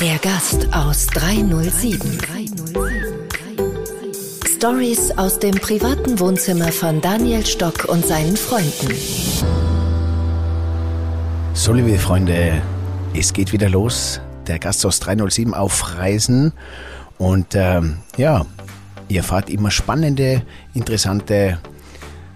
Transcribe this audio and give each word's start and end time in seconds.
Der 0.00 0.18
Gast 0.22 0.68
aus 0.72 1.06
307. 1.08 2.18
Stories 4.56 5.10
aus 5.18 5.38
dem 5.38 5.54
privaten 5.56 6.18
Wohnzimmer 6.18 6.72
von 6.72 7.02
Daniel 7.02 7.44
Stock 7.44 7.84
und 7.86 8.06
seinen 8.06 8.36
Freunden. 8.36 8.94
So, 11.52 11.74
liebe 11.74 11.98
Freunde, 11.98 12.62
es 13.14 13.34
geht 13.34 13.52
wieder 13.52 13.68
los. 13.68 14.20
Der 14.46 14.58
Gast 14.58 14.86
aus 14.86 15.00
307 15.00 15.52
auf 15.52 15.98
Reisen. 15.98 16.52
Und 17.18 17.54
ähm, 17.54 17.98
ja, 18.16 18.46
ihr 19.08 19.18
erfahrt 19.18 19.50
immer 19.50 19.70
spannende, 19.70 20.42
interessante 20.72 21.58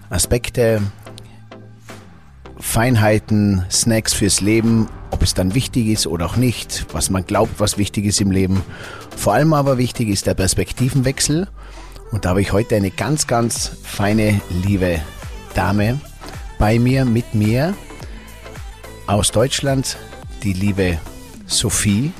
Aspekte, 0.09 0.81
Feinheiten, 2.79 3.65
Snacks 3.69 4.13
fürs 4.13 4.39
Leben, 4.39 4.87
ob 5.11 5.21
es 5.21 5.33
dann 5.33 5.53
wichtig 5.53 5.87
ist 5.87 6.07
oder 6.07 6.27
auch 6.27 6.37
nicht, 6.37 6.85
was 6.93 7.09
man 7.09 7.25
glaubt, 7.25 7.59
was 7.59 7.77
wichtig 7.77 8.05
ist 8.05 8.21
im 8.21 8.31
Leben. 8.31 8.63
Vor 9.17 9.33
allem 9.33 9.51
aber 9.51 9.77
wichtig 9.77 10.07
ist 10.07 10.27
der 10.27 10.33
Perspektivenwechsel. 10.33 11.49
Und 12.13 12.23
da 12.23 12.29
habe 12.29 12.41
ich 12.41 12.53
heute 12.53 12.77
eine 12.77 12.89
ganz, 12.89 13.27
ganz 13.27 13.69
feine, 13.83 14.39
liebe 14.63 15.01
Dame 15.55 15.99
bei 16.57 16.79
mir, 16.79 17.03
mit 17.03 17.35
mir 17.35 17.75
aus 19.07 19.33
Deutschland, 19.33 19.97
die 20.43 20.53
liebe 20.53 20.99
Sophie 21.47 22.13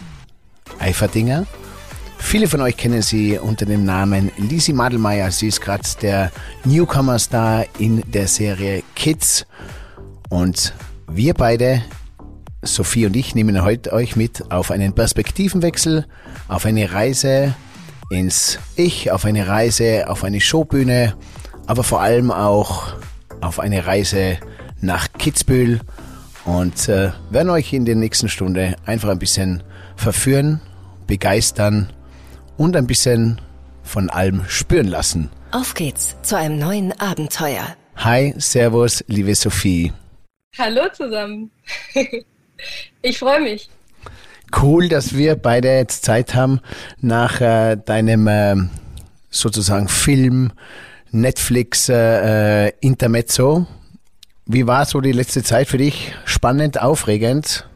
Eiferdinger. 0.77 1.45
Viele 2.17 2.49
von 2.49 2.59
euch 2.59 2.75
kennen 2.75 3.01
sie 3.01 3.39
unter 3.39 3.65
dem 3.65 3.85
Namen 3.85 4.29
Lisi 4.35 4.73
Madelmeier. 4.73 5.31
Sie 5.31 5.47
ist 5.47 5.61
gerade 5.61 5.87
der 6.01 6.33
Newcomer-Star 6.65 7.65
in 7.77 8.03
der 8.11 8.27
Serie 8.27 8.83
Kids. 8.93 9.45
Und 10.29 10.73
wir 11.07 11.33
beide, 11.33 11.81
Sophie 12.61 13.05
und 13.07 13.15
ich, 13.15 13.35
nehmen 13.35 13.63
heute 13.63 13.91
euch 13.93 14.15
mit 14.15 14.51
auf 14.51 14.71
einen 14.71 14.93
Perspektivenwechsel, 14.93 16.05
auf 16.47 16.65
eine 16.65 16.91
Reise 16.91 17.55
ins 18.09 18.59
Ich, 18.75 19.11
auf 19.11 19.25
eine 19.25 19.47
Reise 19.47 20.09
auf 20.09 20.23
eine 20.23 20.41
Showbühne, 20.41 21.15
aber 21.67 21.83
vor 21.83 22.01
allem 22.01 22.31
auch 22.31 22.93
auf 23.41 23.59
eine 23.59 23.85
Reise 23.85 24.37
nach 24.81 25.07
Kitzbühel 25.17 25.81
und 26.45 26.89
äh, 26.89 27.11
werden 27.29 27.49
euch 27.49 27.73
in 27.73 27.85
der 27.85 27.95
nächsten 27.95 28.29
Stunde 28.29 28.75
einfach 28.85 29.09
ein 29.09 29.19
bisschen 29.19 29.63
verführen, 29.95 30.61
begeistern 31.07 31.91
und 32.57 32.75
ein 32.75 32.87
bisschen 32.87 33.41
von 33.83 34.09
allem 34.09 34.43
spüren 34.47 34.87
lassen. 34.87 35.29
Auf 35.51 35.73
geht's 35.73 36.15
zu 36.21 36.37
einem 36.37 36.59
neuen 36.59 36.99
Abenteuer. 36.99 37.75
Hi, 37.95 38.33
Servus, 38.37 39.03
liebe 39.07 39.33
Sophie. 39.35 39.91
Hallo 40.57 40.89
zusammen. 40.91 41.51
ich 43.01 43.19
freue 43.19 43.41
mich. 43.41 43.69
Cool, 44.61 44.89
dass 44.89 45.15
wir 45.15 45.35
beide 45.35 45.69
jetzt 45.69 46.03
Zeit 46.03 46.33
haben 46.33 46.59
nach 47.01 47.39
äh, 47.39 47.77
deinem 47.77 48.27
äh, 48.27 48.55
sozusagen 49.29 49.87
Film, 49.87 50.51
Netflix 51.11 51.89
äh, 51.89 52.67
äh 52.67 52.73
Intermezzo 52.81 53.67
wie 54.51 54.65
war 54.65 54.83
so 54.87 54.99
die 54.99 55.11
letzte 55.11 55.43
Zeit 55.43 55.67
für 55.67 55.77
dich? 55.77 56.11
Spannend, 56.25 56.81
aufregend? 56.81 57.67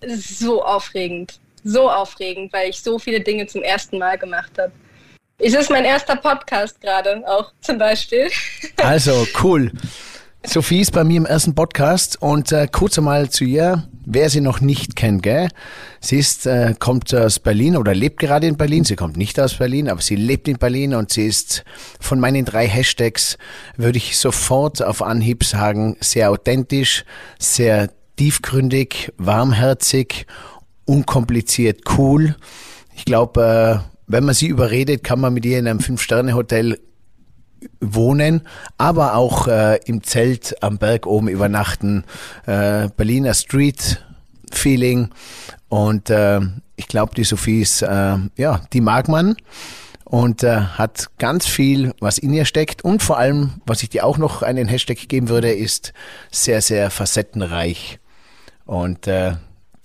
So 0.00 0.64
aufregend. 0.64 1.40
So 1.64 1.90
aufregend, 1.90 2.52
weil 2.52 2.70
ich 2.70 2.80
so 2.80 3.00
viele 3.00 3.18
Dinge 3.18 3.48
zum 3.48 3.62
ersten 3.62 3.98
Mal 3.98 4.16
gemacht 4.16 4.52
habe. 4.56 4.70
Es 5.38 5.54
ist 5.54 5.70
mein 5.70 5.84
erster 5.84 6.14
Podcast 6.14 6.80
gerade 6.80 7.20
auch 7.26 7.52
zum 7.60 7.78
Beispiel. 7.78 8.30
Also 8.76 9.26
cool. 9.42 9.72
Sophie 10.46 10.80
ist 10.80 10.92
bei 10.92 11.04
mir 11.04 11.16
im 11.16 11.26
ersten 11.26 11.54
Podcast 11.54 12.20
und 12.20 12.52
äh, 12.52 12.68
kurz 12.70 12.98
einmal 12.98 13.30
zu 13.30 13.44
ihr, 13.44 13.88
wer 14.04 14.28
sie 14.28 14.42
noch 14.42 14.60
nicht 14.60 14.94
kennt, 14.94 15.22
gell? 15.22 15.48
Sie 16.00 16.18
ist, 16.18 16.46
äh, 16.46 16.74
kommt 16.78 17.14
aus 17.14 17.38
Berlin 17.38 17.76
oder 17.76 17.94
lebt 17.94 18.20
gerade 18.20 18.46
in 18.46 18.56
Berlin. 18.56 18.84
Sie 18.84 18.94
kommt 18.94 19.16
nicht 19.16 19.40
aus 19.40 19.54
Berlin, 19.54 19.88
aber 19.88 20.02
sie 20.02 20.16
lebt 20.16 20.46
in 20.46 20.58
Berlin 20.58 20.94
und 20.94 21.10
sie 21.10 21.26
ist 21.26 21.64
von 21.98 22.20
meinen 22.20 22.44
drei 22.44 22.68
Hashtags, 22.68 23.38
würde 23.76 23.96
ich 23.96 24.18
sofort 24.18 24.82
auf 24.82 25.02
Anhieb 25.02 25.44
sagen, 25.44 25.96
sehr 26.00 26.30
authentisch, 26.30 27.04
sehr 27.38 27.90
tiefgründig, 28.16 29.12
warmherzig, 29.16 30.26
unkompliziert, 30.84 31.82
cool. 31.96 32.36
Ich 32.94 33.06
glaube, 33.06 33.82
äh, 33.82 33.94
wenn 34.06 34.24
man 34.24 34.34
sie 34.34 34.48
überredet, 34.48 35.02
kann 35.02 35.20
man 35.20 35.32
mit 35.32 35.46
ihr 35.46 35.58
in 35.58 35.66
einem 35.66 35.80
Fünf-Sterne-Hotel 35.80 36.78
wohnen, 37.80 38.42
aber 38.78 39.14
auch 39.14 39.48
äh, 39.48 39.78
im 39.86 40.02
Zelt 40.02 40.62
am 40.62 40.78
Berg 40.78 41.06
oben 41.06 41.28
übernachten. 41.28 42.04
Äh, 42.46 42.88
Berliner 42.96 43.34
Street 43.34 44.02
Feeling 44.52 45.10
und 45.68 46.10
äh, 46.10 46.40
ich 46.76 46.88
glaube, 46.88 47.14
die 47.14 47.24
Sophie 47.24 47.62
ist, 47.62 47.82
äh, 47.82 48.16
ja, 48.36 48.60
die 48.72 48.80
mag 48.80 49.08
man 49.08 49.36
und 50.04 50.42
äh, 50.42 50.60
hat 50.60 51.06
ganz 51.18 51.46
viel, 51.46 51.94
was 52.00 52.18
in 52.18 52.32
ihr 52.32 52.44
steckt 52.44 52.82
und 52.82 53.02
vor 53.02 53.18
allem, 53.18 53.54
was 53.66 53.82
ich 53.82 53.90
dir 53.90 54.04
auch 54.04 54.18
noch 54.18 54.42
einen 54.42 54.68
Hashtag 54.68 55.08
geben 55.08 55.28
würde, 55.28 55.52
ist 55.52 55.92
sehr, 56.30 56.62
sehr 56.62 56.90
facettenreich 56.90 57.98
und 58.66 59.06
äh, 59.06 59.34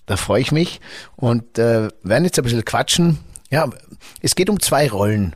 da 0.06 0.18
freue 0.18 0.42
ich 0.42 0.52
mich 0.52 0.82
und 1.18 1.58
werden 1.60 2.26
jetzt 2.26 2.40
ein 2.40 2.44
bisschen 2.44 2.66
quatschen. 2.66 3.20
Ja, 3.52 3.70
es 4.22 4.34
geht 4.34 4.50
um 4.50 4.60
zwei 4.60 4.90
Rollen. 4.90 5.36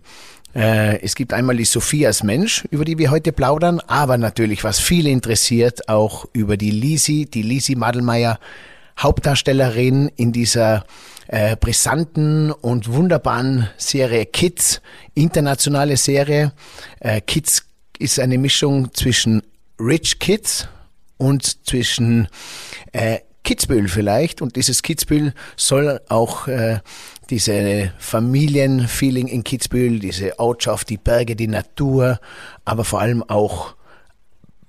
Äh, 0.55 1.01
es 1.01 1.15
gibt 1.15 1.33
einmal 1.33 1.57
die 1.57 1.65
Sophie 1.65 2.05
als 2.05 2.23
Mensch, 2.23 2.65
über 2.69 2.85
die 2.85 2.97
wir 2.97 3.11
heute 3.11 3.31
plaudern, 3.31 3.79
aber 3.87 4.17
natürlich, 4.17 4.63
was 4.63 4.79
viele 4.79 5.09
interessiert, 5.09 5.89
auch 5.89 6.25
über 6.33 6.57
die 6.57 6.71
Lisi, 6.71 7.25
die 7.25 7.41
Lisi 7.41 7.75
Madelmeier, 7.75 8.39
Hauptdarstellerin 8.99 10.11
in 10.15 10.31
dieser 10.31 10.85
äh, 11.27 11.55
brisanten 11.55 12.51
und 12.51 12.91
wunderbaren 12.91 13.67
Serie 13.77 14.25
Kids, 14.27 14.81
internationale 15.15 15.97
Serie. 15.97 16.53
Äh, 16.99 17.21
Kids 17.21 17.63
ist 17.97 18.19
eine 18.19 18.37
Mischung 18.37 18.93
zwischen 18.93 19.41
Rich 19.79 20.19
Kids 20.19 20.67
und 21.17 21.65
zwischen 21.67 22.27
äh, 22.91 23.19
Kitzbühel 23.43 23.87
vielleicht. 23.87 24.41
Und 24.41 24.55
dieses 24.55 24.81
Kitzbühel 24.81 25.33
soll 25.55 25.99
auch 26.09 26.47
äh, 26.47 26.79
diese 27.29 27.91
Familienfeeling 27.99 29.27
in 29.27 29.43
Kitzbühel, 29.43 29.99
diese 29.99 30.39
Ortschaft, 30.39 30.89
die 30.89 30.97
Berge, 30.97 31.35
die 31.35 31.47
Natur, 31.47 32.19
aber 32.65 32.85
vor 32.85 33.01
allem 33.01 33.23
auch 33.23 33.75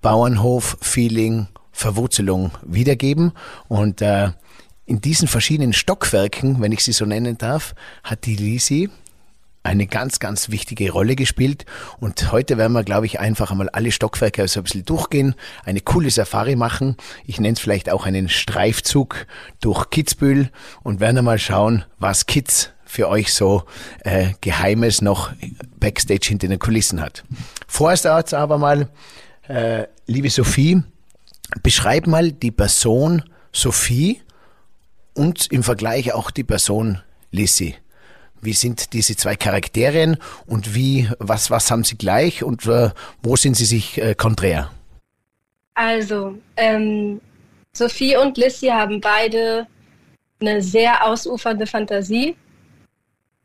Bauernhof-Feeling, 0.03 1.49
Verwurzelung 1.73 2.53
wiedergeben. 2.63 3.33
Und 3.69 4.03
äh, 4.03 4.31
in 4.87 5.01
diesen 5.01 5.29
verschiedenen 5.29 5.73
Stockwerken, 5.73 6.61
wenn 6.61 6.73
ich 6.73 6.85
sie 6.85 6.93
so 6.93 7.07
nennen 7.07 7.39
darf, 7.39 7.75
hat 8.03 8.27
die 8.27 8.37
Lisi 8.37 8.91
eine 9.65 9.87
ganz, 9.87 10.21
ganz 10.21 10.51
wichtige 10.51 10.93
Rolle 10.93 11.17
gespielt. 11.17 11.65
Und 11.99 12.31
heute 12.31 12.59
werden 12.59 12.75
wir, 12.75 12.85
glaube 12.85 13.07
ich, 13.07 13.19
einfach 13.19 13.51
einmal 13.51 13.71
alle 13.71 13.91
Stockwerke 13.91 14.47
so 14.47 14.61
ein 14.61 14.65
bisschen 14.65 14.85
durchgehen, 14.85 15.35
eine 15.65 15.81
coole 15.81 16.11
Safari 16.11 16.55
machen. 16.55 16.97
Ich 17.25 17.41
nenne 17.41 17.55
es 17.55 17.61
vielleicht 17.61 17.91
auch 17.91 18.07
einen 18.07 18.29
Streifzug 18.29 19.27
durch 19.61 19.91
Kitzbühel 19.91 20.51
und 20.83 21.01
werden 21.01 21.19
einmal 21.19 21.39
schauen, 21.39 21.85
was 21.99 22.27
Kids 22.27 22.71
für 22.85 23.09
euch 23.09 23.33
so 23.33 23.65
äh, 24.01 24.35
Geheimes 24.43 25.01
noch 25.01 25.33
Backstage 25.81 26.29
hinter 26.29 26.47
den 26.47 26.59
Kulissen 26.59 27.01
hat. 27.01 27.25
Vorerst 27.67 28.07
aber 28.07 28.59
mal, 28.59 28.91
äh, 29.49 29.87
liebe 30.07 30.29
Sophie, 30.29 30.83
beschreib 31.63 32.07
mal 32.07 32.33
die 32.33 32.51
Person 32.51 33.25
Sophie 33.51 34.21
und 35.15 35.51
im 35.51 35.63
Vergleich 35.63 36.13
auch 36.13 36.31
die 36.31 36.45
Person 36.45 37.01
Lissy. 37.31 37.77
Wie 38.45 38.53
sind 38.53 38.93
diese 38.93 39.17
zwei 39.17 39.37
Charaktere 39.37 40.19
und 40.47 40.75
wie, 40.75 41.09
was, 41.19 41.51
was 41.51 41.71
haben 41.71 41.83
sie 41.83 41.97
gleich 41.97 42.43
und 42.43 42.67
äh, 42.67 42.91
wo 43.23 43.37
sind 43.37 43.57
sie 43.57 43.65
sich 43.65 43.99
äh, 43.99 44.15
konträr? 44.15 44.71
Also, 45.75 46.39
ähm, 46.57 47.21
Sophie 47.73 48.17
und 48.17 48.37
Lissy 48.37 48.69
haben 48.69 49.01
beide 49.01 49.67
eine 50.41 50.61
sehr 50.61 51.07
ausufernde 51.07 51.67
Fantasie. 51.67 52.37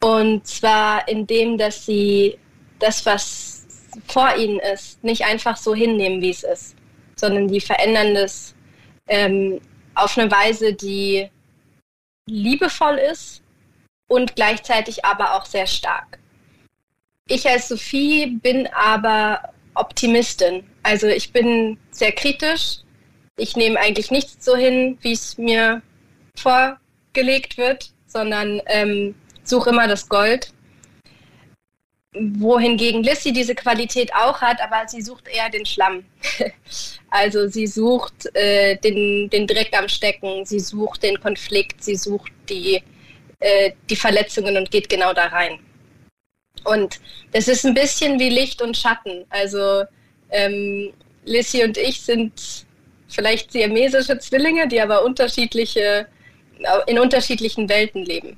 Und 0.01 0.45
zwar 0.45 1.07
in 1.07 1.25
dem, 1.25 1.57
dass 1.57 1.85
sie 1.85 2.37
das, 2.79 3.05
was 3.05 3.65
vor 4.07 4.35
ihnen 4.35 4.59
ist, 4.73 5.03
nicht 5.03 5.23
einfach 5.25 5.57
so 5.57 5.73
hinnehmen, 5.73 6.21
wie 6.21 6.29
es 6.29 6.43
ist, 6.43 6.75
sondern 7.15 7.47
die 7.47 7.61
verändern 7.61 8.13
das 8.13 8.53
ähm, 9.07 9.59
auf 9.95 10.17
eine 10.17 10.29
Weise, 10.29 10.73
die 10.73 11.29
liebevoll 12.27 12.97
ist 12.97 13.41
und 14.09 14.35
gleichzeitig 14.35 15.05
aber 15.05 15.35
auch 15.35 15.45
sehr 15.45 15.67
stark. 15.67 16.19
Ich 17.27 17.47
als 17.47 17.69
Sophie 17.69 18.25
bin 18.41 18.67
aber 18.67 19.53
Optimistin. 19.75 20.63
Also 20.83 21.07
ich 21.07 21.31
bin 21.31 21.77
sehr 21.91 22.11
kritisch. 22.11 22.79
Ich 23.37 23.55
nehme 23.55 23.79
eigentlich 23.79 24.11
nichts 24.11 24.43
so 24.43 24.57
hin, 24.57 24.97
wie 25.01 25.13
es 25.13 25.37
mir 25.37 25.81
vorgelegt 26.35 27.57
wird, 27.57 27.91
sondern 28.07 28.61
ähm, 28.65 29.15
suche 29.43 29.69
immer 29.69 29.87
das 29.87 30.09
Gold. 30.09 30.51
wohingegen 32.13 33.03
Lissy 33.03 33.31
diese 33.31 33.53
Qualität 33.53 34.11
auch 34.15 34.41
hat, 34.41 34.59
aber 34.61 34.87
sie 34.87 35.01
sucht 35.03 35.27
eher 35.27 35.49
den 35.49 35.65
Schlamm. 35.65 36.03
also 37.11 37.47
sie 37.47 37.67
sucht 37.67 38.35
äh, 38.35 38.77
den, 38.77 39.29
den 39.29 39.45
Dreck 39.45 39.77
am 39.77 39.87
Stecken, 39.87 40.43
sie 40.45 40.59
sucht 40.59 41.03
den 41.03 41.19
Konflikt, 41.19 41.83
sie 41.83 41.95
sucht 41.95 42.31
die, 42.49 42.81
äh, 43.39 43.71
die 43.89 43.95
Verletzungen 43.95 44.57
und 44.57 44.71
geht 44.71 44.89
genau 44.89 45.13
da 45.13 45.27
rein. 45.27 45.59
Und 46.65 46.99
das 47.31 47.47
ist 47.47 47.65
ein 47.65 47.73
bisschen 47.73 48.19
wie 48.19 48.29
Licht 48.29 48.61
und 48.61 48.75
Schatten. 48.75 49.25
Also 49.29 49.83
ähm, 50.29 50.91
Lissy 51.25 51.63
und 51.63 51.77
ich 51.77 52.01
sind 52.01 52.65
vielleicht 53.07 53.51
siamesische 53.51 54.19
Zwillinge, 54.19 54.67
die 54.67 54.81
aber 54.81 55.03
unterschiedliche, 55.03 56.07
in 56.87 56.99
unterschiedlichen 56.99 57.69
Welten 57.69 58.03
leben. 58.03 58.37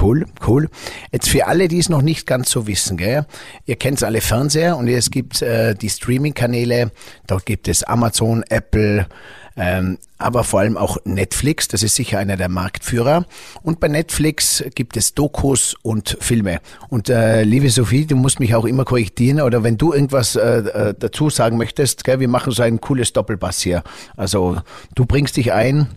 Cool, 0.00 0.26
cool. 0.46 0.68
Jetzt 1.10 1.28
für 1.28 1.46
alle, 1.48 1.66
die 1.66 1.78
es 1.78 1.88
noch 1.88 2.02
nicht 2.02 2.24
ganz 2.24 2.50
so 2.50 2.68
wissen, 2.68 2.96
gell? 2.96 3.26
ihr 3.66 3.74
kennt 3.74 4.02
alle 4.04 4.20
Fernseher 4.20 4.76
und 4.76 4.86
es 4.86 5.10
gibt 5.10 5.42
äh, 5.42 5.74
die 5.74 5.90
Streaming-Kanäle, 5.90 6.92
dort 7.26 7.46
gibt 7.46 7.66
es 7.66 7.82
Amazon, 7.82 8.44
Apple, 8.48 9.08
ähm, 9.56 9.98
aber 10.18 10.44
vor 10.44 10.60
allem 10.60 10.76
auch 10.76 10.98
Netflix, 11.04 11.68
das 11.68 11.82
ist 11.82 11.96
sicher 11.96 12.18
einer 12.18 12.36
der 12.36 12.48
Marktführer. 12.48 13.26
Und 13.62 13.80
bei 13.80 13.88
Netflix 13.88 14.64
gibt 14.74 14.96
es 14.96 15.14
Dokus 15.14 15.74
und 15.82 16.16
Filme. 16.20 16.60
Und 16.88 17.08
äh, 17.08 17.42
liebe 17.42 17.68
Sophie, 17.70 18.06
du 18.06 18.16
musst 18.16 18.40
mich 18.40 18.54
auch 18.54 18.64
immer 18.64 18.84
korrigieren 18.84 19.40
oder 19.40 19.62
wenn 19.62 19.78
du 19.78 19.92
irgendwas 19.92 20.36
äh, 20.36 20.40
äh 20.40 20.94
dazu 20.98 21.30
sagen 21.30 21.56
möchtest, 21.56 22.04
gell, 22.04 22.20
wir 22.20 22.28
machen 22.28 22.52
so 22.52 22.62
ein 22.62 22.80
cooles 22.80 23.12
Doppelbass 23.12 23.60
hier. 23.60 23.82
Also 24.16 24.58
du 24.94 25.06
bringst 25.06 25.36
dich 25.36 25.52
ein, 25.52 25.88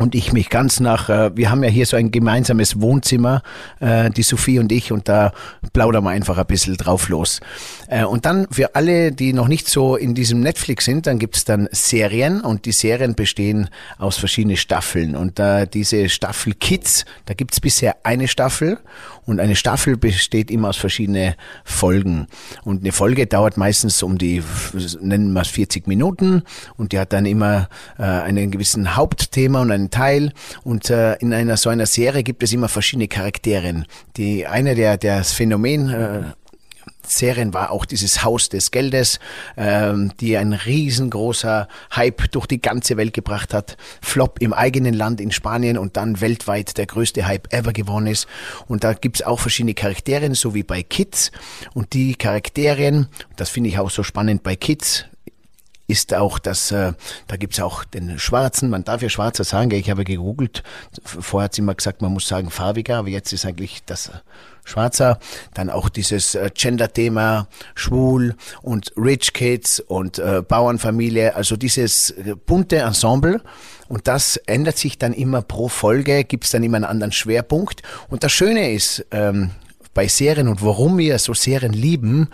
und 0.00 0.14
ich 0.14 0.32
mich 0.32 0.48
ganz 0.48 0.80
nach, 0.80 1.10
äh, 1.10 1.36
wir 1.36 1.50
haben 1.50 1.62
ja 1.62 1.68
hier 1.68 1.84
so 1.84 1.94
ein 1.94 2.10
gemeinsames 2.10 2.80
Wohnzimmer, 2.80 3.42
äh, 3.80 4.08
die 4.08 4.22
Sophie 4.22 4.58
und 4.58 4.72
ich, 4.72 4.92
und 4.92 5.10
da 5.10 5.32
plaudern 5.74 6.04
wir 6.04 6.10
einfach 6.10 6.38
ein 6.38 6.46
bisschen 6.46 6.78
drauf 6.78 7.10
los. 7.10 7.40
Äh, 7.86 8.04
und 8.04 8.24
dann 8.24 8.46
für 8.50 8.74
alle, 8.74 9.12
die 9.12 9.34
noch 9.34 9.46
nicht 9.46 9.68
so 9.68 9.96
in 9.96 10.14
diesem 10.14 10.40
Netflix 10.40 10.86
sind, 10.86 11.06
dann 11.06 11.18
gibt's 11.18 11.44
dann 11.44 11.68
Serien 11.70 12.40
und 12.40 12.64
die 12.64 12.72
Serien 12.72 13.14
bestehen 13.14 13.68
aus 13.98 14.16
verschiedenen 14.16 14.56
Staffeln. 14.56 15.14
Und 15.14 15.38
äh, 15.38 15.66
diese 15.66 16.08
Staffel 16.08 16.54
Kids, 16.54 17.04
da 17.26 17.34
gibt's 17.34 17.60
bisher 17.60 17.96
eine 18.02 18.26
Staffel 18.26 18.78
und 19.26 19.38
eine 19.38 19.54
Staffel 19.54 19.98
besteht 19.98 20.50
immer 20.50 20.70
aus 20.70 20.76
verschiedenen 20.76 21.34
Folgen. 21.62 22.26
Und 22.64 22.80
eine 22.80 22.92
Folge 22.92 23.26
dauert 23.26 23.58
meistens 23.58 24.02
um 24.02 24.16
die, 24.16 24.42
nennen 25.00 25.34
wir 25.34 25.42
es 25.42 25.48
40 25.48 25.86
Minuten 25.86 26.42
und 26.78 26.92
die 26.92 26.98
hat 26.98 27.12
dann 27.12 27.26
immer 27.26 27.68
äh, 27.98 28.02
einen 28.02 28.50
gewissen 28.50 28.96
Hauptthema 28.96 29.60
und 29.60 29.70
einen 29.70 29.89
Teil. 29.90 30.32
Und 30.64 30.90
äh, 30.90 31.14
in 31.16 31.32
einer 31.32 31.56
so 31.56 31.70
einer 31.70 31.86
Serie 31.86 32.22
gibt 32.22 32.42
es 32.42 32.52
immer 32.52 32.68
verschiedene 32.68 33.08
Charaktere. 33.08 33.84
Die 34.16 34.46
eine 34.46 34.74
der, 34.74 34.96
das 34.96 35.32
Phänomen 35.32 35.90
äh, 35.90 36.22
Serien 37.10 37.52
war 37.52 37.70
auch 37.70 37.84
dieses 37.84 38.22
Haus 38.22 38.48
des 38.48 38.70
Geldes, 38.70 39.18
ähm, 39.56 40.12
die 40.20 40.36
ein 40.36 40.52
riesengroßer 40.52 41.68
Hype 41.94 42.30
durch 42.30 42.46
die 42.46 42.60
ganze 42.60 42.96
Welt 42.96 43.12
gebracht 43.12 43.52
hat. 43.52 43.76
Flop 44.00 44.40
im 44.40 44.52
eigenen 44.52 44.94
Land 44.94 45.20
in 45.20 45.30
Spanien 45.30 45.78
und 45.78 45.96
dann 45.96 46.20
weltweit 46.20 46.76
der 46.78 46.86
größte 46.86 47.26
Hype 47.26 47.52
ever 47.52 47.72
geworden 47.72 48.06
ist. 48.06 48.26
Und 48.66 48.84
da 48.84 48.92
gibt's 48.92 49.22
auch 49.22 49.40
verschiedene 49.40 49.74
Charaktere, 49.74 50.34
so 50.34 50.54
wie 50.54 50.62
bei 50.62 50.82
Kids. 50.82 51.32
Und 51.74 51.92
die 51.92 52.14
Charaktere, 52.14 53.08
das 53.36 53.50
finde 53.50 53.70
ich 53.70 53.78
auch 53.78 53.90
so 53.90 54.02
spannend 54.02 54.42
bei 54.42 54.56
Kids, 54.56 55.06
ist 55.90 56.14
auch, 56.14 56.38
dass 56.38 56.70
äh, 56.70 56.92
da 57.26 57.36
gibt's 57.36 57.60
auch 57.60 57.84
den 57.84 58.18
Schwarzen, 58.18 58.70
man 58.70 58.84
darf 58.84 59.02
ja 59.02 59.08
Schwarzer 59.08 59.44
sagen, 59.44 59.70
ich 59.72 59.90
habe 59.90 60.04
gegoogelt, 60.04 60.62
vorher 61.04 61.46
hat 61.46 61.54
sie 61.54 61.62
immer 61.62 61.74
gesagt, 61.74 62.02
man 62.02 62.12
muss 62.12 62.28
sagen 62.28 62.50
farbiger, 62.50 62.98
aber 62.98 63.08
jetzt 63.08 63.32
ist 63.32 63.44
eigentlich 63.44 63.82
das 63.84 64.10
Schwarzer. 64.64 65.18
Dann 65.54 65.70
auch 65.70 65.88
dieses 65.88 66.34
äh, 66.34 66.50
Gender-Thema, 66.54 67.48
schwul 67.74 68.36
und 68.62 68.92
Rich 68.96 69.32
Kids 69.32 69.80
und 69.80 70.18
äh, 70.18 70.42
Bauernfamilie, 70.46 71.34
also 71.34 71.56
dieses 71.56 72.10
äh, 72.10 72.34
bunte 72.34 72.76
Ensemble. 72.76 73.42
Und 73.88 74.06
das 74.06 74.36
ändert 74.36 74.78
sich 74.78 74.98
dann 74.98 75.12
immer 75.12 75.42
pro 75.42 75.68
Folge, 75.68 76.24
gibt's 76.24 76.50
dann 76.50 76.62
immer 76.62 76.76
einen 76.76 76.84
anderen 76.84 77.12
Schwerpunkt. 77.12 77.82
Und 78.08 78.22
das 78.22 78.32
Schöne 78.32 78.72
ist, 78.72 79.04
ähm, 79.10 79.50
bei 79.94 80.06
Serien 80.06 80.48
und 80.48 80.62
warum 80.62 80.98
wir 80.98 81.18
so 81.18 81.34
Serien 81.34 81.72
lieben, 81.72 82.28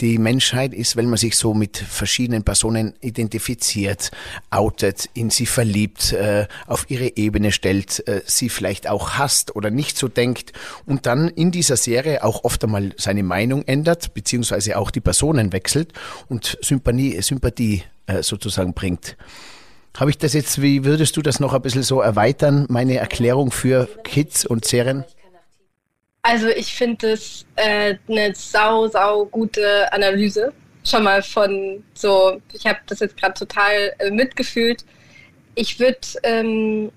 die 0.00 0.18
Menschheit 0.18 0.74
ist, 0.74 0.96
weil 0.96 1.06
man 1.06 1.16
sich 1.16 1.36
so 1.36 1.54
mit 1.54 1.76
verschiedenen 1.78 2.42
Personen 2.42 2.94
identifiziert, 3.00 4.10
outet, 4.50 5.08
in 5.14 5.30
sie 5.30 5.46
verliebt, 5.46 6.12
äh, 6.12 6.46
auf 6.66 6.90
ihre 6.90 7.16
Ebene 7.16 7.52
stellt, 7.52 8.06
äh, 8.06 8.20
sie 8.26 8.48
vielleicht 8.48 8.88
auch 8.88 9.12
hasst 9.12 9.56
oder 9.56 9.70
nicht 9.70 9.96
so 9.96 10.08
denkt 10.08 10.52
und 10.84 11.06
dann 11.06 11.28
in 11.28 11.50
dieser 11.50 11.76
Serie 11.76 12.22
auch 12.24 12.44
oft 12.44 12.62
einmal 12.64 12.92
seine 12.96 13.22
Meinung 13.22 13.62
ändert, 13.62 14.12
beziehungsweise 14.14 14.76
auch 14.76 14.90
die 14.90 15.00
Personen 15.00 15.52
wechselt 15.52 15.92
und 16.28 16.58
Sympathie, 16.60 17.20
Sympathie 17.22 17.84
äh, 18.06 18.22
sozusagen 18.22 18.74
bringt. 18.74 19.16
Habe 19.96 20.10
ich 20.10 20.18
das 20.18 20.32
jetzt, 20.32 20.62
wie 20.62 20.84
würdest 20.84 21.16
du 21.16 21.22
das 21.22 21.40
noch 21.40 21.54
ein 21.54 21.62
bisschen 21.62 21.82
so 21.82 22.00
erweitern, 22.00 22.66
meine 22.68 22.98
Erklärung 22.98 23.50
für 23.50 23.88
Kids 24.04 24.46
und 24.46 24.64
Serien? 24.64 25.04
Also 26.22 26.48
ich 26.48 26.74
finde 26.74 27.12
es 27.12 27.46
äh, 27.56 27.96
eine 28.08 28.34
sau, 28.34 28.88
sau 28.88 29.26
gute 29.26 29.90
Analyse. 29.92 30.52
Schon 30.84 31.04
mal 31.04 31.22
von 31.22 31.84
so, 31.94 32.40
ich 32.52 32.66
habe 32.66 32.78
das 32.86 33.00
jetzt 33.00 33.16
gerade 33.16 33.34
total 33.34 33.94
äh, 33.98 34.10
mitgefühlt. 34.10 34.84
Ich 35.54 35.78
würde, 35.78 36.00
ähm, 36.22 36.92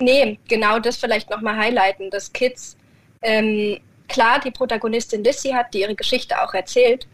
nee, 0.00 0.38
genau 0.48 0.78
das 0.78 0.96
vielleicht 0.96 1.30
nochmal 1.30 1.56
highlighten, 1.56 2.10
dass 2.10 2.32
Kids, 2.32 2.76
ähm, 3.22 3.80
klar, 4.08 4.40
die 4.40 4.50
Protagonistin 4.50 5.24
Lissy 5.24 5.50
hat, 5.50 5.74
die 5.74 5.80
ihre 5.80 5.94
Geschichte 5.94 6.40
auch 6.42 6.54
erzählt 6.54 7.06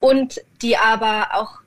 und 0.00 0.40
die 0.62 0.76
aber 0.76 1.28
auch 1.32 1.60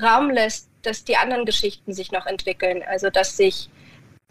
Raum 0.00 0.30
lässt, 0.30 0.68
dass 0.82 1.04
die 1.04 1.16
anderen 1.16 1.44
Geschichten 1.44 1.92
sich 1.92 2.12
noch 2.12 2.26
entwickeln. 2.26 2.82
Also 2.88 3.10
dass 3.10 3.36
sich 3.36 3.68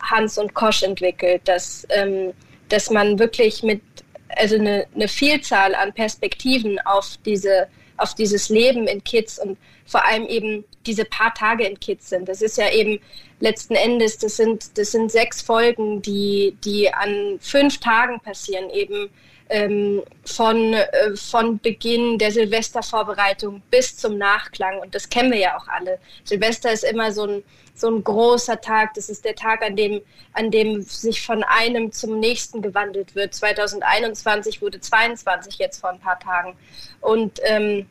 Hans 0.02 0.38
und 0.38 0.54
Kosch 0.54 0.84
entwickelt, 0.84 1.42
dass, 1.46 1.86
ähm, 1.90 2.34
dass 2.70 2.90
man 2.90 3.20
wirklich 3.20 3.64
mit 3.64 3.82
also 4.30 4.56
eine, 4.56 4.88
eine 4.96 5.08
Vielzahl 5.08 5.76
an 5.76 5.94
Perspektiven 5.94 6.80
auf 6.80 7.18
diese 7.26 7.68
auf 8.00 8.16
dieses 8.16 8.50
Leben 8.50 8.88
in 8.88 9.04
Kids 9.04 9.40
und 9.40 9.58
vor 9.86 10.06
allem 10.06 10.26
eben 10.28 10.64
diese 10.86 11.06
paar 11.06 11.34
Tage 11.34 11.66
in 11.66 11.80
Kids 11.80 12.10
sind. 12.10 12.30
Das 12.30 12.42
ist 12.42 12.58
ja 12.58 12.72
eben 12.72 13.00
letzten 13.40 13.76
Endes, 13.76 14.18
das 14.18 14.38
sind, 14.38 14.78
das 14.78 14.92
sind 14.92 15.12
sechs 15.12 15.42
Folgen, 15.42 16.02
die, 16.02 16.56
die 16.64 16.94
an 16.94 17.40
fünf 17.40 17.80
Tagen 17.80 18.20
passieren, 18.20 18.70
eben 18.70 19.10
ähm, 19.50 20.04
von, 20.26 20.74
äh, 20.74 21.16
von 21.16 21.60
Beginn 21.60 22.18
der 22.18 22.32
Silvestervorbereitung 22.32 23.62
bis 23.72 23.98
zum 23.98 24.18
Nachklang. 24.18 24.80
Und 24.80 24.96
das 24.96 25.10
kennen 25.10 25.32
wir 25.32 25.40
ja 25.40 25.58
auch 25.58 25.68
alle. 25.68 26.00
Silvester 26.24 26.72
ist 26.72 26.84
immer 26.84 27.12
so 27.12 27.26
ein, 27.26 27.44
so 27.74 27.90
ein 27.90 28.04
großer 28.04 28.62
Tag. 28.62 28.94
Das 28.94 29.10
ist 29.10 29.26
der 29.26 29.36
Tag, 29.36 29.64
an 29.64 29.76
dem, 29.76 30.02
an 30.34 30.52
dem 30.52 30.82
sich 30.82 31.22
von 31.22 31.44
einem 31.44 31.92
zum 31.92 32.20
nächsten 32.20 32.62
gewandelt 32.62 33.16
wird. 33.16 33.34
2021 33.34 34.62
wurde 34.62 34.80
22 34.80 35.58
jetzt 35.58 35.82
vor 35.82 35.90
ein 35.90 36.00
paar 36.00 36.20
Tagen. 36.20 36.56
Und 37.02 37.40
ähm, 37.44 37.88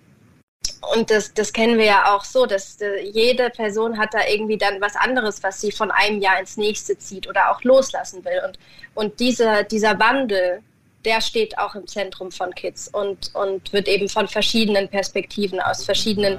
und 0.95 1.11
das, 1.11 1.35
das 1.35 1.53
kennen 1.53 1.79
wir 1.79 1.87
ja 1.87 2.15
auch 2.15 2.25
so, 2.25 2.47
dass 2.47 2.81
äh, 2.81 3.01
jede 3.01 3.51
Person 3.51 3.99
hat 3.99 4.15
da 4.15 4.21
irgendwie 4.29 4.59
dann 4.59 4.81
was 4.81 4.97
anderes, 4.97 5.43
was 5.43 5.61
sie 5.61 5.73
von 5.73 5.91
einem 5.91 6.21
Jahr 6.21 6.39
ins 6.39 6.57
nächste 6.57 6.97
zieht 6.99 7.29
oder 7.29 7.51
auch 7.51 7.63
loslassen 7.63 8.25
will. 8.25 8.41
Und, 8.47 8.59
und 8.95 9.21
dieser, 9.21 9.65
dieser 9.65 9.99
Wandel, 9.99 10.63
der 11.05 11.21
steht 11.21 11.59
auch 11.59 11.75
im 11.75 11.87
Zentrum 11.87 12.31
von 12.33 12.55
Kids 12.55 12.89
und, 12.89 13.35
und 13.35 13.73
wird 13.73 13.89
eben 13.89 14.09
von 14.09 14.29
verschiedenen 14.29 14.89
Perspektiven, 14.89 15.61
aus 15.61 15.85
verschiedenen 15.85 16.39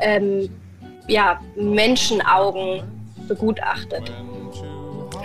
ähm, 0.00 0.48
ja, 1.08 1.40
Menschenaugen 1.56 2.82
begutachtet. 3.28 4.12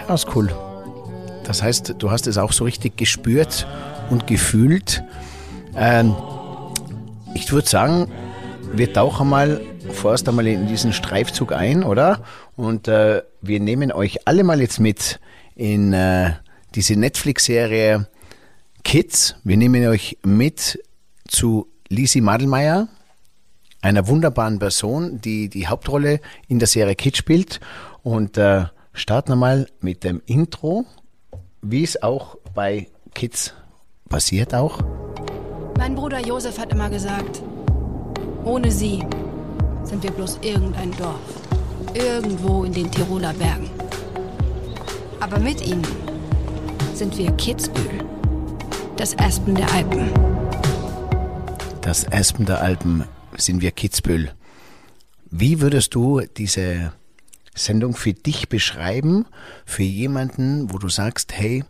Ja, 0.07 0.13
ist 0.13 0.27
cool. 0.35 0.53
Das 1.43 1.61
heißt, 1.61 1.95
du 1.97 2.11
hast 2.11 2.27
es 2.27 2.37
auch 2.37 2.51
so 2.51 2.63
richtig 2.63 2.97
gespürt 2.97 3.67
und 4.09 4.27
gefühlt. 4.27 5.03
Ähm, 5.75 6.15
ich 7.33 7.51
würde 7.51 7.67
sagen, 7.67 8.11
wir 8.73 8.91
tauchen 8.91 9.29
mal 9.29 9.61
vorerst 9.93 10.27
einmal 10.27 10.47
in 10.47 10.67
diesen 10.67 10.93
Streifzug 10.93 11.51
ein, 11.53 11.83
oder? 11.83 12.23
Und 12.55 12.87
äh, 12.87 13.21
wir 13.41 13.59
nehmen 13.59 13.91
euch 13.91 14.27
alle 14.27 14.43
mal 14.43 14.61
jetzt 14.61 14.79
mit 14.79 15.19
in 15.55 15.93
äh, 15.93 16.31
diese 16.75 16.95
Netflix-Serie 16.95 18.07
Kids. 18.83 19.35
Wir 19.43 19.57
nehmen 19.57 19.85
euch 19.87 20.17
mit 20.23 20.81
zu 21.27 21.67
Lisi 21.89 22.21
Madelmeier, 22.21 22.87
einer 23.81 24.07
wunderbaren 24.07 24.59
Person, 24.59 25.21
die 25.21 25.49
die 25.49 25.67
Hauptrolle 25.67 26.19
in 26.47 26.59
der 26.59 26.67
Serie 26.67 26.95
Kids 26.95 27.17
spielt. 27.17 27.59
Und 28.03 28.37
äh, 28.37 28.65
starten 28.93 29.29
wir 29.29 29.35
mal 29.35 29.67
mit 29.81 30.03
dem 30.03 30.21
Intro, 30.25 30.85
wie 31.61 31.83
es 31.83 32.01
auch 32.01 32.37
bei 32.53 32.87
Kids 33.13 33.53
passiert 34.09 34.53
auch. 34.53 34.79
Mein 35.77 35.95
Bruder 35.95 36.19
Josef 36.19 36.57
hat 36.59 36.71
immer 36.71 36.89
gesagt, 36.89 37.41
ohne 38.43 38.71
sie 38.71 39.03
sind 39.83 40.03
wir 40.03 40.11
bloß 40.11 40.39
irgendein 40.41 40.91
Dorf. 40.97 41.19
Irgendwo 41.93 42.63
in 42.63 42.73
den 42.73 42.89
Tiroler 42.91 43.33
Bergen. 43.33 43.69
Aber 45.19 45.39
mit 45.39 45.65
ihnen 45.65 45.85
sind 46.93 47.17
wir 47.17 47.31
Kitzbühel 47.31 48.05
das 49.01 49.17
Aspen 49.17 49.55
der 49.55 49.67
Alpen. 49.73 50.11
das 51.81 52.07
Aspen 52.11 52.45
der 52.45 52.61
Alpen 52.61 53.05
sind 53.35 53.63
wir 53.63 53.71
Kitzbühel. 53.71 54.31
Wie 55.31 55.59
würdest 55.59 55.95
du 55.95 56.21
diese 56.37 56.93
Sendung 57.55 57.95
für 57.95 58.13
dich 58.13 58.47
beschreiben, 58.47 59.25
für 59.65 59.81
jemanden, 59.81 60.71
wo 60.71 60.77
du 60.77 60.87
sagst, 60.87 61.33
hey, 61.33 61.63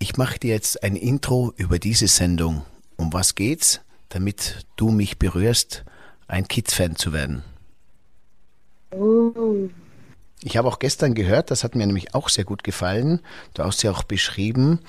ich 0.00 0.16
mache 0.16 0.40
dir 0.40 0.54
jetzt 0.54 0.82
ein 0.82 0.96
Intro 0.96 1.52
über 1.56 1.78
diese 1.78 2.08
Sendung. 2.08 2.64
Um 2.96 3.12
was 3.12 3.36
geht's, 3.36 3.80
damit 4.08 4.66
du 4.74 4.90
mich 4.90 5.20
berührst, 5.20 5.84
ein 6.26 6.48
Kids-Fan 6.48 6.96
zu 6.96 7.12
werden? 7.12 7.44
Oh. 8.90 9.68
Ich 10.46 10.58
habe 10.58 10.68
auch 10.68 10.78
gestern 10.78 11.14
gehört, 11.14 11.50
das 11.50 11.64
hat 11.64 11.74
mir 11.74 11.86
nämlich 11.86 12.14
auch 12.14 12.28
sehr 12.28 12.44
gut 12.44 12.64
gefallen. 12.64 13.20
Du 13.54 13.64
hast 13.64 13.82
ja 13.82 13.90
auch 13.90 14.02
beschrieben, 14.02 14.80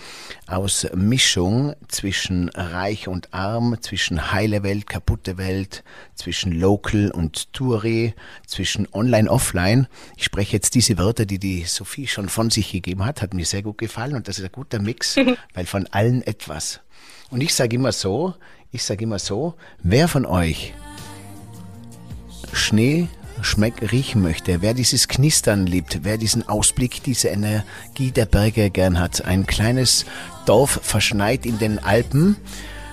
aus 0.48 0.86
Mischung 0.94 1.74
zwischen 1.88 2.50
reich 2.50 3.08
und 3.08 3.34
arm, 3.34 3.78
zwischen 3.80 4.34
heile 4.34 4.64
Welt, 4.64 4.86
kaputte 4.86 5.38
Welt, 5.38 5.86
zwischen 6.14 6.52
local 6.52 7.10
und 7.10 7.54
Touré, 7.54 8.16
zwischen 8.46 8.86
online, 8.92 9.32
offline. 9.32 9.88
Ich 10.18 10.26
spreche 10.26 10.52
jetzt 10.52 10.76
diese 10.76 10.98
Wörter, 10.98 11.26
die 11.26 11.40
die 11.40 11.64
Sophie 11.64 12.08
schon 12.08 12.28
von 12.28 12.50
sich 12.50 12.74
gegeben 12.74 13.06
hat, 13.06 13.22
hat 13.22 13.34
mir 13.34 13.46
sehr 13.46 13.62
gut 13.62 13.78
gefallen 13.78 14.18
und 14.18 14.28
das 14.28 14.40
ist 14.40 14.44
ein 14.44 14.52
guter 14.52 14.82
Mix, 14.82 15.16
weil 15.54 15.66
von 15.66 15.88
allen 15.88 16.22
etwas. 16.24 16.82
Und 17.30 17.40
ich 17.40 17.54
sage 17.54 17.78
immer 17.78 17.94
so, 17.94 18.34
ich 18.74 18.84
sage 18.84 19.06
immer 19.06 19.20
so, 19.20 19.54
wer 19.82 20.10
von 20.10 20.26
euch 20.26 20.74
Schnee 22.52 23.08
schmeck, 23.46 23.92
riechen 23.92 24.22
möchte, 24.22 24.62
wer 24.62 24.74
dieses 24.74 25.08
Knistern 25.08 25.66
liebt, 25.66 26.00
wer 26.04 26.18
diesen 26.18 26.48
Ausblick, 26.48 27.04
diese 27.04 27.30
Energie 27.30 28.12
der 28.12 28.26
Berge 28.26 28.70
gern 28.70 29.00
hat, 29.00 29.26
ein 29.26 29.46
kleines 29.46 30.06
Dorf 30.46 30.80
verschneit 30.84 31.46
in 31.46 31.58
den 31.60 31.80
Alpen 31.80 32.38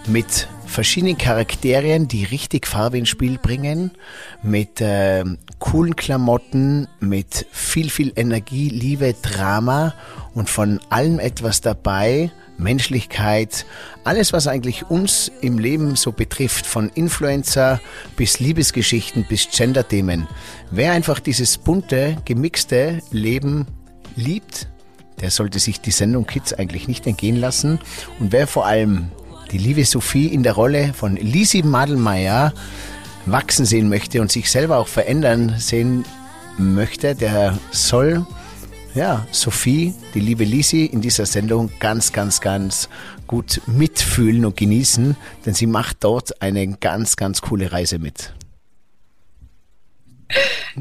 mit 0.06 0.48
verschiedenen 0.66 1.18
Charakteren, 1.18 2.08
die 2.08 2.24
richtig 2.24 2.66
Farbe 2.66 2.98
ins 2.98 3.08
Spiel 3.08 3.38
bringen, 3.38 3.92
mit 4.42 4.80
äh, 4.80 5.24
coolen 5.62 5.94
Klamotten, 5.94 6.88
mit 6.98 7.46
viel, 7.52 7.88
viel 7.88 8.12
Energie, 8.16 8.68
Liebe, 8.68 9.14
Drama 9.22 9.94
und 10.34 10.50
von 10.50 10.80
allem 10.90 11.20
etwas 11.20 11.60
dabei, 11.60 12.32
Menschlichkeit, 12.58 13.64
alles, 14.02 14.32
was 14.32 14.48
eigentlich 14.48 14.90
uns 14.90 15.30
im 15.40 15.60
Leben 15.60 15.94
so 15.94 16.10
betrifft, 16.10 16.66
von 16.66 16.88
Influencer 16.88 17.80
bis 18.16 18.40
Liebesgeschichten 18.40 19.24
bis 19.28 19.48
Gender-Themen. 19.50 20.26
Wer 20.72 20.92
einfach 20.92 21.20
dieses 21.20 21.58
bunte, 21.58 22.16
gemixte 22.24 22.98
Leben 23.12 23.66
liebt, 24.16 24.66
der 25.20 25.30
sollte 25.30 25.60
sich 25.60 25.80
die 25.80 25.92
Sendung 25.92 26.26
Kids 26.26 26.52
eigentlich 26.52 26.88
nicht 26.88 27.06
entgehen 27.06 27.36
lassen. 27.36 27.78
Und 28.18 28.32
wer 28.32 28.48
vor 28.48 28.66
allem 28.66 29.12
die 29.52 29.58
liebe 29.58 29.84
Sophie 29.84 30.26
in 30.26 30.42
der 30.42 30.54
Rolle 30.54 30.92
von 30.92 31.14
Lisi 31.14 31.62
Madelmeier 31.62 32.52
wachsen 33.26 33.64
sehen 33.64 33.88
möchte 33.88 34.20
und 34.20 34.30
sich 34.30 34.50
selber 34.50 34.78
auch 34.78 34.88
verändern 34.88 35.54
sehen 35.58 36.04
möchte, 36.58 37.14
der 37.14 37.58
soll 37.70 38.26
ja, 38.94 39.26
Sophie, 39.30 39.94
die 40.14 40.20
liebe 40.20 40.44
Lisi, 40.44 40.84
in 40.84 41.00
dieser 41.00 41.24
Sendung 41.24 41.70
ganz, 41.80 42.12
ganz, 42.12 42.40
ganz 42.40 42.88
gut 43.26 43.62
mitfühlen 43.66 44.44
und 44.44 44.56
genießen, 44.56 45.16
denn 45.46 45.54
sie 45.54 45.66
macht 45.66 46.04
dort 46.04 46.42
eine 46.42 46.66
ganz, 46.76 47.16
ganz 47.16 47.40
coole 47.40 47.72
Reise 47.72 47.98
mit. 47.98 48.34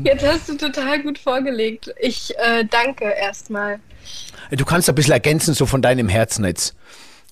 Jetzt 0.03 0.25
hast 0.25 0.49
du 0.49 0.57
total 0.57 1.01
gut 1.03 1.17
vorgelegt. 1.17 1.93
Ich 1.99 2.33
äh, 2.37 2.65
danke 2.65 3.05
erstmal. 3.05 3.79
Du 4.51 4.65
kannst 4.65 4.89
ein 4.89 4.95
bisschen 4.95 5.13
ergänzen, 5.13 5.53
so 5.53 5.65
von 5.65 5.81
deinem 5.81 6.09
Herzen 6.09 6.45
jetzt, 6.45 6.75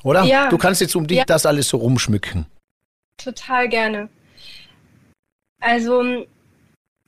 oder? 0.04 0.24
Ja. 0.24 0.50
Du 0.50 0.58
kannst 0.58 0.82
jetzt 0.82 0.96
um 0.96 1.08
dich 1.08 1.18
ja. 1.18 1.26
das 1.26 1.46
alles 1.46 1.70
so 1.70 1.78
rumschmücken. 1.78 2.46
Total 3.18 3.68
gerne. 3.68 4.10
Also, 5.60 6.26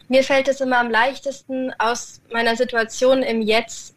mir 0.08 0.24
fällt 0.24 0.48
es 0.48 0.62
immer 0.62 0.80
am 0.80 0.92
leichtesten, 0.92 1.74
aus 1.80 2.22
meiner 2.32 2.56
Situation 2.56 3.24
im 3.24 3.42
Jetzt 3.42 3.96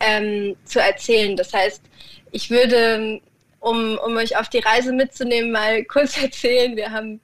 ähm, 0.00 0.56
zu 0.64 0.80
erzählen. 0.80 1.36
Das 1.36 1.52
heißt, 1.52 1.82
ich 2.30 2.50
würde, 2.50 3.20
um, 3.60 3.98
um 3.98 4.16
euch 4.16 4.36
auf 4.36 4.48
die 4.48 4.60
Reise 4.60 4.92
mitzunehmen, 4.92 5.52
mal 5.52 5.84
kurz 5.88 6.20
erzählen. 6.20 6.76
Wir 6.76 6.90
haben, 6.90 7.20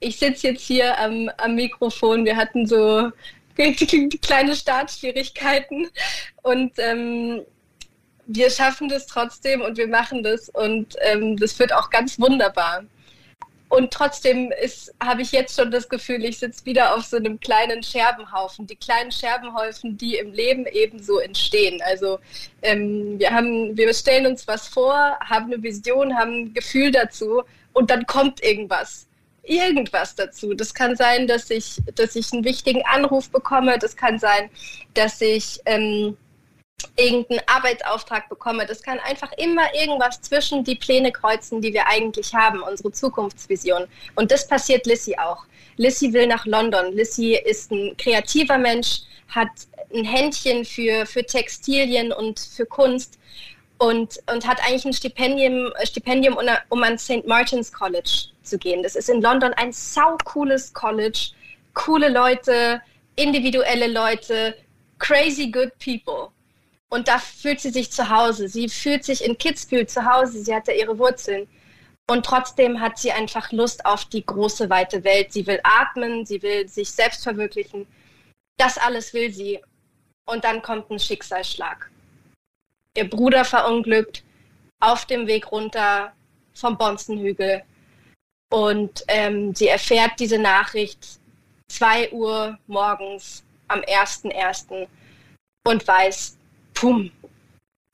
ich 0.00 0.18
sitze 0.18 0.48
jetzt 0.48 0.66
hier 0.66 0.98
am, 0.98 1.30
am 1.38 1.54
Mikrofon. 1.54 2.24
Wir 2.24 2.36
hatten 2.36 2.66
so 2.66 3.10
kleine 4.22 4.56
Startschwierigkeiten 4.56 5.88
und 6.42 6.72
ähm, 6.78 7.42
wir 8.26 8.50
schaffen 8.50 8.88
das 8.88 9.06
trotzdem 9.06 9.60
und 9.60 9.76
wir 9.76 9.86
machen 9.86 10.22
das 10.22 10.48
und 10.48 10.96
ähm, 11.02 11.36
das 11.36 11.58
wird 11.58 11.72
auch 11.72 11.90
ganz 11.90 12.18
wunderbar. 12.18 12.84
Und 13.74 13.90
trotzdem 13.92 14.52
habe 15.02 15.22
ich 15.22 15.32
jetzt 15.32 15.56
schon 15.56 15.72
das 15.72 15.88
Gefühl, 15.88 16.24
ich 16.24 16.38
sitze 16.38 16.64
wieder 16.64 16.94
auf 16.94 17.02
so 17.04 17.16
einem 17.16 17.40
kleinen 17.40 17.82
Scherbenhaufen. 17.82 18.68
Die 18.68 18.76
kleinen 18.76 19.10
Scherbenhaufen, 19.10 19.98
die 19.98 20.16
im 20.16 20.32
Leben 20.32 20.64
ebenso 20.66 21.18
entstehen. 21.18 21.82
Also 21.84 22.20
ähm, 22.62 23.18
wir, 23.18 23.32
haben, 23.32 23.76
wir 23.76 23.92
stellen 23.92 24.26
uns 24.26 24.46
was 24.46 24.68
vor, 24.68 25.18
haben 25.18 25.52
eine 25.52 25.60
Vision, 25.60 26.16
haben 26.16 26.44
ein 26.44 26.54
Gefühl 26.54 26.92
dazu 26.92 27.42
und 27.72 27.90
dann 27.90 28.06
kommt 28.06 28.44
irgendwas. 28.44 29.08
Irgendwas 29.42 30.14
dazu. 30.14 30.54
Das 30.54 30.72
kann 30.72 30.94
sein, 30.94 31.26
dass 31.26 31.50
ich, 31.50 31.82
dass 31.96 32.14
ich 32.14 32.32
einen 32.32 32.44
wichtigen 32.44 32.82
Anruf 32.86 33.28
bekomme. 33.28 33.76
Das 33.80 33.96
kann 33.96 34.20
sein, 34.20 34.50
dass 34.94 35.20
ich 35.20 35.60
ähm, 35.66 36.16
irgendeinen 36.96 37.40
Arbeitsauftrag 37.46 38.28
bekomme. 38.28 38.66
Das 38.66 38.82
kann 38.82 38.98
einfach 39.00 39.32
immer 39.32 39.74
irgendwas 39.74 40.20
zwischen 40.20 40.64
die 40.64 40.76
Pläne 40.76 41.12
kreuzen, 41.12 41.60
die 41.60 41.72
wir 41.72 41.86
eigentlich 41.86 42.34
haben, 42.34 42.62
unsere 42.62 42.92
Zukunftsvision. 42.92 43.86
Und 44.14 44.30
das 44.30 44.46
passiert 44.46 44.86
Lissy 44.86 45.16
auch. 45.16 45.44
Lissy 45.76 46.12
will 46.12 46.26
nach 46.26 46.46
London. 46.46 46.92
Lissy 46.92 47.34
ist 47.34 47.70
ein 47.70 47.96
kreativer 47.96 48.58
Mensch, 48.58 49.00
hat 49.28 49.48
ein 49.92 50.04
Händchen 50.04 50.64
für, 50.64 51.06
für 51.06 51.24
Textilien 51.24 52.12
und 52.12 52.38
für 52.38 52.66
Kunst 52.66 53.18
und, 53.78 54.20
und 54.32 54.46
hat 54.46 54.60
eigentlich 54.64 54.84
ein 54.84 54.92
Stipendium, 54.92 55.72
Stipendium 55.82 56.38
um 56.68 56.82
an 56.82 56.98
St. 56.98 57.26
Martin's 57.26 57.72
College 57.72 58.28
zu 58.42 58.56
gehen. 58.56 58.82
Das 58.82 58.94
ist 58.94 59.08
in 59.08 59.20
London 59.20 59.52
ein 59.54 59.72
sau 59.72 60.16
cooles 60.24 60.72
College, 60.72 61.30
coole 61.74 62.08
Leute, 62.08 62.80
individuelle 63.16 63.88
Leute, 63.88 64.56
crazy 64.98 65.50
good 65.50 65.72
people. 65.78 66.30
Und 66.90 67.08
da 67.08 67.18
fühlt 67.18 67.60
sie 67.60 67.70
sich 67.70 67.90
zu 67.90 68.08
Hause. 68.08 68.48
Sie 68.48 68.68
fühlt 68.68 69.04
sich 69.04 69.24
in 69.24 69.38
Kitzbühel 69.38 69.86
zu 69.86 70.04
Hause. 70.04 70.42
Sie 70.44 70.54
hat 70.54 70.68
da 70.68 70.72
ihre 70.72 70.98
Wurzeln. 70.98 71.48
Und 72.08 72.26
trotzdem 72.26 72.80
hat 72.80 72.98
sie 72.98 73.12
einfach 73.12 73.50
Lust 73.50 73.86
auf 73.86 74.04
die 74.04 74.24
große, 74.24 74.68
weite 74.68 75.04
Welt. 75.04 75.32
Sie 75.32 75.46
will 75.46 75.60
atmen, 75.62 76.26
sie 76.26 76.42
will 76.42 76.68
sich 76.68 76.90
selbst 76.90 77.24
verwirklichen. 77.24 77.86
Das 78.58 78.78
alles 78.78 79.14
will 79.14 79.32
sie. 79.32 79.60
Und 80.26 80.44
dann 80.44 80.62
kommt 80.62 80.90
ein 80.90 80.98
Schicksalsschlag. 80.98 81.90
Ihr 82.96 83.08
Bruder 83.08 83.44
verunglückt 83.44 84.22
auf 84.80 85.06
dem 85.06 85.26
Weg 85.26 85.50
runter 85.50 86.12
vom 86.54 86.76
Bonzenhügel. 86.78 87.62
Und 88.52 89.02
ähm, 89.08 89.54
sie 89.54 89.68
erfährt 89.68 90.12
diese 90.20 90.38
Nachricht 90.38 91.18
2 91.68 92.12
Uhr 92.12 92.58
morgens 92.66 93.42
am 93.68 93.80
1.1. 93.80 94.86
und 95.66 95.88
weiß, 95.88 96.36
pum, 96.84 97.10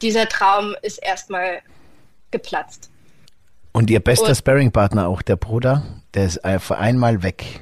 dieser 0.02 0.28
Traum 0.28 0.75
ist 0.82 0.99
erstmal 0.99 1.62
geplatzt. 2.30 2.90
Und 3.73 3.88
ihr 3.88 4.00
bester 4.00 4.35
Sparringpartner 4.35 5.06
auch, 5.06 5.23
der 5.23 5.37
Bruder, 5.37 5.85
der 6.14 6.26
ist 6.26 6.40
für 6.59 6.76
einmal 6.76 7.23
weg. 7.23 7.61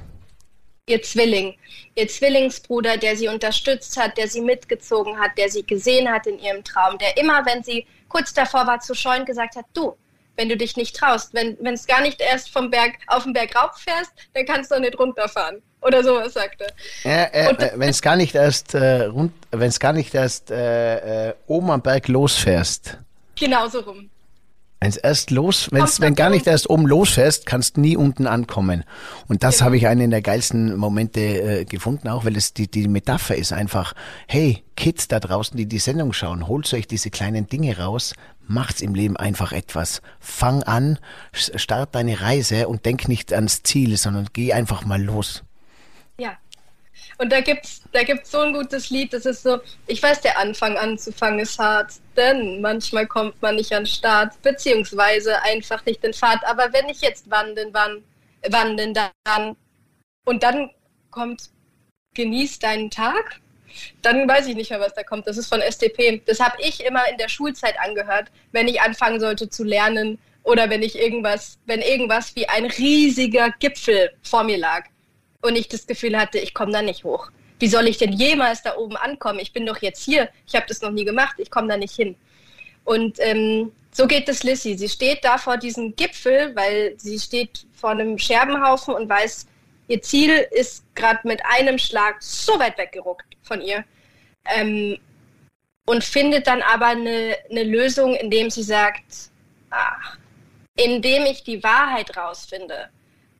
Ihr 0.88 1.02
Zwilling, 1.02 1.54
ihr 1.97 2.08
Zwillingsbruder, 2.08 2.97
der 2.97 3.14
sie 3.14 3.28
unterstützt 3.28 4.00
hat, 4.00 4.16
der 4.16 4.26
sie 4.26 4.40
mitgezogen 4.40 5.18
hat, 5.18 5.37
der 5.37 5.50
sie 5.50 5.66
gesehen 5.66 6.08
hat 6.11 6.26
in 6.26 6.38
ihrem 6.38 6.64
Traum, 6.64 6.97
der 6.97 7.18
immer, 7.18 7.44
wenn 7.44 7.62
sie 7.62 7.87
kurz 8.08 8.32
davor 8.32 8.66
war 8.66 8.80
zu 8.80 8.94
scheuen, 8.94 9.26
gesagt 9.26 9.54
hat, 9.56 9.66
du, 9.75 9.94
wenn 10.37 10.49
du 10.49 10.56
dich 10.56 10.78
nicht 10.78 10.97
traust. 10.97 11.35
Wenn 11.35 11.58
es 11.66 11.87
gar 11.87 12.00
nicht 12.00 12.23
erst 12.23 12.49
vom 12.49 12.70
Berg 12.70 12.94
auf 13.06 13.25
den 13.25 13.35
Berg 13.35 13.54
rauf 13.54 13.76
fährst, 13.76 14.12
dann 14.32 14.47
kannst 14.47 14.70
du 14.70 14.80
nicht 14.80 14.99
runterfahren. 14.99 15.62
Oder 15.80 16.02
sowas 16.02 16.32
sagte. 16.35 16.66
Ja, 17.04 17.25
äh, 17.25 17.50
äh 17.50 17.73
wenn 17.76 17.90
es 17.90 18.02
gar 18.02 18.16
nicht 18.16 18.35
erst 18.35 18.75
äh, 18.75 19.04
rund, 19.04 19.32
wenn 19.50 19.68
es 19.68 19.78
gar 19.78 19.92
nicht 19.92 20.14
erst 20.14 20.50
äh, 20.50 21.28
äh, 21.28 21.35
oben 21.47 21.70
am 21.70 21.82
Berg 21.82 22.08
losfährst. 22.08 22.99
Genau 23.37 23.68
so 23.68 23.80
rum. 23.80 24.11
Wenn's 24.80 24.97
erst 24.97 25.32
los, 25.32 25.68
wenn's, 25.73 26.00
wenn 26.00 26.14
gar 26.14 26.30
nicht 26.30 26.47
erst 26.47 26.70
oben 26.70 26.87
losfährst, 26.87 27.47
kannst 27.47 27.78
nie 27.78 27.97
unten 27.97 28.28
ankommen. 28.28 28.85
Und 29.26 29.42
das 29.42 29.56
genau. 29.56 29.66
habe 29.66 29.76
ich 29.76 29.88
einen 29.88 30.12
der 30.12 30.23
geilsten 30.23 30.76
Momente 30.76 31.20
äh, 31.20 31.64
gefunden, 31.64 32.06
auch 32.08 32.25
weil 32.25 32.37
es 32.37 32.54
die, 32.54 32.70
die 32.70 32.87
Metapher 32.87 33.35
ist 33.35 33.52
einfach, 33.52 33.94
hey, 34.28 34.62
Kids 34.76 35.08
da 35.08 35.18
draußen, 35.18 35.56
die 35.56 35.66
die 35.66 35.80
Sendung 35.80 36.12
schauen, 36.12 36.47
holt 36.47 36.73
euch 36.73 36.87
diese 36.87 37.11
kleinen 37.11 37.49
Dinge 37.49 37.76
raus, 37.76 38.14
macht's 38.47 38.80
im 38.80 38.94
Leben 38.94 39.16
einfach 39.16 39.50
etwas. 39.50 40.00
Fang 40.20 40.62
an, 40.62 41.00
start 41.32 41.97
deine 41.97 42.20
Reise 42.20 42.68
und 42.68 42.87
denk 42.87 43.08
nicht 43.08 43.32
ans 43.32 43.64
Ziel, 43.64 43.97
sondern 43.97 44.28
geh 44.32 44.52
einfach 44.52 44.85
mal 44.85 45.02
los. 45.02 45.42
Und 47.20 47.32
da 47.32 47.40
gibt's, 47.40 47.82
da 47.92 48.04
gibt's 48.04 48.30
so 48.30 48.38
ein 48.38 48.52
gutes 48.52 48.90
Lied, 48.90 49.12
das 49.12 49.26
ist 49.26 49.42
so, 49.42 49.58
ich 49.88 50.00
weiß, 50.00 50.20
der 50.20 50.38
Anfang 50.38 50.76
anzufangen 50.78 51.40
ist 51.40 51.58
hart, 51.58 51.94
denn 52.16 52.60
manchmal 52.60 53.08
kommt 53.08 53.42
man 53.42 53.56
nicht 53.56 53.72
an 53.72 53.87
Start, 53.87 54.40
beziehungsweise 54.42 55.42
einfach 55.42 55.84
nicht 55.84 56.04
in 56.04 56.14
Fahrt. 56.14 56.44
Aber 56.46 56.72
wenn 56.72 56.88
ich 56.88 57.00
jetzt 57.00 57.28
wandeln, 57.28 57.70
wann, 57.72 58.04
wann 58.48 58.76
denn 58.76 58.94
dann? 58.94 59.56
Und 60.25 60.44
dann 60.44 60.70
kommt, 61.10 61.50
genieß 62.14 62.60
deinen 62.60 62.88
Tag, 62.88 63.40
dann 64.02 64.28
weiß 64.28 64.46
ich 64.46 64.54
nicht 64.54 64.70
mehr, 64.70 64.80
was 64.80 64.94
da 64.94 65.02
kommt. 65.02 65.26
Das 65.26 65.37
ist 65.37 65.48
von 65.48 65.60
SDP. 65.60 66.22
Das 66.25 66.38
habe 66.38 66.56
ich 66.60 66.84
immer 66.84 67.08
in 67.10 67.18
der 67.18 67.28
Schulzeit 67.28 67.75
angehört, 67.80 68.30
wenn 68.52 68.68
ich 68.68 68.80
anfangen 68.80 69.18
sollte 69.18 69.50
zu 69.50 69.64
lernen 69.64 70.18
oder 70.44 70.70
wenn 70.70 70.82
ich 70.82 70.96
irgendwas, 70.96 71.58
wenn 71.66 71.80
irgendwas 71.80 72.34
wie 72.37 72.48
ein 72.48 72.66
riesiger 72.66 73.50
Gipfel 73.58 74.12
vor 74.22 74.44
mir 74.44 74.58
lag 74.58 74.84
und 75.42 75.57
ich 75.57 75.68
das 75.68 75.87
Gefühl 75.87 76.18
hatte, 76.18 76.38
ich 76.38 76.54
komme 76.54 76.73
da 76.73 76.83
nicht 76.83 77.04
hoch. 77.04 77.30
Wie 77.59 77.68
soll 77.68 77.88
ich 77.88 77.99
denn 77.99 78.12
jemals 78.12 78.62
da 78.62 78.76
oben 78.76 78.97
ankommen? 78.97 79.40
Ich 79.40 79.52
bin 79.52 79.66
doch 79.66 79.78
jetzt 79.78 80.02
hier. 80.02 80.28
Ich 80.47 80.54
habe 80.54 80.66
das 80.68 80.80
noch 80.80 80.90
nie 80.90 81.04
gemacht. 81.04 81.37
Ich 81.38 81.50
komme 81.50 81.68
da 81.68 81.76
nicht 81.76 81.95
hin. 81.95 82.16
Und 82.85 83.18
ähm, 83.21 83.73
so 83.92 84.07
geht 84.07 84.28
es 84.28 84.45
Lissy. 84.45 84.76
Sie 84.78 84.88
steht 84.88 85.25
da 85.25 85.38
vor 85.38 85.57
diesem 85.57 85.95
Gipfel, 85.97 86.54
weil 86.54 86.95
sie 86.99 87.18
steht 87.18 87.66
vor 87.73 87.90
einem 87.90 88.18
Scherbenhaufen 88.18 88.95
und 88.95 89.09
weiß, 89.09 89.47
ihr 89.88 90.02
Ziel 90.02 90.47
ist 90.52 90.85
gerade 90.95 91.26
mit 91.26 91.40
einem 91.45 91.78
Schlag 91.78 92.23
so 92.23 92.59
weit 92.59 92.78
weggeruckt 92.78 93.26
von 93.42 93.61
ihr. 93.61 93.85
Ähm, 94.45 94.99
und 95.87 96.04
findet 96.04 96.47
dann 96.47 96.62
aber 96.62 96.87
eine, 96.87 97.37
eine 97.50 97.64
Lösung, 97.64 98.14
indem 98.14 98.50
sie 98.50 98.62
sagt, 98.62 99.30
ach, 99.71 100.18
indem 100.76 101.25
ich 101.25 101.42
die 101.42 101.62
Wahrheit 101.62 102.16
rausfinde, 102.16 102.90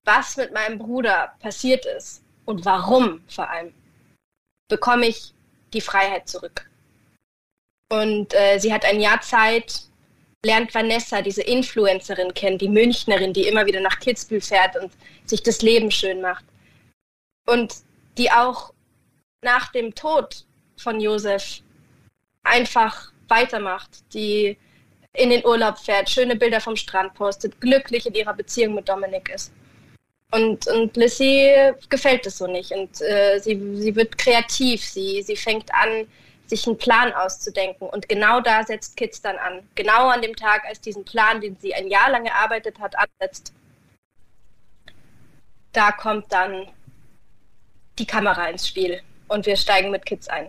was 0.09 0.39
mit 0.39 0.53
meinem 0.53 0.79
Bruder 0.79 1.35
passiert 1.39 1.85
ist 1.85 2.23
und 2.47 2.65
warum 2.65 3.21
vor 3.29 3.49
allem, 3.51 3.75
bekomme 4.69 5.07
ich 5.07 5.35
die 5.75 5.83
Freiheit 5.83 6.29
zurück. 6.29 6.69
Und 7.91 8.33
äh, 8.35 8.59
sie 8.59 8.73
hat 8.73 8.87
ein 8.87 9.01
Jahr 9.01 9.21
Zeit, 9.21 9.83
lernt 10.45 10.75
Vanessa, 10.75 11.21
diese 11.21 11.43
Influencerin 11.43 12.33
kennen, 12.33 12.57
die 12.57 12.71
Münchnerin, 12.71 13.35
die 13.35 13.47
immer 13.47 13.67
wieder 13.67 13.81
nach 13.81 14.01
Kitzbühel 14.01 14.41
fährt 14.41 14.77
und 14.77 14.91
sich 15.27 15.43
das 15.43 15.61
Leben 15.61 15.91
schön 15.91 16.23
macht. 16.23 16.45
Und 17.47 17.75
die 18.17 18.31
auch 18.31 18.73
nach 19.43 19.71
dem 19.73 19.95
Tod 19.95 20.47
von 20.79 21.01
Josef 21.01 21.61
einfach 22.45 23.13
weitermacht, 23.29 23.91
die 24.15 24.57
in 25.13 25.29
den 25.31 25.45
Urlaub 25.45 25.79
fährt, 25.79 26.09
schöne 26.09 26.37
Bilder 26.37 26.63
vom 26.63 26.77
Strand 26.77 27.13
postet, 27.13 27.61
glücklich 27.61 28.07
in 28.07 28.15
ihrer 28.15 28.35
Beziehung 28.35 28.75
mit 28.75 28.89
Dominik 28.89 29.29
ist. 29.29 29.53
Und, 30.31 30.67
und 30.67 30.97
Lissy 30.97 31.73
gefällt 31.89 32.27
es 32.27 32.39
so 32.39 32.47
nicht. 32.47 32.73
Und 32.73 33.01
äh, 33.01 33.39
sie, 33.39 33.77
sie 33.77 33.97
wird 33.97 34.19
kreativ, 34.19 34.85
sie, 34.85 35.23
sie 35.23 35.37
fängt 35.37 35.73
an, 35.75 36.07
sich 36.47 36.67
einen 36.67 36.79
Plan 36.79 37.13
auszudenken. 37.13 37.89
Und 37.89 38.09
genau 38.09 38.41
da 38.41 38.65
setzt 38.65 38.97
Kids 38.97 39.23
dann 39.23 39.37
an. 39.37 39.63
Genau 39.75 40.09
an 40.09 40.23
dem 40.23 40.37
Tag, 40.37 40.65
als 40.67 40.81
diesen 40.81 41.05
Plan, 41.05 41.41
den 41.41 41.57
sie 41.61 41.75
ein 41.75 41.89
Jahr 41.89 42.11
lang 42.11 42.27
erarbeitet 42.27 42.79
hat, 42.79 42.95
ansetzt. 42.97 43.53
Da 45.73 45.93
kommt 45.93 46.33
dann 46.33 46.67
die 47.99 48.07
Kamera 48.07 48.49
ins 48.49 48.67
Spiel 48.69 49.01
und 49.29 49.47
wir 49.47 49.57
steigen 49.57 49.91
mit 49.91 50.07
Kids 50.07 50.29
ein. 50.29 50.47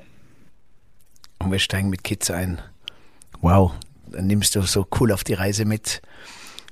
Und 1.39 1.51
wir 1.51 1.59
steigen 1.59 1.89
mit 1.89 2.03
Kids 2.03 2.29
ein. 2.31 2.61
Wow, 3.41 3.73
dann 4.07 4.27
nimmst 4.27 4.55
du 4.55 4.61
so 4.61 4.87
cool 4.99 5.11
auf 5.11 5.23
die 5.23 5.33
Reise 5.33 5.65
mit. 5.65 6.01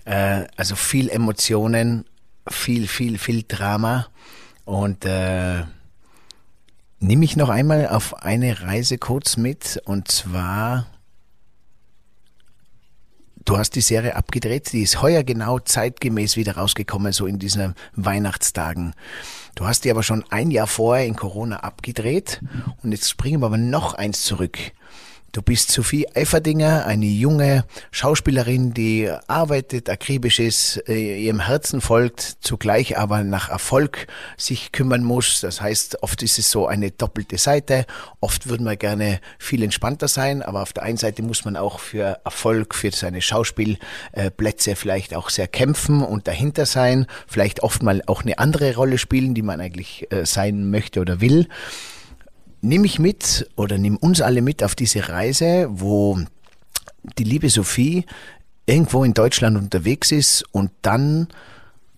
Äh, 0.06 0.46
also 0.56 0.76
viel 0.76 1.10
Emotionen, 1.10 2.06
viel, 2.50 2.88
viel, 2.88 3.18
viel 3.18 3.44
Drama. 3.48 4.08
Und 4.66 5.06
äh, 5.06 5.64
nimm 7.00 7.20
mich 7.20 7.36
noch 7.36 7.50
einmal 7.50 7.88
auf 7.88 8.24
eine 8.24 8.62
Reise 8.62 8.98
kurz 8.98 9.38
mit. 9.38 9.82
Und 9.86 10.10
zwar, 10.10 10.88
du 13.46 13.58
hast 13.58 13.72
die 13.76 13.82
Serie 13.82 14.16
abgedreht, 14.16 14.74
die 14.74 14.82
ist 14.82 15.02
heuer 15.02 15.24
genau 15.24 15.60
zeitgemäß 15.60 16.36
wieder 16.36 16.58
rausgekommen, 16.58 17.14
so 17.14 17.26
in 17.26 17.40
diesen 17.40 17.76
Weihnachtstagen. 17.96 18.94
Du 19.56 19.66
hast 19.66 19.86
die 19.86 19.92
aber 19.92 20.04
schon 20.04 20.24
ein 20.30 20.52
Jahr 20.52 20.68
vorher 20.68 21.06
in 21.06 21.16
Corona 21.16 21.62
abgedreht 21.62 22.42
und 22.84 22.92
jetzt 22.92 23.10
springen 23.10 23.42
wir 23.42 23.48
aber 23.48 23.58
noch 23.58 23.94
eins 23.96 24.24
zurück. 24.24 24.60
Du 25.34 25.42
bist 25.42 25.72
Sophie 25.72 26.08
Eiferdinger, 26.16 26.86
eine 26.86 27.06
junge 27.06 27.66
Schauspielerin, 27.92 28.74
die 28.74 29.12
arbeitet, 29.28 29.90
akribisch 29.90 30.40
ist, 30.40 30.82
äh, 30.88 31.22
ihrem 31.22 31.42
Herzen 31.42 31.82
folgt, 31.82 32.38
zugleich 32.42 32.98
aber 32.98 33.24
nach 33.24 33.50
Erfolg 33.50 34.08
sich 34.38 34.72
kümmern 34.72 35.04
muss. 35.04 35.42
Das 35.42 35.62
heißt, 35.62 36.02
oft 36.02 36.24
ist 36.24 36.40
es 36.40 36.50
so 36.50 36.66
eine 36.66 36.92
doppelte 36.92 37.38
Seite. 37.38 37.86
Oft 38.22 38.48
würden 38.48 38.66
wir 38.66 38.78
gerne 38.78 39.20
viel 39.38 39.64
entspannter 39.64 40.08
sein, 40.08 40.42
aber 40.42 40.62
auf 40.62 40.74
der 40.74 40.84
einen 40.84 40.98
Seite 40.98 41.22
muss 41.22 41.46
man 41.46 41.58
auch 41.58 41.80
für 41.80 42.20
Erfolg, 42.24 42.74
für 42.74 42.92
seine 42.92 43.22
Schauspielplätze 43.22 44.76
vielleicht 44.76 45.14
auch 45.14 45.30
sehr 45.30 45.48
kämpfen 45.48 46.02
und 46.02 46.28
dahinter 46.28 46.66
sein, 46.66 47.06
vielleicht 47.28 47.62
oft 47.62 47.84
mal 47.84 48.02
auch 48.08 48.24
eine 48.24 48.40
andere 48.40 48.76
Rolle 48.76 48.98
spielen, 48.98 49.34
die 49.34 49.42
man 49.42 49.60
eigentlich 49.60 50.08
äh, 50.10 50.26
sein 50.26 50.72
möchte 50.72 51.02
oder 51.02 51.22
will 51.22 51.48
nimm 52.62 52.82
mich 52.82 53.00
mit 53.00 53.50
oder 53.56 53.78
nimm 53.78 53.98
uns 53.98 54.22
alle 54.22 54.42
mit 54.42 54.64
auf 54.64 54.76
diese 54.76 55.10
Reise, 55.10 55.68
wo 55.70 56.20
die 57.18 57.24
liebe 57.24 57.50
Sophie 57.50 58.06
irgendwo 58.66 59.04
in 59.04 59.14
Deutschland 59.14 59.58
unterwegs 59.58 60.12
ist 60.12 60.44
und 60.52 60.72
dann 60.82 61.28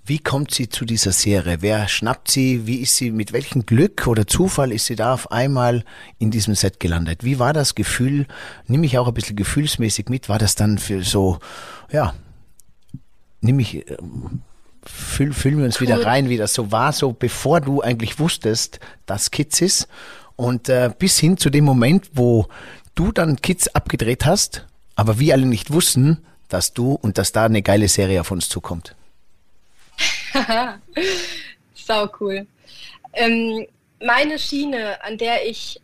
wie 0.09 0.17
kommt 0.17 0.51
sie 0.51 0.69
zu 0.69 0.85
dieser 0.85 1.11
Serie? 1.11 1.57
Wer 1.61 1.87
schnappt 1.87 2.31
sie? 2.31 2.65
Wie 2.65 2.77
ist 2.77 2.95
sie, 2.95 3.11
mit 3.11 3.31
welchem 3.31 3.67
Glück 3.67 4.07
oder 4.07 4.25
Zufall 4.25 4.71
ist 4.71 4.85
sie 4.85 4.95
da 4.95 5.13
auf 5.13 5.31
einmal 5.31 5.83
in 6.17 6.31
diesem 6.31 6.55
Set 6.55 6.79
gelandet? 6.79 7.23
Wie 7.23 7.37
war 7.37 7.53
das 7.53 7.75
Gefühl? 7.75 8.25
Nimm 8.65 8.81
mich 8.81 8.97
auch 8.97 9.07
ein 9.07 9.13
bisschen 9.13 9.35
gefühlsmäßig 9.35 10.09
mit. 10.09 10.27
War 10.27 10.39
das 10.39 10.55
dann 10.55 10.79
für 10.79 11.03
so, 11.03 11.37
ja, 11.91 12.15
nimm 13.41 13.57
mich, 13.57 13.85
fühl, 14.83 15.31
fühlen 15.31 15.59
wir 15.59 15.65
uns 15.65 15.79
wieder 15.79 16.03
rein, 16.03 16.27
wie 16.27 16.37
das 16.37 16.55
so 16.55 16.71
war, 16.71 16.91
so 16.91 17.13
bevor 17.13 17.61
du 17.61 17.83
eigentlich 17.83 18.17
wusstest, 18.17 18.79
dass 19.05 19.29
Kids 19.29 19.61
ist 19.61 19.87
und 20.39 20.69
äh, 20.69 20.89
bis 20.97 21.19
hin 21.19 21.37
zu 21.37 21.49
dem 21.49 21.65
Moment, 21.65 22.11
wo 22.13 22.47
du 22.95 23.11
dann 23.11 23.41
Kids 23.41 23.67
abgedreht 23.75 24.25
hast, 24.25 24.65
aber 24.95 25.19
wir 25.19 25.33
alle 25.33 25.45
nicht 25.45 25.73
wussten, 25.73 26.25
dass 26.47 26.71
du 26.71 26.93
und 26.93 27.17
dass 27.17 27.33
da 27.33 27.43
eine 27.43 27.61
geile 27.61 27.89
Serie 27.89 28.21
auf 28.21 28.31
uns 28.31 28.47
zukommt. 28.47 28.95
Sau 31.75 32.09
cool. 32.21 32.47
Ähm, 33.11 33.67
meine 34.01 34.39
Schiene, 34.39 35.03
an 35.03 35.17
der 35.17 35.45
ich, 35.45 35.81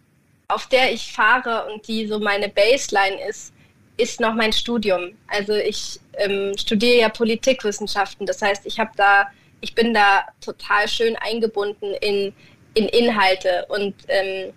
auf 0.48 0.68
der 0.68 0.94
ich 0.94 1.12
fahre 1.12 1.70
und 1.74 1.86
die 1.90 2.08
so 2.08 2.18
meine 2.20 2.48
Baseline 2.48 3.28
ist, 3.28 3.52
ist 3.98 4.22
noch 4.22 4.36
mein 4.36 4.54
Studium. 4.54 5.12
Also 5.28 5.54
ich 5.54 6.00
ähm, 6.14 6.54
studiere 6.58 7.00
ja 7.00 7.10
Politikwissenschaften. 7.10 8.26
Das 8.26 8.42
heißt, 8.42 8.66
ich 8.66 8.80
habe 8.80 8.92
da, 8.96 9.28
ich 9.60 9.76
bin 9.76 9.94
da 9.94 10.24
total 10.40 10.88
schön 10.88 11.18
eingebunden 11.18 11.94
in 12.00 12.34
in 12.76 12.88
Inhalte. 12.90 13.66
Und 13.70 13.96
ähm, 14.08 14.54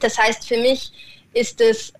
das 0.00 0.16
heißt, 0.16 0.46
für 0.46 0.58
mich 0.58 0.92
ist 1.34 1.60
es 1.60 1.92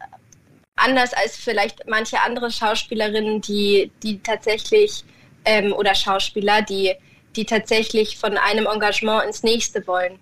anders 0.76 1.12
als 1.12 1.36
vielleicht 1.36 1.86
manche 1.88 2.20
andere 2.20 2.50
Schauspielerinnen, 2.50 3.40
die, 3.40 3.90
die 4.02 4.20
tatsächlich 4.20 5.04
ähm, 5.44 5.72
oder 5.72 5.94
Schauspieler, 5.94 6.62
die, 6.62 6.94
die 7.36 7.44
tatsächlich 7.44 8.16
von 8.16 8.36
einem 8.36 8.66
Engagement 8.66 9.24
ins 9.24 9.42
nächste 9.42 9.86
wollen. 9.86 10.18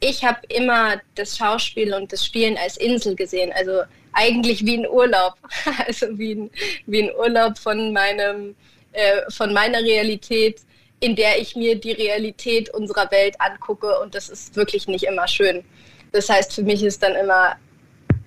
Ich 0.00 0.24
habe 0.24 0.40
immer 0.48 1.00
das 1.14 1.36
Schauspiel 1.36 1.94
und 1.94 2.12
das 2.12 2.24
Spielen 2.24 2.56
als 2.56 2.76
Insel 2.76 3.14
gesehen, 3.14 3.52
also 3.52 3.82
eigentlich 4.12 4.64
wie 4.64 4.78
ein 4.78 4.88
Urlaub, 4.88 5.34
also 5.86 6.18
wie 6.18 6.34
ein, 6.34 6.50
wie 6.86 7.04
ein 7.04 7.14
Urlaub 7.16 7.58
von 7.58 7.92
meinem, 7.92 8.56
äh, 8.92 9.22
von 9.30 9.52
meiner 9.52 9.78
Realität 9.78 10.60
in 11.02 11.16
der 11.16 11.40
ich 11.40 11.56
mir 11.56 11.74
die 11.74 11.90
Realität 11.90 12.70
unserer 12.70 13.10
Welt 13.10 13.34
angucke 13.40 13.98
und 13.98 14.14
das 14.14 14.28
ist 14.28 14.54
wirklich 14.54 14.86
nicht 14.86 15.02
immer 15.02 15.26
schön. 15.26 15.64
Das 16.12 16.28
heißt, 16.28 16.52
für 16.52 16.62
mich 16.62 16.80
ist 16.84 17.02
dann 17.02 17.16
immer 17.16 17.56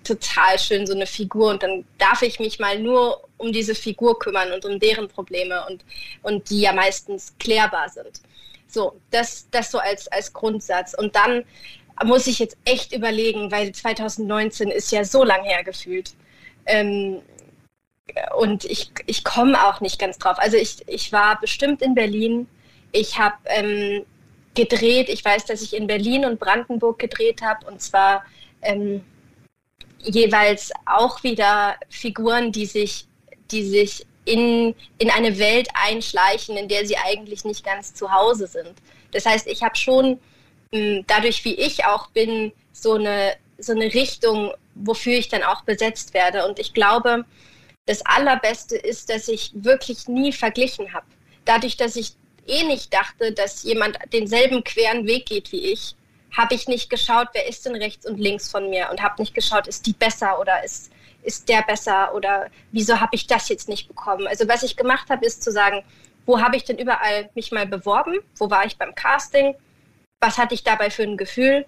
total 0.03 0.59
schön 0.59 0.85
so 0.85 0.93
eine 0.93 1.07
Figur 1.07 1.51
und 1.51 1.63
dann 1.63 1.85
darf 1.97 2.21
ich 2.21 2.37
mich 2.37 2.59
mal 2.59 2.77
nur 2.77 3.23
um 3.37 3.53
diese 3.53 3.75
Figur 3.75 4.19
kümmern 4.19 4.51
und 4.51 4.65
um 4.65 4.77
deren 4.77 5.07
Probleme 5.07 5.65
und, 5.69 5.85
und 6.21 6.49
die 6.49 6.61
ja 6.61 6.73
meistens 6.73 7.33
klärbar 7.39 7.87
sind. 7.87 8.19
So, 8.67 8.99
das, 9.09 9.47
das 9.51 9.71
so 9.71 9.79
als, 9.79 10.09
als 10.09 10.33
Grundsatz. 10.33 10.93
Und 10.97 11.15
dann 11.15 11.45
muss 12.03 12.27
ich 12.27 12.39
jetzt 12.39 12.57
echt 12.65 12.91
überlegen, 12.91 13.51
weil 13.53 13.71
2019 13.71 14.67
ist 14.67 14.91
ja 14.91 15.05
so 15.05 15.23
lang 15.23 15.45
her 15.45 15.63
gefühlt. 15.63 16.13
Ähm, 16.65 17.21
und 18.37 18.65
ich, 18.65 18.91
ich 19.05 19.23
komme 19.23 19.65
auch 19.65 19.79
nicht 19.79 19.97
ganz 19.97 20.17
drauf. 20.17 20.37
Also 20.39 20.57
ich, 20.57 20.85
ich 20.87 21.13
war 21.13 21.39
bestimmt 21.39 21.81
in 21.81 21.95
Berlin 21.95 22.47
ich 22.95 23.17
habe 23.19 23.35
ähm, 23.47 24.05
gedreht, 24.55 25.09
ich 25.09 25.23
weiß, 25.23 25.45
dass 25.45 25.61
ich 25.61 25.75
in 25.75 25.87
Berlin 25.87 26.25
und 26.25 26.39
Brandenburg 26.39 26.97
gedreht 26.97 27.41
habe 27.41 27.67
und 27.67 27.81
zwar 27.81 28.23
ähm, 28.61 29.03
jeweils 29.99 30.71
auch 30.85 31.23
wieder 31.23 31.75
Figuren, 31.89 32.51
die 32.51 32.65
sich, 32.65 33.07
die 33.51 33.63
sich 33.63 34.05
in, 34.23 34.73
in 34.97 35.11
eine 35.11 35.37
Welt 35.37 35.67
einschleichen, 35.73 36.57
in 36.57 36.67
der 36.67 36.85
sie 36.85 36.97
eigentlich 36.97 37.43
nicht 37.43 37.65
ganz 37.65 37.93
zu 37.93 38.11
Hause 38.11 38.47
sind. 38.47 38.73
Das 39.11 39.25
heißt, 39.25 39.47
ich 39.47 39.61
habe 39.61 39.75
schon 39.75 40.19
dadurch, 41.07 41.45
wie 41.45 41.53
ich 41.53 41.85
auch 41.85 42.09
bin, 42.09 42.51
so 42.71 42.93
eine, 42.93 43.35
so 43.57 43.71
eine 43.71 43.93
Richtung, 43.93 44.51
wofür 44.73 45.13
ich 45.13 45.29
dann 45.29 45.43
auch 45.43 45.63
besetzt 45.63 46.13
werde. 46.13 46.45
Und 46.47 46.59
ich 46.59 46.73
glaube, 46.73 47.25
das 47.85 48.05
Allerbeste 48.05 48.75
ist, 48.75 49.09
dass 49.09 49.27
ich 49.27 49.51
wirklich 49.53 50.07
nie 50.07 50.33
verglichen 50.33 50.93
habe. 50.93 51.05
Dadurch, 51.45 51.77
dass 51.77 51.95
ich 51.95 52.13
eh 52.47 52.63
nicht 52.63 52.93
dachte, 52.93 53.31
dass 53.31 53.63
jemand 53.63 53.97
denselben 54.13 54.63
queren 54.63 55.05
Weg 55.07 55.25
geht 55.25 55.51
wie 55.51 55.71
ich, 55.71 55.95
habe 56.35 56.55
ich 56.55 56.67
nicht 56.67 56.89
geschaut, 56.89 57.29
wer 57.33 57.47
ist 57.47 57.65
denn 57.65 57.75
rechts 57.75 58.05
und 58.05 58.19
links 58.19 58.49
von 58.49 58.69
mir 58.69 58.89
und 58.91 59.01
habe 59.01 59.21
nicht 59.21 59.33
geschaut, 59.33 59.67
ist 59.67 59.85
die 59.85 59.93
besser 59.93 60.39
oder 60.39 60.63
ist, 60.63 60.91
ist 61.23 61.47
der 61.49 61.61
besser 61.61 62.13
oder 62.13 62.49
wieso 62.71 62.99
habe 62.99 63.15
ich 63.15 63.27
das 63.27 63.49
jetzt 63.49 63.69
nicht 63.69 63.87
bekommen. 63.87 64.27
Also 64.27 64.47
was 64.47 64.63
ich 64.63 64.75
gemacht 64.75 65.09
habe, 65.09 65.25
ist 65.25 65.43
zu 65.43 65.51
sagen, 65.51 65.83
wo 66.25 66.41
habe 66.41 66.57
ich 66.57 66.65
denn 66.65 66.77
überall 66.77 67.29
mich 67.35 67.51
mal 67.51 67.65
beworben, 67.65 68.19
wo 68.37 68.49
war 68.49 68.65
ich 68.65 68.77
beim 68.77 68.95
Casting, 68.95 69.55
was 70.19 70.37
hatte 70.37 70.55
ich 70.55 70.63
dabei 70.63 70.89
für 70.89 71.03
ein 71.03 71.17
Gefühl 71.17 71.65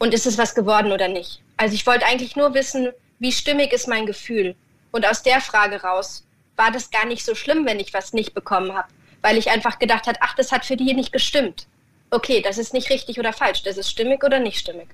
und 0.00 0.14
ist 0.14 0.26
es 0.26 0.38
was 0.38 0.54
geworden 0.54 0.92
oder 0.92 1.08
nicht. 1.08 1.42
Also 1.56 1.74
ich 1.74 1.86
wollte 1.86 2.06
eigentlich 2.06 2.36
nur 2.36 2.54
wissen, 2.54 2.92
wie 3.18 3.32
stimmig 3.32 3.72
ist 3.72 3.88
mein 3.88 4.06
Gefühl. 4.06 4.56
Und 4.90 5.06
aus 5.06 5.22
der 5.22 5.40
Frage 5.40 5.82
raus 5.82 6.24
war 6.56 6.70
das 6.70 6.90
gar 6.90 7.04
nicht 7.04 7.24
so 7.24 7.34
schlimm, 7.34 7.66
wenn 7.66 7.80
ich 7.80 7.94
was 7.94 8.12
nicht 8.12 8.34
bekommen 8.34 8.74
habe, 8.74 8.88
weil 9.22 9.36
ich 9.36 9.50
einfach 9.50 9.78
gedacht 9.78 10.06
habe, 10.06 10.18
ach, 10.20 10.34
das 10.34 10.52
hat 10.52 10.64
für 10.64 10.76
die 10.76 10.94
nicht 10.94 11.12
gestimmt. 11.12 11.66
Okay, 12.10 12.40
das 12.40 12.58
ist 12.58 12.72
nicht 12.72 12.90
richtig 12.90 13.18
oder 13.18 13.32
falsch, 13.32 13.62
das 13.62 13.76
ist 13.76 13.90
stimmig 13.90 14.24
oder 14.24 14.40
nicht 14.40 14.58
stimmig. 14.58 14.88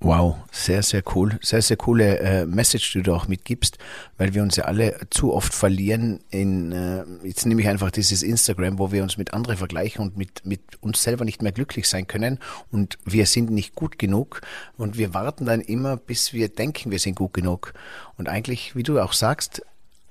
Wow, 0.00 0.36
sehr, 0.52 0.84
sehr 0.84 1.02
cool. 1.14 1.40
Sehr, 1.42 1.60
sehr 1.60 1.76
coole 1.76 2.18
äh, 2.20 2.46
Message, 2.46 2.92
die 2.92 3.02
du 3.02 3.12
auch 3.12 3.26
mitgibst, 3.26 3.78
weil 4.16 4.32
wir 4.32 4.44
uns 4.44 4.54
ja 4.54 4.64
alle 4.64 4.96
zu 5.10 5.34
oft 5.34 5.52
verlieren 5.52 6.20
in, 6.30 6.70
äh, 6.70 7.04
jetzt 7.24 7.46
nehme 7.46 7.60
ich 7.62 7.68
einfach 7.68 7.90
dieses 7.90 8.22
Instagram, 8.22 8.78
wo 8.78 8.92
wir 8.92 9.02
uns 9.02 9.16
mit 9.16 9.34
anderen 9.34 9.56
vergleichen 9.56 10.00
und 10.02 10.16
mit, 10.16 10.46
mit 10.46 10.60
uns 10.80 11.02
selber 11.02 11.24
nicht 11.24 11.42
mehr 11.42 11.50
glücklich 11.50 11.88
sein 11.88 12.06
können 12.06 12.38
und 12.70 12.96
wir 13.04 13.26
sind 13.26 13.50
nicht 13.50 13.74
gut 13.74 13.98
genug 13.98 14.42
und 14.76 14.98
wir 14.98 15.14
warten 15.14 15.46
dann 15.46 15.60
immer, 15.60 15.96
bis 15.96 16.32
wir 16.32 16.48
denken, 16.48 16.92
wir 16.92 17.00
sind 17.00 17.16
gut 17.16 17.34
genug. 17.34 17.74
Und 18.16 18.28
eigentlich, 18.28 18.76
wie 18.76 18.84
du 18.84 19.00
auch 19.00 19.12
sagst, 19.12 19.62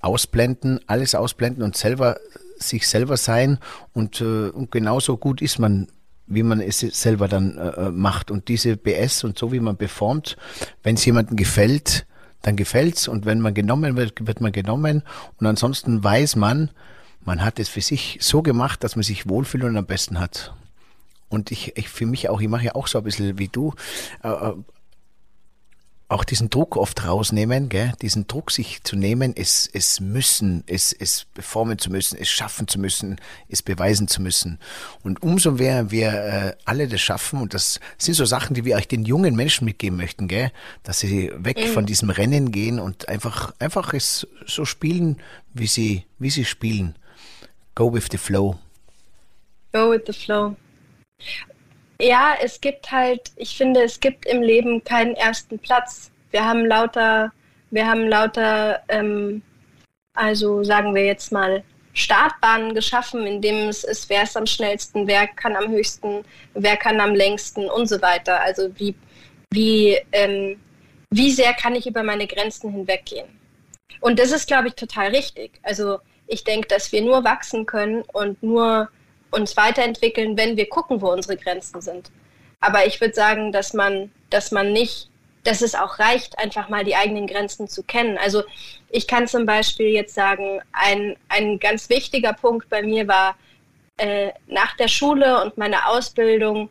ausblenden, 0.02 0.82
alles 0.88 1.16
ausblenden 1.16 1.64
und 1.64 1.78
selber 1.78 2.20
sich 2.60 2.88
selber 2.88 3.18
sein 3.18 3.60
und, 3.94 4.22
äh, 4.22 4.50
und 4.50 4.72
genauso 4.72 5.18
gut 5.18 5.42
ist 5.42 5.60
man 5.60 5.88
wie 6.28 6.44
man 6.44 6.60
es 6.60 6.80
selber 6.80 7.30
dann 7.30 7.58
äh, 7.58 7.88
äh 7.88 7.90
macht. 7.90 8.32
Und 8.32 8.50
diese 8.50 8.76
BS 8.76 9.24
und 9.24 9.40
so 9.40 9.54
wie 9.54 9.62
man 9.62 9.78
performt, 9.78 10.36
wenn 10.84 10.96
es 10.96 11.06
jemandem 11.06 11.38
gefällt, 11.38 12.06
dann 12.42 12.56
gefällt's 12.56 13.08
und 13.08 13.26
wenn 13.26 13.40
man 13.40 13.54
genommen 13.54 13.96
wird, 13.96 14.28
wird 14.28 14.42
man 14.42 14.52
genommen. 14.52 15.04
Und 15.40 15.48
ansonsten 15.48 16.04
weiß 16.04 16.36
man, 16.36 16.70
man 17.22 17.44
hat 17.44 17.60
es 17.60 17.70
für 17.70 17.82
sich 17.82 18.18
so 18.22 18.42
gemacht, 18.42 18.84
dass 18.84 18.96
man 18.96 19.04
sich 19.04 19.28
wohlfühlt 19.28 19.64
und 19.64 19.78
am 19.78 19.86
besten 19.86 20.20
hat. 20.20 20.54
Und 21.30 21.52
ich, 21.52 21.76
ich 21.78 21.90
für 21.90 22.06
mich 22.06 22.30
auch, 22.30 22.40
ich 22.40 22.48
mache 22.48 22.66
ja 22.66 22.76
auch 22.76 22.88
so 22.88 23.00
ein 23.00 23.04
bisschen 23.04 23.38
wie 23.40 23.48
du, 23.48 23.74
äh, 24.24 24.30
äh 24.30 24.54
auch 26.10 26.24
diesen 26.24 26.50
Druck 26.50 26.78
oft 26.78 27.06
rausnehmen, 27.06 27.68
gell? 27.68 27.92
diesen 28.02 28.28
Druck 28.28 28.52
sich 28.52 28.82
zu 28.84 28.96
nehmen, 28.96 29.34
es, 29.36 29.70
es 29.72 30.00
müssen, 30.00 30.64
es, 30.66 30.94
es 30.94 31.26
performen 31.34 31.78
zu 31.78 31.92
müssen, 31.92 32.18
es 32.18 32.30
schaffen 32.30 32.68
zu 32.68 32.80
müssen, 32.80 33.18
es 33.50 33.62
beweisen 33.62 34.08
zu 34.08 34.22
müssen. 34.22 34.58
Und 35.04 35.22
umso 35.22 35.52
mehr 35.52 35.92
wir 35.92 36.08
äh, 36.14 36.56
alle 36.64 36.88
das 36.88 37.02
schaffen, 37.02 37.42
und 37.42 37.54
das 37.54 37.82
sind 37.98 38.14
so 38.14 38.24
Sachen, 38.24 38.54
die 38.54 38.64
wir 38.64 38.78
euch 38.78 38.88
den 38.88 39.04
jungen 39.04 39.36
Menschen 39.36 39.66
mitgeben 39.66 39.98
möchten, 39.98 40.30
gell? 40.30 40.52
dass 40.84 41.00
sie 41.00 41.32
weg 41.36 41.58
mhm. 41.58 41.74
von 41.74 41.86
diesem 41.86 42.10
Rennen 42.10 42.52
gehen 42.52 42.80
und 42.80 43.10
einfach, 43.10 43.54
einfach 43.60 43.94
es 43.94 44.28
so 44.46 44.64
spielen, 44.64 45.18
wie 45.54 45.68
sie, 45.68 46.06
wie 46.20 46.30
sie 46.30 46.46
spielen. 46.46 46.96
Go 47.76 47.94
with 47.94 48.08
the 48.12 48.18
flow. 48.18 48.58
Go 49.74 49.92
with 49.92 50.04
the 50.08 50.14
flow. 50.14 50.56
Ja, 52.00 52.36
es 52.42 52.62
gibt 52.62 52.92
halt, 52.92 53.32
ich 53.36 53.58
finde, 53.58 53.82
es 53.84 54.00
gibt 54.00 54.26
im 54.26 54.42
Leben 54.42 54.84
keinen 54.84 55.16
ersten 55.16 55.58
Platz. 55.58 56.12
Wir 56.32 56.46
haben 56.46 56.66
lauter, 56.66 57.32
wir 57.72 57.88
haben 57.88 58.08
lauter, 58.08 58.82
ähm, 58.88 59.42
also 60.14 60.64
sagen 60.64 60.94
wir 60.94 61.06
jetzt 61.06 61.32
mal, 61.32 61.64
Startbahnen 61.94 62.76
geschaffen, 62.76 63.26
in 63.26 63.42
dem 63.42 63.70
es 63.70 63.84
ist, 63.84 64.08
wer 64.10 64.24
ist 64.24 64.38
am 64.38 64.46
schnellsten, 64.46 65.08
wer 65.08 65.26
kann 65.28 65.56
am 65.56 65.70
höchsten, 65.70 66.24
wer 66.54 66.78
kann 66.78 67.00
am 67.00 67.16
längsten 67.16 67.68
und 67.68 67.88
so 67.88 68.00
weiter. 68.02 68.40
Also 68.42 68.70
wie, 68.78 68.94
wie, 69.52 69.98
ähm, 70.12 70.60
wie 71.10 71.32
sehr 71.32 71.54
kann 71.54 71.74
ich 71.74 71.88
über 71.88 72.04
meine 72.04 72.28
Grenzen 72.28 72.72
hinweggehen. 72.72 73.28
Und 74.02 74.20
das 74.20 74.32
ist, 74.32 74.48
glaube 74.48 74.68
ich, 74.68 74.76
total 74.76 75.08
richtig. 75.08 75.60
Also 75.64 76.00
ich 76.28 76.44
denke, 76.44 76.68
dass 76.68 76.92
wir 76.92 77.02
nur 77.02 77.24
wachsen 77.24 77.66
können 77.66 78.04
und 78.14 78.44
nur 78.44 78.90
uns 79.32 79.58
weiterentwickeln, 79.58 80.38
wenn 80.38 80.58
wir 80.58 80.70
gucken, 80.70 81.02
wo 81.02 81.12
unsere 81.12 81.38
Grenzen 81.38 81.82
sind. 81.82 82.12
Aber 82.60 82.86
ich 82.86 83.00
würde 83.00 83.14
sagen, 83.14 83.52
dass 83.52 83.74
man, 83.74 84.12
dass 84.30 84.52
man 84.52 84.74
nicht, 84.74 85.10
dass 85.44 85.62
es 85.62 85.76
auch 85.76 86.00
reicht, 86.00 86.38
einfach 86.40 86.70
mal 86.70 86.84
die 86.84 86.96
eigenen 86.96 87.28
Grenzen 87.28 87.68
zu 87.68 87.84
kennen. 87.84 88.18
Also 88.18 88.44
ich 88.90 89.08
kann 89.08 89.28
zum 89.28 89.46
Beispiel 89.46 89.88
jetzt 89.88 90.16
sagen, 90.16 90.62
ein, 90.72 91.16
ein 91.30 91.60
ganz 91.60 91.90
wichtiger 91.90 92.34
Punkt 92.34 92.70
bei 92.70 92.82
mir 92.82 93.08
war, 93.08 93.38
äh, 93.98 94.32
nach 94.48 94.76
der 94.78 94.88
Schule 94.88 95.42
und 95.42 95.58
meiner 95.58 95.90
Ausbildung 95.90 96.70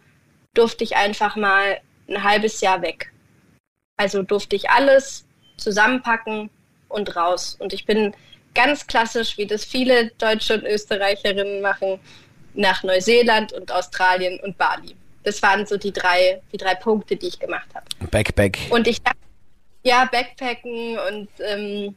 durfte 0.55 0.85
ich 0.85 0.97
einfach 0.97 1.37
mal 1.37 1.81
ein 2.09 2.23
halbes 2.23 2.61
Jahr 2.61 2.83
weg. 2.83 3.13
Also 3.97 4.23
durfte 4.23 4.57
ich 4.57 4.71
alles 4.71 5.27
zusammenpacken 5.57 6.51
und 6.89 7.17
raus. 7.17 7.57
Und 7.59 7.73
ich 7.73 7.87
bin 7.87 8.15
ganz 8.55 8.87
klassisch, 8.87 9.39
wie 9.39 9.47
das 9.47 9.65
viele 9.65 10.09
Deutsche 10.19 10.55
und 10.55 10.65
Österreicherinnen 10.65 11.61
machen, 11.61 12.01
nach 12.57 12.83
Neuseeland 12.83 13.53
und 13.53 13.71
Australien 13.73 14.41
und 14.41 14.57
Bali. 14.59 14.97
Das 15.23 15.43
waren 15.43 15.67
so 15.67 15.77
die 15.77 15.93
drei, 15.93 16.41
die 16.53 16.57
drei 16.57 16.75
Punkte, 16.75 17.17
die 17.17 17.29
ich 17.29 17.39
gemacht 17.39 17.69
habe. 17.75 17.87
Backpack. 18.11 18.59
Und 18.71 18.87
ich 18.87 19.03
dachte, 19.03 19.19
ja, 19.83 20.05
Backpacken 20.05 20.99
und 20.99 21.29
ähm, 21.41 21.95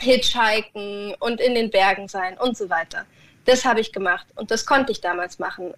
Hitchhiken 0.00 1.14
und 1.20 1.40
in 1.40 1.54
den 1.54 1.70
Bergen 1.70 2.08
sein 2.08 2.36
und 2.38 2.56
so 2.56 2.68
weiter. 2.68 3.06
Das 3.44 3.64
habe 3.64 3.80
ich 3.80 3.92
gemacht 3.92 4.26
und 4.34 4.50
das 4.50 4.66
konnte 4.66 4.92
ich 4.92 5.00
damals 5.00 5.38
machen. 5.38 5.72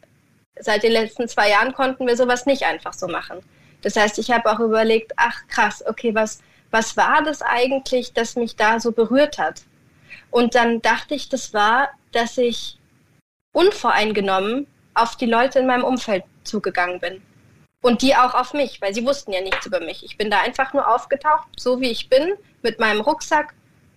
Seit 0.59 0.83
den 0.83 0.93
letzten 0.93 1.29
zwei 1.29 1.51
Jahren 1.51 1.73
konnten 1.73 2.07
wir 2.07 2.17
sowas 2.17 2.47
nicht 2.47 2.65
einfach 2.65 2.93
so 2.93 3.07
machen. 3.07 3.39
Das 3.83 3.95
heißt, 3.97 4.19
ich 4.19 4.31
habe 4.31 4.51
auch 4.51 4.59
überlegt, 4.59 5.13
ach 5.17 5.47
krass, 5.49 5.85
okay, 5.87 6.15
was, 6.15 6.41
was 6.71 6.97
war 6.97 7.23
das 7.23 7.43
eigentlich, 7.43 8.13
das 8.13 8.35
mich 8.35 8.57
da 8.57 8.81
so 8.81 8.93
berührt 8.93 9.39
hat? 9.39 9.63
Und 10.31 10.55
dann 10.55 10.83
dachte 10.83 11.15
ich, 11.15 11.29
das 11.29 11.55
war, 11.55 11.91
dass 12.13 12.39
ich 12.39 12.78
unvoreingenommen 13.59 14.69
auf 14.95 15.17
die 15.17 15.27
Leute 15.27 15.59
in 15.59 15.67
meinem 15.67 15.83
Umfeld 15.83 16.23
zugegangen 16.45 17.01
bin. 17.01 17.21
Und 17.83 18.03
die 18.03 18.15
auch 18.15 18.35
auf 18.35 18.55
mich, 18.55 18.81
weil 18.81 18.95
sie 18.95 19.05
wussten 19.05 19.33
ja 19.33 19.41
nichts 19.41 19.67
über 19.67 19.81
mich. 19.81 20.05
Ich 20.05 20.17
bin 20.17 20.31
da 20.31 20.41
einfach 20.41 20.73
nur 20.75 20.87
aufgetaucht, 20.89 21.49
so 21.57 21.81
wie 21.81 21.91
ich 21.91 22.09
bin, 22.09 22.35
mit 22.63 22.79
meinem 22.79 23.01
Rucksack. 23.01 23.55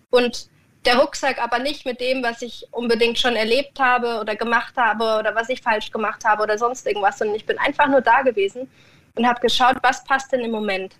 Und 0.09 0.47
der 0.85 0.97
Rucksack 0.97 1.41
aber 1.41 1.59
nicht 1.59 1.85
mit 1.85 1.99
dem, 1.99 2.23
was 2.23 2.41
ich 2.41 2.67
unbedingt 2.71 3.19
schon 3.19 3.35
erlebt 3.35 3.79
habe 3.79 4.19
oder 4.19 4.35
gemacht 4.35 4.75
habe 4.77 5.19
oder 5.19 5.35
was 5.35 5.49
ich 5.49 5.61
falsch 5.61 5.91
gemacht 5.91 6.25
habe 6.25 6.41
oder 6.41 6.57
sonst 6.57 6.87
irgendwas, 6.87 7.19
sondern 7.19 7.35
ich 7.35 7.45
bin 7.45 7.59
einfach 7.59 7.87
nur 7.87 8.01
da 8.01 8.23
gewesen 8.23 8.67
und 9.15 9.27
habe 9.27 9.41
geschaut, 9.41 9.77
was 9.83 10.03
passt 10.03 10.31
denn 10.31 10.41
im 10.41 10.51
Moment. 10.51 10.95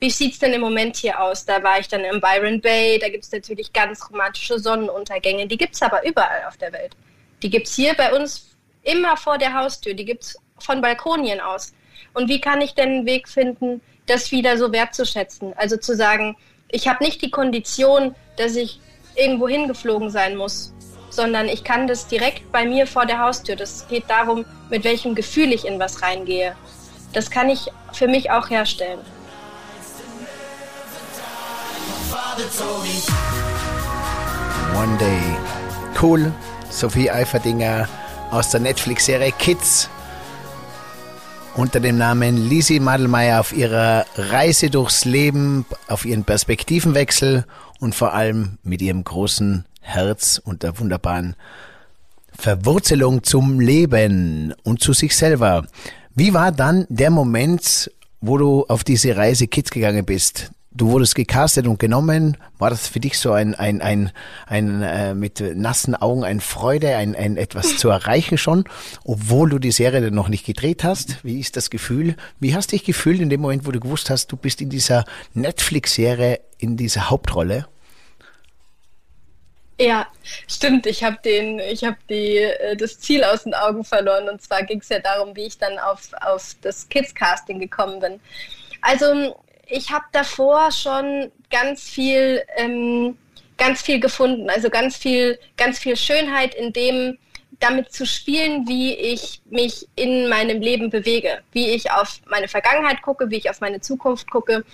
Wie 0.00 0.10
sieht 0.10 0.32
es 0.32 0.38
denn 0.40 0.52
im 0.52 0.60
Moment 0.60 0.96
hier 0.96 1.20
aus? 1.20 1.46
Da 1.46 1.62
war 1.62 1.78
ich 1.78 1.88
dann 1.88 2.04
im 2.04 2.20
Byron 2.20 2.60
Bay, 2.60 2.98
da 2.98 3.08
gibt 3.08 3.24
es 3.24 3.32
natürlich 3.32 3.72
ganz 3.72 4.10
romantische 4.10 4.58
Sonnenuntergänge, 4.58 5.46
die 5.46 5.56
gibt 5.56 5.74
es 5.74 5.82
aber 5.82 6.04
überall 6.04 6.44
auf 6.48 6.56
der 6.56 6.72
Welt. 6.72 6.96
Die 7.42 7.50
gibt 7.50 7.66
es 7.66 7.74
hier 7.74 7.94
bei 7.94 8.14
uns 8.14 8.56
immer 8.82 9.16
vor 9.16 9.38
der 9.38 9.54
Haustür. 9.54 9.94
Die 9.94 10.04
gibt 10.04 10.24
es 10.24 10.36
von 10.58 10.80
Balkonien 10.80 11.40
aus. 11.40 11.74
Und 12.14 12.28
wie 12.28 12.40
kann 12.40 12.60
ich 12.60 12.74
denn 12.74 12.88
einen 12.88 13.06
Weg 13.06 13.28
finden, 13.28 13.80
das 14.06 14.32
wieder 14.32 14.56
so 14.56 14.72
wertzuschätzen? 14.72 15.52
Also 15.56 15.76
zu 15.76 15.94
sagen, 15.94 16.36
ich 16.70 16.88
habe 16.88 17.04
nicht 17.04 17.22
die 17.22 17.30
Kondition, 17.30 18.14
dass 18.36 18.56
ich 18.56 18.80
irgendwo 19.14 19.48
hingeflogen 19.48 20.10
sein 20.10 20.36
muss, 20.36 20.72
sondern 21.10 21.46
ich 21.48 21.64
kann 21.64 21.86
das 21.86 22.06
direkt 22.06 22.50
bei 22.52 22.64
mir 22.64 22.86
vor 22.86 23.06
der 23.06 23.20
Haustür. 23.20 23.56
Das 23.56 23.86
geht 23.88 24.04
darum, 24.08 24.44
mit 24.70 24.84
welchem 24.84 25.14
Gefühl 25.14 25.52
ich 25.52 25.64
in 25.64 25.78
was 25.78 26.02
reingehe. 26.02 26.56
Das 27.12 27.30
kann 27.30 27.48
ich 27.48 27.70
für 27.92 28.08
mich 28.08 28.30
auch 28.30 28.50
herstellen. 28.50 29.00
One 34.74 34.98
day. 34.98 35.20
Cool. 36.00 36.32
Sophie 36.70 37.10
Eiferdinger 37.10 37.88
aus 38.30 38.50
der 38.50 38.60
Netflix-Serie 38.60 39.32
Kids 39.32 39.88
unter 41.54 41.80
dem 41.80 41.96
Namen 41.96 42.48
Lisi 42.48 42.80
Madelmeier 42.80 43.40
auf 43.40 43.52
ihrer 43.52 44.04
Reise 44.16 44.68
durchs 44.68 45.04
Leben, 45.04 45.64
auf 45.88 46.04
ihren 46.04 46.24
Perspektivenwechsel 46.24 47.46
und 47.80 47.94
vor 47.94 48.12
allem 48.12 48.58
mit 48.62 48.82
ihrem 48.82 49.04
großen 49.04 49.64
Herz 49.80 50.40
und 50.44 50.62
der 50.62 50.78
wunderbaren 50.78 51.34
Verwurzelung 52.38 53.22
zum 53.22 53.60
Leben 53.60 54.54
und 54.64 54.82
zu 54.82 54.92
sich 54.92 55.16
selber. 55.16 55.66
Wie 56.14 56.34
war 56.34 56.52
dann 56.52 56.86
der 56.88 57.10
Moment, 57.10 57.90
wo 58.20 58.36
du 58.36 58.66
auf 58.68 58.84
diese 58.84 59.16
Reise 59.16 59.46
Kids 59.46 59.70
gegangen 59.70 60.04
bist? 60.04 60.50
Du 60.76 60.90
wurdest 60.90 61.14
gecastet 61.14 61.66
und 61.66 61.78
genommen. 61.78 62.36
War 62.58 62.70
das 62.70 62.88
für 62.88 63.00
dich 63.00 63.18
so 63.18 63.32
ein, 63.32 63.54
ein, 63.54 63.80
ein, 63.80 64.12
ein 64.46 64.82
äh, 64.82 65.14
mit 65.14 65.40
nassen 65.40 65.94
Augen 65.94 66.24
ein 66.24 66.40
Freude, 66.40 66.96
ein, 66.96 67.14
ein 67.14 67.36
etwas 67.36 67.78
zu 67.78 67.88
erreichen 67.88 68.38
schon, 68.38 68.64
obwohl 69.04 69.50
du 69.50 69.58
die 69.58 69.72
Serie 69.72 70.00
dann 70.00 70.14
noch 70.14 70.28
nicht 70.28 70.46
gedreht 70.46 70.84
hast? 70.84 71.24
Wie 71.24 71.40
ist 71.40 71.56
das 71.56 71.70
Gefühl? 71.70 72.16
Wie 72.40 72.54
hast 72.54 72.72
du 72.72 72.76
dich 72.76 72.84
gefühlt 72.84 73.20
in 73.20 73.30
dem 73.30 73.40
Moment, 73.40 73.66
wo 73.66 73.72
du 73.72 73.80
gewusst 73.80 74.10
hast, 74.10 74.30
du 74.32 74.36
bist 74.36 74.60
in 74.60 74.70
dieser 74.70 75.04
Netflix-Serie, 75.34 76.40
in 76.58 76.76
dieser 76.76 77.10
Hauptrolle? 77.10 77.66
Ja, 79.78 80.06
stimmt. 80.48 80.86
Ich 80.86 81.04
habe 81.04 81.18
den, 81.22 81.58
ich 81.58 81.84
habe 81.84 81.98
die 82.08 82.38
äh, 82.38 82.76
das 82.76 82.98
Ziel 82.98 83.24
aus 83.24 83.44
den 83.44 83.52
Augen 83.52 83.84
verloren. 83.84 84.28
Und 84.28 84.40
zwar 84.40 84.62
ging 84.62 84.80
es 84.80 84.88
ja 84.88 85.00
darum, 85.00 85.36
wie 85.36 85.46
ich 85.46 85.58
dann 85.58 85.78
auf, 85.78 86.10
auf 86.22 86.56
das 86.62 86.88
Kids-Casting 86.88 87.60
gekommen 87.60 88.00
bin. 88.00 88.20
Also 88.80 89.36
ich 89.66 89.90
habe 89.90 90.04
davor 90.12 90.70
schon 90.70 91.30
ganz 91.50 91.82
viel, 91.82 92.42
ähm, 92.56 93.16
ganz 93.58 93.82
viel 93.82 94.00
gefunden. 94.00 94.48
Also 94.48 94.70
ganz 94.70 94.96
viel, 94.96 95.38
ganz 95.56 95.78
viel 95.78 95.96
Schönheit 95.96 96.54
in 96.54 96.72
dem, 96.72 97.18
damit 97.58 97.92
zu 97.92 98.06
spielen, 98.06 98.68
wie 98.68 98.94
ich 98.94 99.40
mich 99.46 99.88
in 99.96 100.28
meinem 100.28 100.60
Leben 100.60 100.90
bewege, 100.90 101.40
wie 101.52 101.70
ich 101.70 101.90
auf 101.90 102.20
meine 102.26 102.48
Vergangenheit 102.48 103.02
gucke, 103.02 103.30
wie 103.30 103.36
ich 103.36 103.50
auf 103.50 103.60
meine 103.60 103.80
Zukunft 103.80 104.30
gucke 104.30 104.64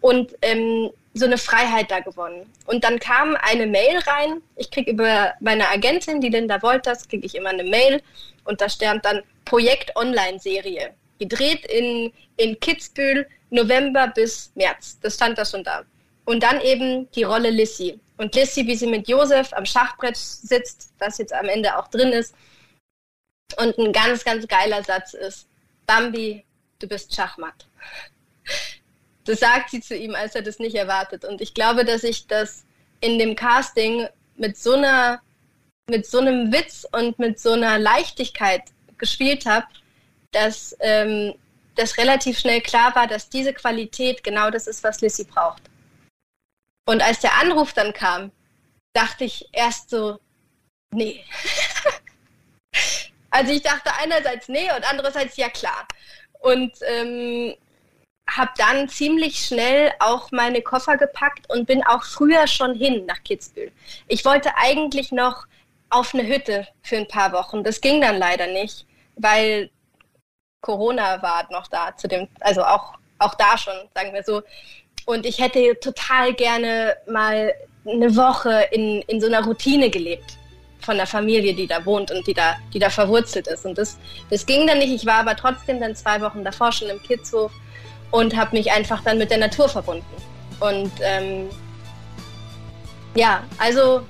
und 0.00 0.34
ähm, 0.42 0.90
so 1.14 1.26
eine 1.26 1.38
Freiheit 1.38 1.90
da 1.90 2.00
gewonnen. 2.00 2.50
Und 2.66 2.84
dann 2.84 2.98
kam 2.98 3.36
eine 3.36 3.66
Mail 3.66 3.98
rein. 3.98 4.42
Ich 4.56 4.70
kriege 4.70 4.90
über 4.90 5.32
meine 5.40 5.68
Agentin, 5.68 6.20
die 6.20 6.30
Linda 6.30 6.60
Wolters, 6.62 7.08
kriege 7.08 7.26
ich 7.26 7.34
immer 7.34 7.50
eine 7.50 7.64
Mail 7.64 8.02
und 8.44 8.60
da 8.60 8.68
stand 8.68 9.04
dann 9.04 9.22
Projekt 9.44 9.94
Online-Serie. 9.94 10.94
Gedreht 11.22 11.64
in, 11.66 12.12
in 12.36 12.58
Kitzbühel, 12.58 13.28
November 13.50 14.08
bis 14.08 14.50
März. 14.56 14.98
Das 15.00 15.14
stand 15.14 15.38
da 15.38 15.44
schon 15.44 15.62
da. 15.62 15.84
Und 16.24 16.42
dann 16.42 16.60
eben 16.60 17.10
die 17.12 17.22
Rolle 17.22 17.50
Lissy. 17.50 18.00
Und 18.16 18.34
Lissy, 18.34 18.66
wie 18.66 18.74
sie 18.74 18.86
mit 18.86 19.08
Josef 19.08 19.52
am 19.52 19.64
Schachbrett 19.64 20.16
sitzt, 20.16 20.92
was 20.98 21.18
jetzt 21.18 21.32
am 21.32 21.46
Ende 21.46 21.76
auch 21.76 21.88
drin 21.88 22.12
ist. 22.12 22.34
Und 23.56 23.78
ein 23.78 23.92
ganz, 23.92 24.24
ganz 24.24 24.48
geiler 24.48 24.82
Satz 24.82 25.14
ist, 25.14 25.46
Bambi, 25.86 26.44
du 26.78 26.88
bist 26.88 27.14
Schachmatt. 27.14 27.66
Das 29.24 29.38
sagt 29.38 29.70
sie 29.70 29.80
zu 29.80 29.96
ihm, 29.96 30.16
als 30.16 30.34
er 30.34 30.42
das 30.42 30.58
nicht 30.58 30.74
erwartet. 30.74 31.24
Und 31.24 31.40
ich 31.40 31.54
glaube, 31.54 31.84
dass 31.84 32.02
ich 32.02 32.26
das 32.26 32.64
in 33.00 33.20
dem 33.20 33.36
Casting 33.36 34.08
mit 34.34 34.56
so 34.56 34.72
einer, 34.72 35.22
mit 35.88 36.06
so 36.06 36.18
einem 36.18 36.52
Witz 36.52 36.84
und 36.90 37.20
mit 37.20 37.38
so 37.38 37.52
einer 37.52 37.78
Leichtigkeit 37.78 38.62
gespielt 38.98 39.46
habe, 39.46 39.68
dass 40.32 40.76
ähm, 40.80 41.34
das 41.74 41.96
relativ 41.98 42.38
schnell 42.38 42.60
klar 42.60 42.94
war, 42.94 43.06
dass 43.06 43.28
diese 43.28 43.52
Qualität 43.52 44.22
genau 44.24 44.50
das 44.50 44.66
ist, 44.66 44.84
was 44.84 45.00
Lissy 45.00 45.24
braucht. 45.24 45.62
Und 46.86 47.02
als 47.02 47.20
der 47.20 47.34
Anruf 47.38 47.72
dann 47.72 47.92
kam, 47.92 48.32
dachte 48.92 49.24
ich 49.24 49.48
erst 49.52 49.90
so, 49.90 50.18
nee. 50.92 51.24
also 53.30 53.52
ich 53.52 53.62
dachte 53.62 53.90
einerseits 53.94 54.48
nee 54.48 54.70
und 54.76 54.88
andererseits 54.90 55.36
ja 55.36 55.48
klar. 55.48 55.86
Und 56.40 56.72
ähm, 56.82 57.54
habe 58.28 58.50
dann 58.56 58.88
ziemlich 58.88 59.44
schnell 59.44 59.92
auch 59.98 60.30
meine 60.30 60.62
Koffer 60.62 60.96
gepackt 60.96 61.48
und 61.50 61.66
bin 61.66 61.84
auch 61.84 62.04
früher 62.04 62.46
schon 62.46 62.74
hin 62.74 63.06
nach 63.06 63.22
Kitzbühel. 63.22 63.72
Ich 64.08 64.24
wollte 64.24 64.56
eigentlich 64.56 65.12
noch 65.12 65.46
auf 65.90 66.14
eine 66.14 66.26
Hütte 66.26 66.66
für 66.82 66.96
ein 66.96 67.08
paar 67.08 67.32
Wochen. 67.32 67.62
Das 67.62 67.80
ging 67.80 68.00
dann 68.00 68.16
leider 68.16 68.46
nicht, 68.46 68.86
weil 69.16 69.70
Corona 70.62 71.20
war 71.20 71.46
noch 71.50 71.66
da 71.66 71.94
zu 71.94 72.08
dem, 72.08 72.28
also 72.40 72.62
auch, 72.62 72.94
auch 73.18 73.34
da 73.34 73.58
schon, 73.58 73.74
sagen 73.94 74.14
wir 74.14 74.22
so. 74.22 74.42
Und 75.04 75.26
ich 75.26 75.38
hätte 75.38 75.78
total 75.80 76.32
gerne 76.32 76.96
mal 77.06 77.52
eine 77.86 78.16
Woche 78.16 78.68
in, 78.70 79.02
in 79.02 79.20
so 79.20 79.26
einer 79.26 79.44
Routine 79.44 79.90
gelebt 79.90 80.38
von 80.80 80.96
der 80.96 81.06
Familie, 81.06 81.54
die 81.54 81.66
da 81.66 81.84
wohnt 81.84 82.10
und 82.10 82.26
die 82.26 82.34
da, 82.34 82.56
die 82.72 82.78
da 82.78 82.90
verwurzelt 82.90 83.48
ist. 83.48 83.66
Und 83.66 83.76
das, 83.76 83.98
das 84.30 84.46
ging 84.46 84.66
dann 84.66 84.78
nicht. 84.78 84.92
Ich 84.92 85.04
war 85.04 85.16
aber 85.16 85.36
trotzdem 85.36 85.80
dann 85.80 85.94
zwei 85.94 86.20
Wochen 86.20 86.44
davor 86.44 86.72
schon 86.72 86.88
im 86.88 87.02
Kidshof 87.02 87.52
und 88.10 88.36
habe 88.36 88.56
mich 88.56 88.70
einfach 88.70 89.02
dann 89.02 89.18
mit 89.18 89.30
der 89.30 89.38
Natur 89.38 89.68
verbunden. 89.68 90.06
Und 90.60 90.92
ähm, 91.00 91.50
ja, 93.14 93.42
also 93.58 94.02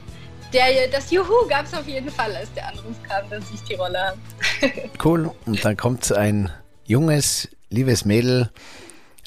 der, 0.52 0.88
das 0.88 1.10
Juhu 1.10 1.46
gab 1.48 1.66
es 1.66 1.74
auf 1.74 1.86
jeden 1.86 2.10
Fall, 2.10 2.34
als 2.34 2.52
der 2.54 2.68
Anruf 2.68 2.96
kam, 3.02 3.28
dass 3.30 3.44
ich 3.52 3.62
die 3.62 3.74
Rolle 3.74 3.98
habe. 3.98 4.18
cool. 5.04 5.30
Und 5.46 5.64
dann 5.64 5.76
kommt 5.76 6.12
ein 6.12 6.50
junges, 6.84 7.48
liebes 7.70 8.04
Mädel 8.04 8.50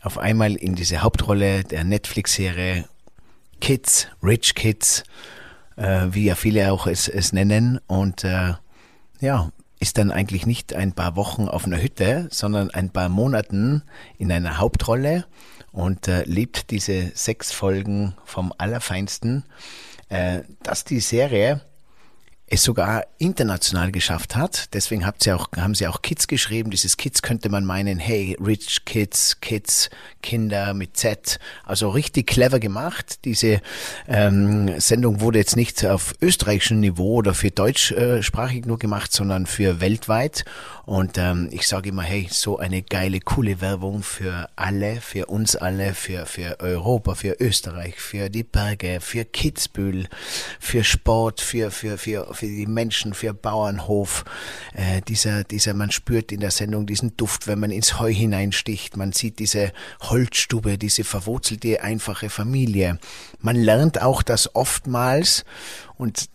auf 0.04 0.18
einmal 0.18 0.56
in 0.56 0.76
diese 0.76 1.02
Hauptrolle 1.02 1.64
der 1.64 1.84
Netflix-Serie 1.84 2.86
Kids, 3.60 4.08
Rich 4.22 4.54
Kids, 4.56 5.04
äh, 5.78 6.08
wie 6.12 6.26
ja 6.26 6.36
viele 6.36 6.72
auch 6.72 6.88
es, 6.88 7.08
es 7.08 7.34
nennen. 7.34 7.80
Und 7.88 8.24
äh, 8.24 8.54
ja, 9.20 9.50
ist 9.80 9.98
dann 9.98 10.12
eigentlich 10.12 10.46
nicht 10.46 10.74
ein 10.74 10.94
paar 10.94 11.16
Wochen 11.16 11.48
auf 11.48 11.66
einer 11.66 11.82
Hütte, 11.82 12.28
sondern 12.32 12.70
ein 12.72 12.90
paar 12.90 13.10
Monaten 13.10 13.84
in 14.18 14.32
einer 14.32 14.58
Hauptrolle 14.58 15.26
und 15.72 16.08
äh, 16.08 16.24
lebt 16.24 16.72
diese 16.72 17.12
sechs 17.16 17.52
Folgen 17.52 18.16
vom 18.26 18.54
Allerfeinsten. 18.58 19.44
Äh, 20.10 20.42
dass 20.62 20.84
die 20.84 21.00
Serie 21.00 21.62
es 22.48 22.64
sogar 22.64 23.06
international 23.18 23.92
geschafft 23.92 24.36
hat. 24.36 24.74
Deswegen 24.76 25.06
habt 25.06 25.26
ihr 25.26 25.36
auch, 25.36 25.48
haben 25.58 25.74
sie 25.74 25.88
auch 25.88 26.04
Kids 26.04 26.28
geschrieben. 26.28 26.70
Dieses 26.70 26.96
Kids 26.96 27.24
könnte 27.24 27.50
man 27.50 27.66
meinen, 27.66 27.98
hey, 27.98 28.38
Rich 28.40 28.86
Kids, 28.86 29.42
Kids, 29.42 29.90
Kinder 30.22 30.76
mit 30.76 30.96
Z. 30.96 31.40
Also 31.64 31.90
richtig 31.90 32.28
clever 32.28 32.60
gemacht. 32.60 33.26
Diese 33.26 33.62
ähm, 34.08 34.80
Sendung 34.80 35.22
wurde 35.22 35.40
jetzt 35.40 35.56
nicht 35.56 35.84
auf 35.86 36.14
österreichischem 36.22 36.80
Niveau 36.80 37.16
oder 37.16 37.34
für 37.34 37.50
deutschsprachig 37.50 38.66
nur 38.66 38.78
gemacht, 38.78 39.12
sondern 39.12 39.48
für 39.48 39.82
weltweit. 39.82 40.46
Und 40.86 41.18
ähm, 41.18 41.50
ich 41.52 41.68
sage 41.68 41.90
immer, 41.90 42.04
hey, 42.04 42.28
so 42.30 42.60
eine 42.60 42.84
geile, 42.84 43.20
coole 43.20 43.60
Werbung 43.60 44.04
für 44.04 44.50
alle, 44.56 45.02
für 45.02 45.26
uns 45.26 45.56
alle, 45.56 45.96
für, 45.96 46.28
für 46.28 46.60
Europa, 46.60 47.16
für 47.16 47.38
Österreich, 47.40 47.96
für 47.96 48.30
die 48.30 48.44
Berge, 48.44 49.00
für 49.02 49.26
Kitzbühel, 49.26 50.08
für 50.60 50.84
Sport, 50.84 51.42
für, 51.42 51.72
für, 51.72 51.98
für, 51.98 52.34
für 52.34 52.46
die 52.46 52.68
Menschen, 52.68 53.16
für 53.16 53.34
Bauernhof. 53.34 54.26
Äh, 54.74 55.02
dieser, 55.02 55.44
dieser, 55.44 55.74
man 55.74 55.90
spürt 55.90 56.32
in 56.32 56.40
der 56.40 56.52
Sendung 56.52 56.86
diesen 56.86 57.18
Duft, 57.18 57.48
wenn 57.48 57.60
man 57.60 57.72
ins 57.72 58.00
Heu 58.00 58.14
hineinsticht. 58.14 58.96
Man 58.96 59.12
sieht 59.12 59.40
diese 59.40 59.72
Holzstube, 60.02 60.78
diese 60.78 61.04
verwurzelte, 61.04 61.82
einfache 61.82 62.30
Familie. 62.30 63.00
Man 63.40 63.56
lernt 63.56 64.04
auch, 64.04 64.22
dass 64.22 64.54
oftmals, 64.56 65.46
und 65.98 66.30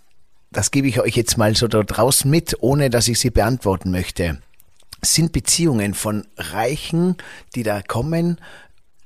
das 0.51 0.71
gebe 0.71 0.89
ich 0.89 1.01
euch 1.01 1.17
jetzt 1.17 1.39
mal 1.39 1.55
so 1.55 1.69
da 1.69 1.83
draußen 1.83 2.31
mit, 2.31 2.57
ohne 2.61 2.91
dass 2.91 3.09
ich 3.09 3.21
sie 3.21 3.31
beantworten 3.31 3.91
möchte, 3.91 4.41
sind 5.03 5.33
Beziehungen 5.33 5.95
von 5.95 6.27
Reichen, 6.37 7.17
die 7.55 7.63
da 7.63 7.83
kommen, 7.83 8.39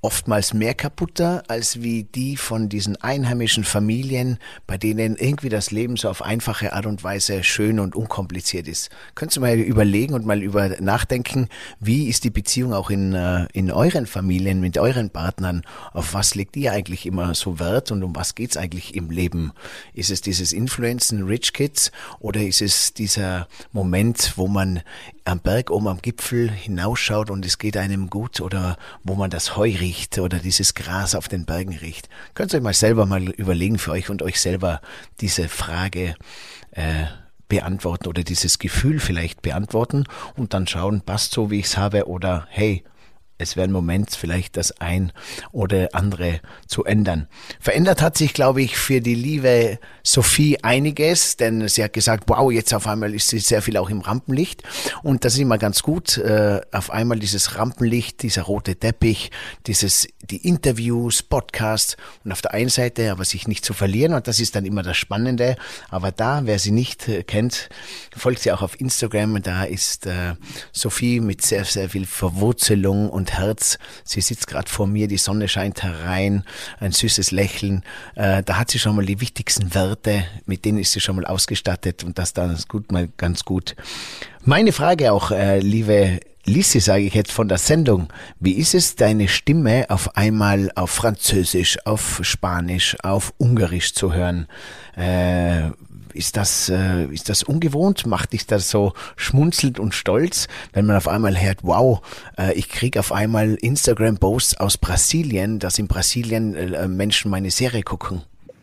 oftmals 0.04 0.52
mehr 0.52 0.74
kaputter 0.74 1.42
als 1.48 1.80
wie 1.80 2.04
die 2.04 2.36
von 2.36 2.68
diesen 2.68 3.00
einheimischen 3.00 3.64
Familien, 3.64 4.38
bei 4.66 4.76
denen 4.76 5.16
irgendwie 5.16 5.48
das 5.48 5.70
Leben 5.70 5.96
so 5.96 6.10
auf 6.10 6.20
einfache 6.20 6.74
Art 6.74 6.84
und 6.84 7.02
Weise 7.02 7.42
schön 7.42 7.80
und 7.80 7.96
unkompliziert 7.96 8.68
ist. 8.68 8.90
Könntest 9.14 9.38
du 9.38 9.40
mal 9.40 9.58
überlegen 9.58 10.12
und 10.12 10.26
mal 10.26 10.42
über 10.42 10.68
nachdenken, 10.78 11.48
wie 11.80 12.08
ist 12.08 12.24
die 12.24 12.30
Beziehung 12.30 12.74
auch 12.74 12.90
in, 12.90 13.14
äh, 13.14 13.46
in 13.54 13.70
euren 13.70 14.04
Familien, 14.04 14.60
mit 14.60 14.76
euren 14.76 15.08
Partnern? 15.08 15.62
Auf 15.94 16.12
was 16.12 16.34
legt 16.34 16.54
ihr 16.58 16.72
eigentlich 16.72 17.06
immer 17.06 17.34
so 17.34 17.58
Wert 17.58 17.90
und 17.90 18.02
um 18.02 18.14
was 18.14 18.34
geht's 18.34 18.58
eigentlich 18.58 18.94
im 18.94 19.08
Leben? 19.10 19.52
Ist 19.94 20.10
es 20.10 20.20
dieses 20.20 20.52
Influencen 20.52 21.22
Rich 21.22 21.54
Kids 21.54 21.90
oder 22.20 22.42
ist 22.42 22.60
es 22.60 22.92
dieser 22.92 23.48
Moment, 23.72 24.34
wo 24.36 24.48
man 24.48 24.82
am 25.24 25.40
Berg 25.40 25.70
oben 25.70 25.88
am 25.88 26.02
Gipfel 26.02 26.50
hinausschaut 26.50 27.30
und 27.30 27.46
es 27.46 27.58
geht 27.58 27.76
einem 27.76 28.10
gut 28.10 28.40
oder 28.40 28.76
wo 29.02 29.14
man 29.14 29.30
das 29.30 29.56
Heu 29.56 29.70
riecht 29.70 30.18
oder 30.18 30.38
dieses 30.38 30.74
Gras 30.74 31.14
auf 31.14 31.28
den 31.28 31.46
Bergen 31.46 31.76
riecht. 31.76 32.08
Könnt 32.34 32.52
ihr 32.52 32.58
euch 32.58 32.62
mal 32.62 32.74
selber 32.74 33.06
mal 33.06 33.30
überlegen 33.30 33.78
für 33.78 33.92
euch 33.92 34.10
und 34.10 34.22
euch 34.22 34.40
selber 34.40 34.80
diese 35.20 35.48
Frage 35.48 36.14
äh, 36.72 37.06
beantworten 37.48 38.08
oder 38.08 38.22
dieses 38.22 38.58
Gefühl 38.58 39.00
vielleicht 39.00 39.40
beantworten 39.40 40.04
und 40.36 40.54
dann 40.54 40.66
schauen, 40.66 41.00
passt 41.00 41.32
so, 41.32 41.50
wie 41.50 41.58
ich 41.60 41.66
es 41.66 41.76
habe 41.78 42.06
oder 42.08 42.46
hey, 42.50 42.84
es 43.36 43.56
wäre 43.56 43.66
ein 43.66 43.72
Moment, 43.72 44.10
vielleicht 44.14 44.56
das 44.56 44.80
ein 44.80 45.12
oder 45.50 45.88
andere 45.92 46.40
zu 46.68 46.84
ändern. 46.84 47.26
Verändert 47.60 48.00
hat 48.00 48.16
sich, 48.16 48.32
glaube 48.32 48.62
ich, 48.62 48.76
für 48.76 49.00
die 49.00 49.16
liebe 49.16 49.78
Sophie 50.04 50.62
einiges, 50.62 51.36
denn 51.36 51.66
sie 51.66 51.82
hat 51.82 51.92
gesagt, 51.92 52.24
wow, 52.28 52.52
jetzt 52.52 52.72
auf 52.72 52.86
einmal 52.86 53.12
ist 53.12 53.28
sie 53.28 53.40
sehr 53.40 53.60
viel 53.60 53.76
auch 53.76 53.90
im 53.90 54.02
Rampenlicht 54.02 54.62
und 55.02 55.24
das 55.24 55.34
ist 55.34 55.40
immer 55.40 55.58
ganz 55.58 55.82
gut. 55.82 56.16
Äh, 56.18 56.60
auf 56.72 56.90
einmal 56.90 57.18
dieses 57.18 57.58
Rampenlicht, 57.58 58.22
dieser 58.22 58.42
rote 58.42 58.76
Teppich, 58.76 59.30
dieses, 59.66 60.06
die 60.30 60.46
Interviews, 60.46 61.22
Podcasts 61.22 61.96
und 62.24 62.30
auf 62.30 62.40
der 62.40 62.54
einen 62.54 62.68
Seite 62.68 63.10
aber 63.10 63.24
sich 63.24 63.48
nicht 63.48 63.64
zu 63.64 63.72
verlieren 63.72 64.14
und 64.14 64.28
das 64.28 64.38
ist 64.38 64.54
dann 64.54 64.64
immer 64.64 64.82
das 64.82 64.96
Spannende. 64.96 65.56
Aber 65.90 66.12
da, 66.12 66.42
wer 66.44 66.58
sie 66.58 66.70
nicht 66.70 67.08
äh, 67.08 67.24
kennt, 67.24 67.68
folgt 68.16 68.40
sie 68.40 68.52
auch 68.52 68.62
auf 68.62 68.80
Instagram. 68.80 69.42
Da 69.42 69.64
ist 69.64 70.06
äh, 70.06 70.34
Sophie 70.72 71.20
mit 71.20 71.42
sehr, 71.42 71.64
sehr 71.64 71.90
viel 71.90 72.06
Verwurzelung 72.06 73.10
und 73.10 73.23
und 73.24 73.38
Herz. 73.38 73.78
Sie 74.04 74.20
sitzt 74.20 74.46
gerade 74.46 74.68
vor 74.68 74.86
mir, 74.86 75.08
die 75.08 75.16
Sonne 75.16 75.48
scheint 75.48 75.82
herein, 75.82 76.44
ein 76.78 76.92
süßes 76.92 77.30
Lächeln. 77.30 77.82
Äh, 78.16 78.42
da 78.42 78.58
hat 78.58 78.70
sie 78.70 78.78
schon 78.78 78.96
mal 78.96 79.06
die 79.06 79.20
wichtigsten 79.20 79.74
Werte, 79.74 80.24
mit 80.44 80.66
denen 80.66 80.78
ist 80.78 80.92
sie 80.92 81.00
schon 81.00 81.16
mal 81.16 81.24
ausgestattet 81.24 82.04
und 82.04 82.18
das 82.18 82.34
dann 82.34 82.58
gut, 82.68 82.92
mal 82.92 83.08
ganz 83.16 83.46
gut. 83.46 83.76
Meine 84.44 84.72
Frage 84.72 85.10
auch, 85.12 85.30
äh, 85.30 85.58
liebe 85.60 86.20
Lissi, 86.44 86.80
sage 86.80 87.04
ich 87.04 87.14
jetzt 87.14 87.32
von 87.32 87.48
der 87.48 87.56
Sendung, 87.56 88.12
wie 88.40 88.52
ist 88.52 88.74
es, 88.74 88.96
deine 88.96 89.28
Stimme 89.28 89.86
auf 89.88 90.18
einmal 90.18 90.70
auf 90.74 90.90
Französisch, 90.90 91.78
auf 91.86 92.20
Spanisch, 92.22 92.94
auf 93.02 93.32
Ungarisch 93.38 93.94
zu 93.94 94.12
hören? 94.12 94.48
Äh, 94.96 95.70
ist 96.14 96.36
das, 96.36 96.68
äh, 96.68 97.04
ist 97.06 97.28
das 97.28 97.42
ungewohnt? 97.42 98.06
Macht 98.06 98.32
dich 98.32 98.46
das 98.46 98.70
so 98.70 98.92
schmunzelnd 99.16 99.78
und 99.78 99.94
stolz, 99.94 100.48
wenn 100.72 100.86
man 100.86 100.96
auf 100.96 101.08
einmal 101.08 101.40
hört, 101.40 101.58
wow, 101.62 102.00
äh, 102.38 102.52
ich 102.54 102.68
krieg 102.68 102.96
auf 102.96 103.12
einmal 103.12 103.54
Instagram-Posts 103.54 104.58
aus 104.58 104.78
Brasilien, 104.78 105.58
dass 105.58 105.78
in 105.78 105.88
Brasilien 105.88 106.54
äh, 106.54 106.88
Menschen 106.88 107.30
meine 107.30 107.50
Serie 107.50 107.82
gucken? 107.82 108.22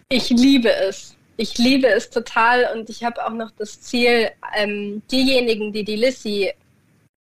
Ich 0.09 0.29
liebe 0.29 0.73
es. 0.73 1.15
Ich 1.37 1.57
liebe 1.57 1.87
es 1.87 2.09
total 2.09 2.67
und 2.75 2.89
ich 2.89 3.03
habe 3.03 3.25
auch 3.25 3.31
noch 3.31 3.51
das 3.57 3.81
Ziel, 3.81 4.29
ähm, 4.55 5.01
diejenigen, 5.11 5.73
die 5.73 5.83
die 5.83 5.95
Lissy 5.95 6.51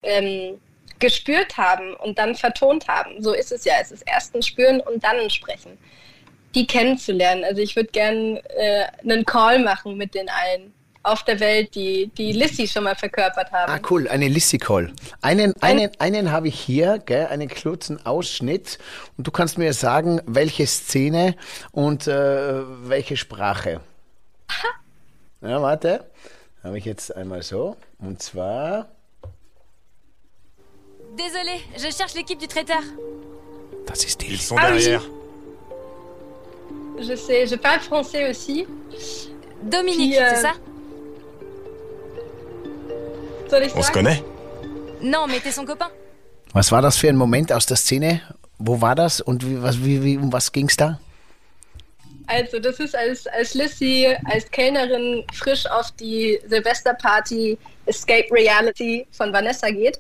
ähm, 0.03 0.59
gespürt 0.99 1.57
haben 1.57 1.95
und 1.95 2.19
dann 2.19 2.35
vertont 2.35 2.89
haben, 2.89 3.23
so 3.23 3.33
ist 3.33 3.53
es 3.53 3.65
ja, 3.65 3.75
es 3.81 3.93
ist 3.93 4.03
erst 4.07 4.35
ein 4.35 4.43
Spüren 4.43 4.81
und 4.81 5.05
dann 5.05 5.17
ein 5.19 5.31
Sprechen 5.31 5.79
die 6.55 6.67
kennenzulernen. 6.67 7.45
Also 7.45 7.61
ich 7.61 7.77
würde 7.77 7.91
gerne 7.91 8.43
äh, 8.57 8.85
einen 9.03 9.25
Call 9.25 9.59
machen 9.61 9.97
mit 9.97 10.15
den 10.15 10.29
allen 10.29 10.73
auf 11.03 11.23
der 11.23 11.41
Welt, 11.41 11.75
die 11.75 12.11
die 12.17 12.33
Lissy 12.33 12.67
schon 12.67 12.85
mal 12.85 12.95
verkörpert 12.95 13.51
haben. 13.53 13.73
Ah, 13.73 13.81
cool, 13.91 14.09
eine 14.09 14.29
Lissy-Call. 14.29 14.93
Einen, 15.23 15.55
einen, 15.63 15.91
einen 15.99 16.33
habe 16.33 16.49
ich 16.49 16.59
hier, 16.59 16.99
gell, 16.99 17.27
einen 17.27 17.49
kurzen 17.49 18.05
Ausschnitt. 18.05 18.79
Und 19.17 19.27
du 19.27 19.31
kannst 19.31 19.59
mir 19.59 19.73
sagen, 19.73 20.21
welche 20.27 20.67
Szene 20.67 21.37
und 21.73 22.07
äh, 22.07 22.63
welche 22.89 23.17
Sprache. 23.17 23.81
ja, 25.41 25.63
warte. 25.63 26.11
Habe 26.63 26.79
ich 26.79 26.85
jetzt 26.85 27.15
einmal 27.15 27.43
so. 27.43 27.77
Und 27.99 28.23
zwar. 28.23 28.89
Désolé, 31.17 31.63
je 31.77 31.91
cherche 31.91 32.17
l'équipe 32.17 32.39
du 32.39 32.47
traiteur. 32.47 32.83
Das 33.87 34.05
ist 34.05 34.21
die. 34.21 34.27
Ils 34.27 34.47
sont 34.47 34.57
derrière. 34.57 35.01
Je 37.01 37.15
sais, 37.17 37.47
je 37.47 37.55
parle 37.57 37.81
français 37.81 38.29
aussi. 38.31 38.67
Dominique, 39.63 40.17
euh, 40.17 40.31
c'est 40.35 40.43
ça 40.43 40.53
Soll 43.51 43.65
ich 43.65 43.75
On 43.75 43.83
se 43.83 43.87
sagen? 43.87 43.93
connaît 43.93 44.23
Non, 45.03 45.27
mais 45.27 45.41
t'es 45.41 45.53
son 45.53 45.65
copain. 45.65 45.91
Was 46.55 46.71
war 46.73 46.83
das 46.83 46.97
für 46.97 47.09
ein 47.09 47.17
Moment 47.17 47.53
aus 47.53 47.67
der 47.67 47.77
Szene? 47.77 48.21
Wo 48.59 48.81
war 48.81 48.95
das 48.95 49.21
und 49.21 49.45
wie, 49.49 49.63
was, 49.63 49.83
wie, 49.85 50.03
wie, 50.03 50.17
um 50.19 50.33
was 50.33 50.51
ging's 50.53 50.77
da? 50.77 50.99
Also, 52.27 52.59
das 52.59 52.79
ist 52.79 52.95
als, 52.95 53.27
als 53.29 53.55
Lissy, 53.55 54.07
als 54.27 54.51
Kellnerin 54.51 55.25
frisch 55.33 55.65
auf 55.67 55.91
die 55.93 56.39
Silvesterparty 56.47 57.57
Escape 57.87 58.27
Reality 58.31 59.07
von 59.13 59.33
Vanessa 59.33 59.71
geht 59.71 59.99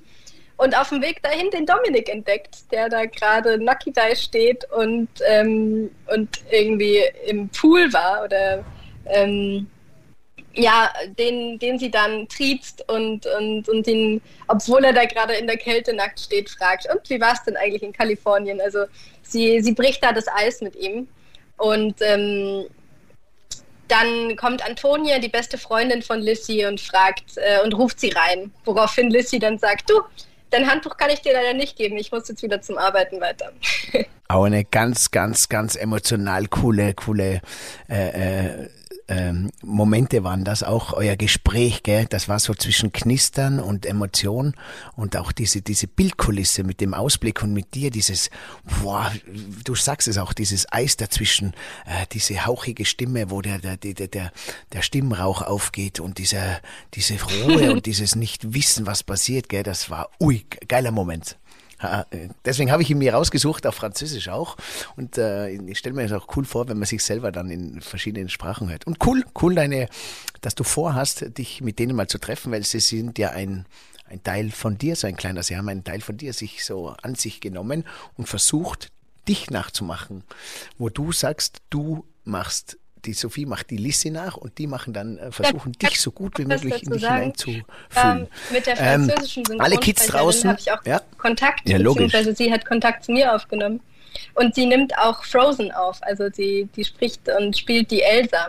und 0.58 0.76
auf 0.76 0.90
dem 0.90 1.00
Weg 1.00 1.22
dahin 1.22 1.50
den 1.50 1.64
Dominik 1.64 2.08
entdeckt, 2.08 2.70
der 2.72 2.88
da 2.88 3.06
gerade 3.06 3.58
Nucky 3.58 3.92
Dai 3.92 4.14
steht 4.14 4.64
und, 4.72 5.08
ähm, 5.26 5.90
und 6.12 6.28
irgendwie 6.50 7.00
im 7.26 7.48
Pool 7.48 7.92
war 7.92 8.24
oder 8.24 8.64
ähm, 9.06 9.68
ja, 10.54 10.90
den, 11.16 11.60
den 11.60 11.78
sie 11.78 11.90
dann 11.90 12.28
triezt 12.28 12.84
und, 12.88 13.24
und, 13.26 13.68
und 13.68 13.86
ihn, 13.86 14.20
obwohl 14.48 14.84
er 14.84 14.92
da 14.92 15.04
gerade 15.04 15.34
in 15.34 15.46
der 15.46 15.56
Kälte 15.56 15.94
nackt 15.94 16.18
steht, 16.18 16.50
fragt, 16.50 16.92
und 16.92 17.08
wie 17.08 17.20
war 17.20 17.34
es 17.34 17.44
denn 17.44 17.56
eigentlich 17.56 17.84
in 17.84 17.92
Kalifornien? 17.92 18.60
Also 18.60 18.86
sie, 19.22 19.60
sie 19.60 19.72
bricht 19.72 20.02
da 20.02 20.12
das 20.12 20.26
Eis 20.26 20.60
mit 20.60 20.74
ihm. 20.74 21.06
Und 21.56 21.94
ähm, 22.00 22.66
dann 23.86 24.36
kommt 24.36 24.64
Antonia, 24.66 25.20
die 25.20 25.28
beste 25.28 25.58
Freundin 25.58 26.02
von 26.02 26.20
Lissy, 26.20 26.66
und 26.66 26.80
fragt 26.80 27.36
äh, 27.36 27.62
und 27.62 27.74
ruft 27.74 28.00
sie 28.00 28.10
rein. 28.10 28.52
Woraufhin 28.64 29.10
Lissy 29.10 29.38
dann 29.38 29.58
sagt, 29.58 29.88
du, 29.88 30.00
dein 30.50 30.70
Handtuch 30.70 30.96
kann 30.96 31.10
ich 31.10 31.20
dir 31.20 31.32
leider 31.32 31.54
nicht 31.54 31.76
geben, 31.76 31.96
ich 31.96 32.12
muss 32.12 32.28
jetzt 32.28 32.42
wieder 32.42 32.60
zum 32.60 32.78
Arbeiten 32.78 33.20
weiter. 33.20 33.52
Auch 34.28 34.44
eine 34.44 34.64
ganz, 34.64 35.10
ganz, 35.10 35.48
ganz 35.48 35.74
emotional 35.74 36.46
coole, 36.48 36.92
coole 36.94 37.40
äh, 37.88 38.64
äh, 38.64 38.68
ähm, 39.08 39.50
Momente 39.62 40.22
waren 40.22 40.44
das 40.44 40.62
auch, 40.62 40.92
euer 40.92 41.16
Gespräch, 41.16 41.82
gell? 41.82 42.06
Das 42.06 42.28
war 42.28 42.38
so 42.38 42.54
zwischen 42.54 42.92
Knistern 42.92 43.58
und 43.58 43.86
Emotion 43.86 44.54
und 44.96 45.16
auch 45.16 45.32
diese, 45.32 45.62
diese 45.62 45.86
Bildkulisse 45.86 46.62
mit 46.62 46.82
dem 46.82 46.92
Ausblick 46.92 47.42
und 47.42 47.54
mit 47.54 47.74
dir, 47.74 47.90
dieses, 47.90 48.28
boah, 48.82 49.10
du 49.64 49.74
sagst 49.74 50.08
es 50.08 50.18
auch, 50.18 50.34
dieses 50.34 50.70
Eis 50.70 50.98
dazwischen, 50.98 51.54
äh, 51.86 52.06
diese 52.12 52.44
hauchige 52.44 52.84
Stimme, 52.84 53.30
wo 53.30 53.40
der, 53.40 53.58
der, 53.58 53.78
der, 53.78 53.94
der, 54.08 54.32
der 54.72 54.82
Stimmrauch 54.82 55.40
aufgeht 55.40 56.00
und 56.00 56.18
dieser, 56.18 56.60
diese 56.92 57.16
Ruhe 57.22 57.72
und 57.72 57.86
dieses 57.86 58.14
Nicht-Wissen, 58.14 58.86
was 58.86 59.02
passiert, 59.02 59.48
gell? 59.48 59.62
Das 59.62 59.88
war, 59.88 60.10
ui, 60.20 60.44
geiler 60.68 60.90
Moment. 60.90 61.38
Deswegen 62.44 62.72
habe 62.72 62.82
ich 62.82 62.90
ihn 62.90 62.98
mir 62.98 63.14
rausgesucht, 63.14 63.66
auf 63.66 63.74
Französisch 63.74 64.28
auch. 64.28 64.56
Und 64.96 65.18
äh, 65.18 65.50
ich 65.50 65.78
stelle 65.78 65.94
mir 65.94 66.06
das 66.06 66.12
auch 66.12 66.36
cool 66.36 66.44
vor, 66.44 66.68
wenn 66.68 66.78
man 66.78 66.86
sich 66.86 67.02
selber 67.02 67.30
dann 67.32 67.50
in 67.50 67.80
verschiedenen 67.80 68.28
Sprachen 68.28 68.68
hört. 68.68 68.86
Und 68.86 69.04
cool, 69.06 69.24
cool, 69.40 69.54
deine, 69.54 69.88
dass 70.40 70.54
du 70.54 70.64
vorhast, 70.64 71.38
dich 71.38 71.60
mit 71.60 71.78
denen 71.78 71.94
mal 71.94 72.08
zu 72.08 72.18
treffen, 72.18 72.52
weil 72.52 72.64
sie 72.64 72.80
sind 72.80 73.18
ja 73.18 73.30
ein, 73.30 73.66
ein 74.06 74.22
Teil 74.22 74.50
von 74.50 74.78
dir, 74.78 74.96
so 74.96 75.06
ein 75.06 75.16
kleiner. 75.16 75.42
Sie 75.42 75.56
haben 75.56 75.68
einen 75.68 75.84
Teil 75.84 76.00
von 76.00 76.16
dir 76.16 76.32
sich 76.32 76.64
so 76.64 76.94
an 77.02 77.14
sich 77.14 77.40
genommen 77.40 77.84
und 78.16 78.28
versucht, 78.28 78.90
dich 79.28 79.50
nachzumachen. 79.50 80.24
Wo 80.78 80.88
du 80.88 81.12
sagst, 81.12 81.58
du 81.70 82.04
machst 82.24 82.78
die 83.08 83.14
Sophie 83.14 83.46
macht 83.46 83.70
die 83.70 83.78
Liste 83.78 84.10
nach 84.10 84.36
und 84.36 84.58
die 84.58 84.66
machen 84.66 84.92
dann, 84.92 85.16
äh, 85.16 85.32
versuchen 85.32 85.72
Ja, 85.80 85.88
dich 85.88 85.98
so 85.98 86.10
gut 86.12 86.38
wie 86.38 86.44
möglich 86.44 86.82
in 86.82 86.90
dich 86.92 87.00
sagen? 87.00 87.14
hineinzufühlen. 87.16 87.64
Ähm, 87.96 88.26
mit 88.52 88.66
der 88.66 88.78
Ähm, 88.78 89.08
französischen 89.08 89.60
alle 89.60 89.76
Kids 89.78 90.06
draußen, 90.06 90.50
habe 90.50 90.60
ich 90.60 90.70
auch 90.70 90.84
ja. 90.84 91.00
Kontakt, 91.16 91.66
Ja, 91.66 91.78
beziehungsweise 91.78 92.34
sie 92.34 92.52
hat 92.52 92.66
Kontakt 92.66 93.04
zu 93.04 93.12
mir 93.12 93.34
aufgenommen. 93.34 93.80
Und 94.34 94.54
sie 94.54 94.66
nimmt 94.66 94.96
auch 94.98 95.24
Frozen 95.24 95.72
auf, 95.72 96.02
also 96.02 96.28
sie 96.32 96.68
die 96.76 96.84
spricht 96.84 97.26
und 97.28 97.56
spielt 97.56 97.90
die 97.90 98.02
Elsa 98.02 98.48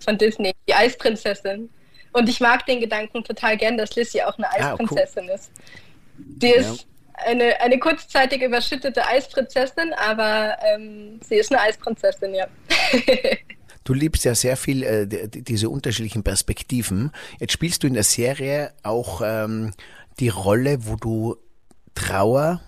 von 0.00 0.18
Disney, 0.18 0.52
die 0.68 0.74
Eisprinzessin. 0.74 1.70
Und 2.12 2.28
ich 2.28 2.40
mag 2.40 2.66
den 2.66 2.80
Gedanken 2.80 3.22
total 3.22 3.56
gern, 3.56 3.78
dass 3.78 3.94
Lissy 3.94 4.20
auch 4.22 4.36
eine 4.38 4.48
Ah, 4.50 4.72
cool. 4.74 4.80
Eisprinzessin 4.86 5.28
ist. 5.28 5.50
Die 6.16 6.48
ist 6.50 6.86
eine, 7.14 7.60
eine 7.60 7.78
kurzzeitig 7.78 8.42
überschüttete 8.42 9.06
Eisprinzessin, 9.06 9.92
aber 9.94 10.56
ähm, 10.64 11.20
sie 11.28 11.36
ist 11.36 11.52
eine 11.52 11.60
Eisprinzessin, 11.62 12.34
ja. 12.34 12.46
Du 13.88 13.94
liebst 13.94 14.22
ja 14.26 14.34
sehr 14.34 14.58
viel 14.58 14.82
äh, 14.82 15.06
die- 15.06 15.30
die- 15.30 15.42
diese 15.42 15.70
unterschiedlichen 15.70 16.22
Perspektiven. 16.22 17.10
Jetzt 17.40 17.54
spielst 17.54 17.82
du 17.82 17.86
in 17.86 17.94
der 17.94 18.02
Serie 18.04 18.74
auch 18.82 19.22
ähm, 19.24 19.72
die 20.20 20.28
Rolle, 20.28 20.84
wo 20.86 20.96
du 20.96 21.36
Trauer 21.94 22.60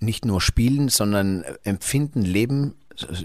nicht 0.00 0.24
nur 0.24 0.40
spielen, 0.40 0.88
sondern 0.88 1.44
äh, 1.44 1.54
empfinden, 1.62 2.22
leben, 2.22 2.74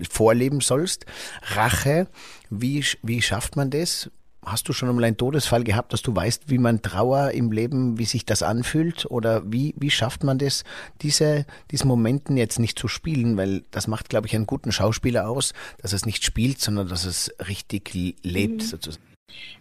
vorleben 0.08 0.62
sollst. 0.62 1.08
Rache, 1.56 2.08
wie, 2.51 2.86
wie 3.01 3.23
schafft 3.23 3.56
man 3.56 3.71
das? 3.71 4.12
Hast 4.47 4.69
du 4.69 4.73
schon 4.73 4.88
einmal 4.88 5.03
einen 5.03 5.17
Todesfall 5.17 5.65
gehabt, 5.65 5.91
dass 5.91 6.01
du 6.01 6.15
weißt, 6.15 6.49
wie 6.49 6.57
man 6.57 6.81
Trauer 6.81 7.31
im 7.31 7.51
Leben, 7.51 7.99
wie 7.99 8.05
sich 8.05 8.25
das 8.25 8.43
anfühlt? 8.43 9.05
Oder 9.05 9.41
wie, 9.51 9.73
wie 9.77 9.91
schafft 9.91 10.23
man 10.23 10.38
das, 10.38 10.63
diese, 11.01 11.45
diesen 11.69 11.89
Momenten 11.89 12.38
jetzt 12.38 12.57
nicht 12.57 12.79
zu 12.79 12.88
spielen? 12.88 13.36
Weil 13.36 13.63
das 13.71 13.88
macht, 13.88 14.07
glaube 14.07 14.27
ich, 14.27 14.36
einen 14.36 14.47
guten 14.47 14.71
Schauspieler 14.71 15.29
aus, 15.29 15.53
dass 15.81 15.91
es 15.91 16.05
nicht 16.05 16.23
spielt, 16.23 16.62
sondern 16.62 16.88
dass 16.88 17.03
es 17.03 17.36
richtig 17.49 17.93
lebt, 18.23 18.63
sozusagen. 18.63 19.03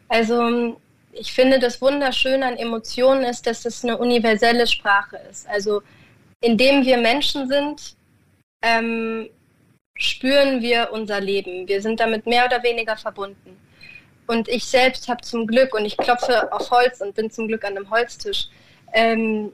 Also 0.09 0.79
ich 1.12 1.33
finde, 1.33 1.59
das 1.59 1.81
Wunderschöne 1.83 2.46
an 2.46 2.57
Emotionen 2.57 3.25
ist, 3.25 3.46
dass 3.46 3.64
es 3.64 3.83
eine 3.83 3.99
universelle 3.99 4.68
Sprache 4.68 5.18
ist. 5.29 5.49
Also 5.49 5.83
indem 6.40 6.85
wir 6.85 6.99
Menschen 6.99 7.49
sind, 7.49 7.96
ähm, 8.62 9.29
spüren 9.96 10.62
wir 10.62 10.90
unser 10.92 11.20
Leben. 11.20 11.66
Wir 11.66 11.83
sind 11.83 11.99
damit 11.99 12.27
mehr 12.27 12.46
oder 12.46 12.62
weniger 12.62 12.96
verbunden. 12.96 13.66
Und 14.27 14.49
ich 14.49 14.65
selbst 14.65 15.09
habe 15.09 15.23
zum 15.23 15.47
Glück, 15.47 15.75
und 15.75 15.85
ich 15.85 15.97
klopfe 15.97 16.53
auf 16.53 16.71
Holz 16.71 17.01
und 17.01 17.15
bin 17.15 17.31
zum 17.31 17.49
Glück 17.49 17.65
an 17.65 17.77
einem 17.77 17.91
Holztisch, 17.91 18.49
ähm, 18.93 19.53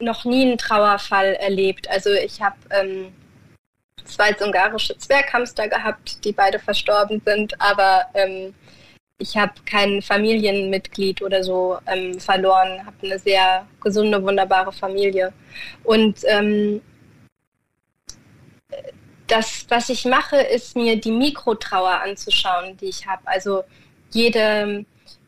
noch 0.00 0.24
nie 0.24 0.42
einen 0.42 0.58
Trauerfall 0.58 1.34
erlebt. 1.34 1.88
Also 1.88 2.10
ich 2.12 2.40
habe 2.40 2.56
ähm, 2.70 3.12
zwei 4.04 4.34
ungarische 4.40 4.96
Zwerghamster 4.96 5.68
gehabt, 5.68 6.24
die 6.24 6.32
beide 6.32 6.58
verstorben 6.58 7.20
sind, 7.24 7.60
aber 7.60 8.06
ähm, 8.14 8.54
ich 9.18 9.36
habe 9.36 9.54
kein 9.64 10.02
Familienmitglied 10.02 11.22
oder 11.22 11.42
so 11.42 11.78
ähm, 11.86 12.20
verloren, 12.20 12.84
habe 12.84 12.96
eine 13.02 13.18
sehr 13.18 13.66
gesunde, 13.80 14.22
wunderbare 14.22 14.72
Familie. 14.72 15.32
Und 15.84 16.18
ähm, 16.26 16.82
das, 19.26 19.66
was 19.68 19.88
ich 19.88 20.04
mache, 20.04 20.36
ist 20.36 20.76
mir 20.76 21.00
die 21.00 21.10
Mikrotrauer 21.10 22.02
anzuschauen, 22.02 22.76
die 22.76 22.86
ich 22.86 23.06
habe. 23.06 23.22
Also 23.24 23.64
jede, 24.12 24.84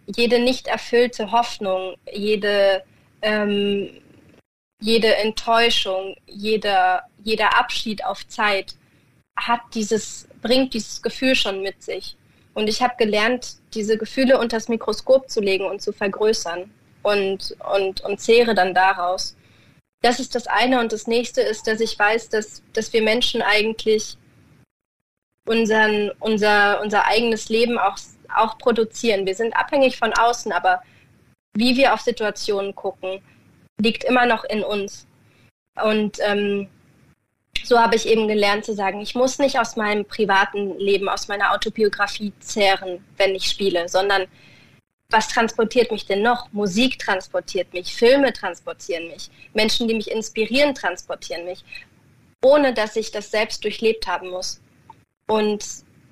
jede 0.06 0.38
nicht 0.40 0.66
erfüllte 0.66 1.32
Hoffnung, 1.32 1.94
jede, 2.12 2.82
ähm, 3.22 3.90
jede 4.80 5.14
Enttäuschung, 5.16 6.16
jeder, 6.26 7.02
jeder 7.22 7.58
Abschied 7.58 8.04
auf 8.04 8.26
Zeit 8.28 8.74
hat 9.36 9.60
dieses, 9.74 10.28
bringt 10.42 10.74
dieses 10.74 11.02
Gefühl 11.02 11.34
schon 11.34 11.62
mit 11.62 11.82
sich. 11.82 12.16
Und 12.54 12.68
ich 12.68 12.82
habe 12.82 12.94
gelernt, 12.96 13.56
diese 13.74 13.96
Gefühle 13.96 14.38
unter 14.38 14.56
das 14.56 14.68
Mikroskop 14.68 15.30
zu 15.30 15.40
legen 15.40 15.66
und 15.66 15.80
zu 15.80 15.92
vergrößern 15.92 16.70
und, 17.02 17.56
und, 17.72 18.00
und 18.00 18.20
zehre 18.20 18.54
dann 18.54 18.74
daraus. 18.74 19.36
Das 20.02 20.20
ist 20.20 20.34
das 20.34 20.46
eine. 20.46 20.80
Und 20.80 20.92
das 20.92 21.06
nächste 21.06 21.40
ist, 21.40 21.66
dass 21.66 21.80
ich 21.80 21.98
weiß, 21.98 22.30
dass, 22.30 22.62
dass 22.72 22.92
wir 22.92 23.02
Menschen 23.02 23.42
eigentlich 23.42 24.16
unseren, 25.44 26.10
unser, 26.20 26.80
unser 26.82 27.06
eigenes 27.06 27.48
Leben 27.48 27.78
auch, 27.78 27.96
auch 28.34 28.58
produzieren. 28.58 29.26
Wir 29.26 29.34
sind 29.34 29.56
abhängig 29.56 29.98
von 29.98 30.12
außen, 30.12 30.52
aber 30.52 30.82
wie 31.54 31.76
wir 31.76 31.94
auf 31.94 32.00
Situationen 32.00 32.74
gucken, 32.74 33.22
liegt 33.78 34.04
immer 34.04 34.26
noch 34.26 34.44
in 34.44 34.62
uns. 34.62 35.06
Und 35.82 36.18
ähm, 36.20 36.68
so 37.64 37.78
habe 37.78 37.96
ich 37.96 38.06
eben 38.06 38.28
gelernt 38.28 38.64
zu 38.64 38.74
sagen, 38.74 39.00
ich 39.00 39.14
muss 39.14 39.38
nicht 39.38 39.58
aus 39.58 39.76
meinem 39.76 40.04
privaten 40.04 40.78
Leben, 40.78 41.08
aus 41.08 41.28
meiner 41.28 41.52
Autobiografie 41.52 42.32
zehren, 42.40 43.04
wenn 43.16 43.34
ich 43.34 43.48
spiele, 43.48 43.88
sondern 43.88 44.26
was 45.10 45.28
transportiert 45.28 45.90
mich 45.90 46.06
denn 46.06 46.22
noch? 46.22 46.52
Musik 46.52 46.98
transportiert 46.98 47.72
mich, 47.72 47.94
Filme 47.94 48.32
transportieren 48.32 49.08
mich, 49.08 49.30
Menschen, 49.54 49.88
die 49.88 49.94
mich 49.94 50.10
inspirieren, 50.10 50.74
transportieren 50.74 51.46
mich, 51.46 51.64
ohne 52.42 52.74
dass 52.74 52.96
ich 52.96 53.10
das 53.10 53.30
selbst 53.30 53.64
durchlebt 53.64 54.06
haben 54.06 54.30
muss. 54.30 54.60
Und 55.26 55.64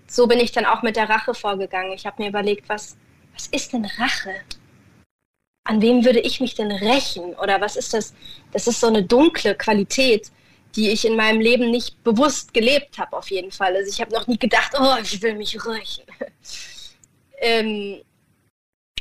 so 0.07 0.27
bin 0.27 0.41
ich 0.41 0.53
dann 0.53 0.65
auch 0.65 0.83
mit 0.83 0.97
der 0.97 1.09
Rache 1.09 1.35
vorgegangen. 1.35 1.93
Ich 1.93 2.07
habe 2.07 2.23
mir 2.23 2.29
überlegt, 2.29 2.69
was, 2.69 2.97
was 3.35 3.47
ist 3.49 3.73
denn 3.73 3.85
Rache? 3.85 4.35
An 5.65 5.83
wem 5.83 6.05
würde 6.05 6.21
ich 6.21 6.41
mich 6.41 6.55
denn 6.55 6.71
rächen? 6.71 7.35
Oder 7.35 7.61
was 7.61 7.77
ist 7.77 7.93
das? 7.93 8.15
Das 8.53 8.67
ist 8.67 8.81
so 8.81 8.87
eine 8.87 9.03
dunkle 9.03 9.55
Qualität, 9.57 10.31
die 10.77 10.91
ich 10.91 11.05
in 11.05 11.17
meinem 11.17 11.41
Leben 11.41 11.71
nicht 11.71 12.03
bewusst 12.05 12.55
gelebt 12.55 12.99
habe, 12.99 13.17
auf 13.17 13.31
jeden 13.31 13.51
Fall. 13.51 13.75
Also 13.75 13.91
ich 13.91 14.01
habe 14.01 14.15
noch 14.15 14.27
nie 14.27 14.39
gedacht, 14.39 14.73
oh, 14.79 14.97
ich 15.03 15.21
will 15.23 15.35
mich 15.35 15.57
rächen. 15.67 16.05
ähm, 17.39 18.01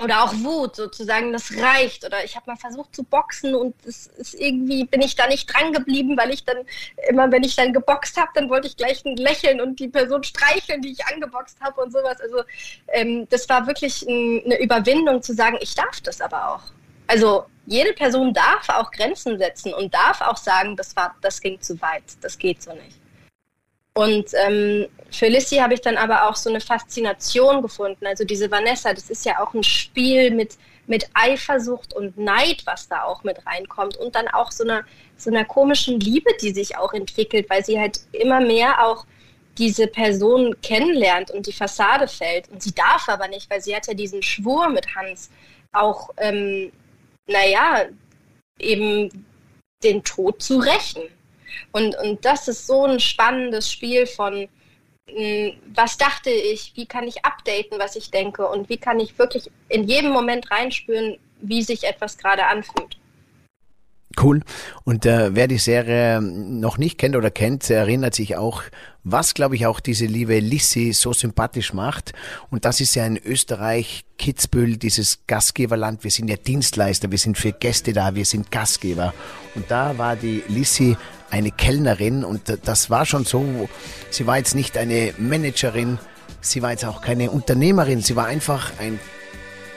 oder 0.01 0.23
auch 0.23 0.33
Wut 0.33 0.75
sozusagen, 0.75 1.31
das 1.31 1.51
reicht. 1.57 2.05
Oder 2.05 2.23
ich 2.25 2.35
habe 2.35 2.51
mal 2.51 2.57
versucht 2.57 2.93
zu 2.95 3.03
boxen 3.03 3.55
und 3.55 3.73
es 3.85 4.07
ist 4.07 4.33
irgendwie 4.33 4.85
bin 4.85 5.01
ich 5.01 5.15
da 5.15 5.27
nicht 5.27 5.45
dran 5.45 5.71
geblieben, 5.71 6.17
weil 6.17 6.31
ich 6.31 6.43
dann 6.43 6.57
immer, 7.07 7.31
wenn 7.31 7.43
ich 7.43 7.55
dann 7.55 7.71
geboxt 7.71 8.17
habe, 8.17 8.29
dann 8.35 8.49
wollte 8.49 8.67
ich 8.67 8.75
gleich 8.75 9.05
ein 9.05 9.15
lächeln 9.15 9.61
und 9.61 9.79
die 9.79 9.87
Person 9.87 10.23
streicheln, 10.23 10.81
die 10.81 10.91
ich 10.91 11.05
angeboxt 11.05 11.61
habe 11.61 11.81
und 11.81 11.93
sowas. 11.93 12.19
Also 12.19 12.43
ähm, 12.89 13.27
das 13.29 13.47
war 13.47 13.67
wirklich 13.67 14.01
ein, 14.03 14.41
eine 14.45 14.61
Überwindung 14.61 15.21
zu 15.21 15.33
sagen, 15.33 15.57
ich 15.61 15.73
darf 15.75 16.01
das 16.01 16.19
aber 16.19 16.55
auch. 16.55 16.63
Also 17.07 17.45
jede 17.65 17.93
Person 17.93 18.33
darf 18.33 18.67
auch 18.69 18.91
Grenzen 18.91 19.37
setzen 19.37 19.73
und 19.73 19.93
darf 19.93 20.21
auch 20.21 20.37
sagen, 20.37 20.75
das 20.75 20.95
war, 20.95 21.15
das 21.21 21.39
ging 21.39 21.61
zu 21.61 21.79
weit, 21.81 22.03
das 22.21 22.37
geht 22.37 22.61
so 22.61 22.73
nicht. 22.73 22.99
Und 23.93 24.31
ähm, 24.45 24.87
für 25.11 25.27
Lissy 25.27 25.57
habe 25.57 25.73
ich 25.73 25.81
dann 25.81 25.97
aber 25.97 26.29
auch 26.29 26.35
so 26.35 26.49
eine 26.49 26.59
Faszination 26.59 27.61
gefunden. 27.61 28.05
Also 28.05 28.23
diese 28.23 28.51
Vanessa, 28.51 28.93
das 28.93 29.09
ist 29.09 29.25
ja 29.25 29.39
auch 29.39 29.53
ein 29.53 29.63
Spiel 29.63 30.31
mit, 30.31 30.57
mit 30.87 31.07
Eifersucht 31.13 31.93
und 31.93 32.17
Neid, 32.17 32.63
was 32.65 32.87
da 32.87 33.03
auch 33.03 33.23
mit 33.23 33.45
reinkommt. 33.45 33.97
Und 33.97 34.15
dann 34.15 34.27
auch 34.27 34.51
so 34.51 34.63
einer, 34.63 34.83
so 35.17 35.29
einer 35.29 35.45
komischen 35.45 35.99
Liebe, 35.99 36.31
die 36.41 36.51
sich 36.51 36.77
auch 36.77 36.93
entwickelt, 36.93 37.49
weil 37.49 37.63
sie 37.63 37.79
halt 37.79 38.01
immer 38.11 38.41
mehr 38.41 38.85
auch 38.85 39.05
diese 39.57 39.87
Person 39.87 40.55
kennenlernt 40.61 41.31
und 41.31 41.47
die 41.47 41.53
Fassade 41.53 42.07
fällt. 42.07 42.49
Und 42.49 42.61
sie 42.61 42.73
darf 42.73 43.07
aber 43.07 43.27
nicht, 43.27 43.49
weil 43.49 43.61
sie 43.61 43.75
hat 43.75 43.87
ja 43.87 43.93
diesen 43.93 44.21
Schwur 44.21 44.69
mit 44.69 44.95
Hans 44.95 45.29
auch, 45.71 46.09
ähm, 46.17 46.71
naja, 47.27 47.85
eben 48.59 49.25
den 49.83 50.03
Tod 50.03 50.41
zu 50.41 50.57
rächen. 50.57 51.03
Und, 51.71 51.95
und 51.97 52.25
das 52.25 52.47
ist 52.47 52.67
so 52.67 52.85
ein 52.85 52.99
spannendes 52.99 53.71
Spiel 53.71 54.07
von, 54.07 54.49
was 55.73 55.97
dachte 55.97 56.29
ich, 56.29 56.73
wie 56.75 56.87
kann 56.87 57.07
ich 57.07 57.23
updaten, 57.23 57.79
was 57.79 57.95
ich 57.95 58.11
denke 58.11 58.47
und 58.47 58.69
wie 58.69 58.77
kann 58.77 58.99
ich 58.99 59.17
wirklich 59.17 59.51
in 59.69 59.83
jedem 59.83 60.11
Moment 60.11 60.49
reinspüren, 60.51 61.17
wie 61.41 61.61
sich 61.61 61.83
etwas 61.83 62.17
gerade 62.17 62.45
anfühlt. 62.47 62.97
Cool. 64.21 64.41
Und 64.85 65.05
äh, 65.05 65.35
wer 65.35 65.47
die 65.47 65.57
Serie 65.57 66.21
noch 66.21 66.77
nicht 66.77 66.97
kennt 66.97 67.17
oder 67.17 67.31
kennt, 67.31 67.69
erinnert 67.69 68.15
sich 68.15 68.37
auch, 68.37 68.63
was 69.03 69.33
glaube 69.33 69.55
ich 69.55 69.65
auch 69.65 69.81
diese 69.81 70.05
liebe 70.05 70.39
Lissi 70.39 70.93
so 70.93 71.11
sympathisch 71.11 71.73
macht. 71.73 72.13
Und 72.49 72.63
das 72.63 72.79
ist 72.79 72.95
ja 72.95 73.05
in 73.05 73.17
Österreich, 73.17 74.05
Kitzbühel, 74.17 74.77
dieses 74.77 75.27
Gastgeberland. 75.27 76.03
Wir 76.05 76.11
sind 76.11 76.29
ja 76.29 76.37
Dienstleister, 76.37 77.11
wir 77.11 77.17
sind 77.17 77.37
für 77.37 77.51
Gäste 77.51 77.91
da, 77.91 78.15
wir 78.15 78.25
sind 78.25 78.51
Gastgeber. 78.51 79.13
Und 79.53 79.69
da 79.69 79.97
war 79.97 80.15
die 80.15 80.43
Lissi 80.47 80.95
eine 81.29 81.51
Kellnerin 81.51 82.23
und 82.23 82.41
das 82.63 82.89
war 82.89 83.05
schon 83.05 83.25
so, 83.25 83.69
sie 84.09 84.27
war 84.27 84.37
jetzt 84.37 84.55
nicht 84.55 84.77
eine 84.77 85.13
Managerin, 85.17 85.99
sie 86.41 86.61
war 86.61 86.71
jetzt 86.71 86.85
auch 86.85 87.01
keine 87.01 87.31
Unternehmerin, 87.31 88.01
sie 88.01 88.15
war 88.15 88.25
einfach 88.25 88.71
ein 88.79 88.99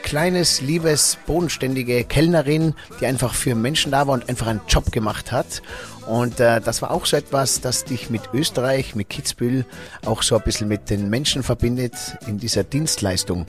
kleines, 0.03 0.61
liebes, 0.61 1.17
bodenständige 1.27 2.03
Kellnerin, 2.03 2.73
die 2.99 3.05
einfach 3.05 3.33
für 3.33 3.55
Menschen 3.55 3.91
da 3.91 4.07
war 4.07 4.13
und 4.15 4.29
einfach 4.29 4.47
einen 4.47 4.61
Job 4.67 4.91
gemacht 4.91 5.31
hat. 5.31 5.61
Und 6.07 6.39
äh, 6.39 6.59
das 6.61 6.81
war 6.81 6.89
auch 6.91 7.05
so 7.05 7.17
etwas, 7.17 7.61
das 7.61 7.85
dich 7.85 8.09
mit 8.09 8.21
Österreich, 8.33 8.95
mit 8.95 9.09
Kitzbühel 9.09 9.65
auch 10.05 10.23
so 10.23 10.35
ein 10.35 10.41
bisschen 10.43 10.67
mit 10.67 10.89
den 10.89 11.09
Menschen 11.09 11.43
verbindet 11.43 11.93
in 12.25 12.39
dieser 12.39 12.63
Dienstleistung. 12.63 13.45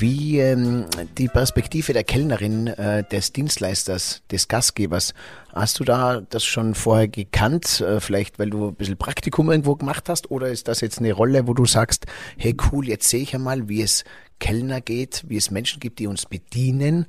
Wie 0.00 0.38
ähm, 0.38 0.86
die 1.18 1.28
Perspektive 1.28 1.92
der 1.92 2.04
Kellnerin, 2.04 2.68
äh, 2.68 3.04
des 3.04 3.34
Dienstleisters, 3.34 4.22
des 4.30 4.48
Gastgebers, 4.48 5.12
hast 5.52 5.78
du 5.78 5.84
da 5.84 6.22
das 6.22 6.42
schon 6.42 6.74
vorher 6.74 7.06
gekannt? 7.06 7.82
Äh, 7.82 8.00
vielleicht, 8.00 8.38
weil 8.38 8.48
du 8.48 8.68
ein 8.68 8.74
bisschen 8.76 8.96
Praktikum 8.96 9.50
irgendwo 9.50 9.76
gemacht 9.76 10.08
hast? 10.08 10.30
Oder 10.30 10.48
ist 10.48 10.68
das 10.68 10.80
jetzt 10.80 11.00
eine 11.00 11.12
Rolle, 11.12 11.46
wo 11.46 11.52
du 11.52 11.66
sagst, 11.66 12.06
hey 12.38 12.56
cool, 12.72 12.88
jetzt 12.88 13.10
sehe 13.10 13.20
ich 13.20 13.34
einmal, 13.34 13.68
wie 13.68 13.82
es 13.82 14.04
Kellner 14.38 14.80
geht, 14.80 15.22
wie 15.28 15.36
es 15.36 15.50
Menschen 15.50 15.80
gibt, 15.80 15.98
die 15.98 16.06
uns 16.06 16.24
bedienen. 16.24 17.04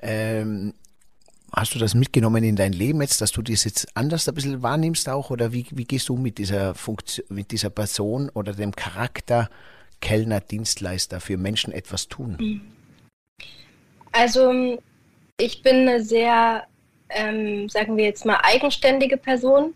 Ähm, 0.00 0.72
hast 1.52 1.74
du 1.74 1.80
das 1.80 1.94
mitgenommen 1.94 2.44
in 2.44 2.54
dein 2.54 2.72
Leben 2.72 3.02
jetzt, 3.02 3.20
dass 3.20 3.32
du 3.32 3.42
das 3.42 3.64
jetzt 3.64 3.88
anders 3.96 4.28
ein 4.28 4.36
bisschen 4.36 4.62
wahrnimmst 4.62 5.08
auch? 5.08 5.30
Oder 5.30 5.52
wie, 5.52 5.66
wie 5.72 5.84
gehst 5.84 6.08
du 6.08 6.16
mit 6.16 6.38
dieser 6.38 6.76
Funktion, 6.76 7.26
mit 7.28 7.50
dieser 7.50 7.70
Person 7.70 8.28
oder 8.28 8.52
dem 8.52 8.70
Charakter 8.70 9.50
Kellner, 10.00 10.40
Dienstleister 10.40 11.20
für 11.20 11.36
Menschen 11.36 11.72
etwas 11.72 12.08
tun? 12.08 12.72
Also 14.12 14.78
ich 15.38 15.62
bin 15.62 15.88
eine 15.88 16.02
sehr, 16.02 16.66
ähm, 17.10 17.68
sagen 17.68 17.96
wir 17.96 18.04
jetzt 18.04 18.24
mal, 18.24 18.38
eigenständige 18.42 19.16
Person 19.16 19.74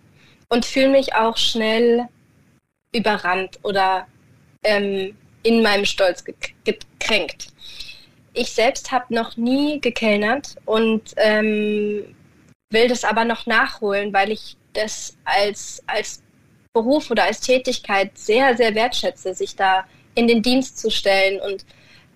und 0.48 0.64
fühle 0.64 0.90
mich 0.90 1.14
auch 1.14 1.36
schnell 1.36 2.06
überrannt 2.94 3.58
oder 3.62 4.06
ähm, 4.64 5.16
in 5.42 5.62
meinem 5.62 5.84
Stolz 5.84 6.24
gekränkt. 6.64 7.48
Ich 8.32 8.52
selbst 8.52 8.90
habe 8.92 9.12
noch 9.14 9.36
nie 9.36 9.80
gekellnert 9.80 10.56
und 10.64 11.14
ähm, 11.16 12.14
will 12.70 12.88
das 12.88 13.04
aber 13.04 13.24
noch 13.24 13.46
nachholen, 13.46 14.12
weil 14.12 14.30
ich 14.30 14.56
das 14.72 15.16
als, 15.24 15.82
als 15.86 16.22
Beruf 16.72 17.10
oder 17.10 17.24
als 17.24 17.40
Tätigkeit 17.40 18.16
sehr, 18.16 18.56
sehr 18.56 18.74
wertschätze, 18.74 19.34
sich 19.34 19.56
da 19.56 19.84
in 20.14 20.28
den 20.28 20.42
Dienst 20.42 20.78
zu 20.78 20.90
stellen 20.90 21.40
und 21.40 21.64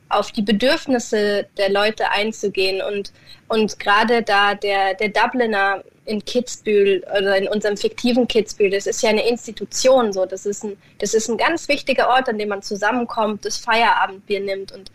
auf 0.08 0.32
die 0.32 0.42
Bedürfnisse 0.42 1.46
der 1.56 1.70
Leute 1.70 2.10
einzugehen. 2.10 2.82
Und, 2.82 3.12
und 3.48 3.78
gerade 3.78 4.22
da 4.22 4.54
der, 4.54 4.94
der 4.94 5.08
Dubliner 5.08 5.82
in 6.06 6.24
Kitzbühel 6.24 7.02
oder 7.16 7.36
in 7.36 7.48
unserem 7.48 7.76
fiktiven 7.76 8.28
Kitzbühel, 8.28 8.70
das 8.70 8.86
ist 8.86 9.02
ja 9.02 9.10
eine 9.10 9.26
Institution 9.26 10.12
so. 10.12 10.26
Das 10.26 10.46
ist 10.46 10.64
ein, 10.64 10.76
das 10.98 11.14
ist 11.14 11.28
ein 11.28 11.38
ganz 11.38 11.68
wichtiger 11.68 12.08
Ort, 12.08 12.28
an 12.28 12.38
dem 12.38 12.50
man 12.50 12.62
zusammenkommt, 12.62 13.44
das 13.44 13.56
Feierabendbier 13.58 14.40
nimmt 14.40 14.72
und 14.72 14.90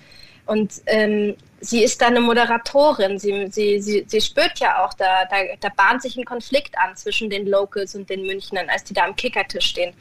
und 0.49 0.81
ähm, 0.87 1.37
sie 1.61 1.83
ist 1.83 2.01
da 2.01 2.07
eine 2.07 2.21
Moderatorin. 2.21 3.19
Sie, 3.19 3.47
sie, 3.51 3.79
sie, 3.79 4.03
sie 4.07 4.19
spürt 4.19 4.57
ja 4.57 4.83
auch, 4.83 4.95
da, 4.95 5.25
da, 5.25 5.37
da 5.59 5.69
bahnt 5.69 6.01
sich 6.01 6.17
ein 6.17 6.25
Konflikt 6.25 6.75
an 6.79 6.95
zwischen 6.95 7.29
den 7.29 7.45
Locals 7.45 7.93
und 7.93 8.09
den 8.09 8.23
Münchnern, 8.23 8.67
als 8.67 8.83
die 8.83 8.95
da 8.95 9.05
am 9.05 9.15
Kickertisch 9.15 9.67
stehen. 9.67 9.93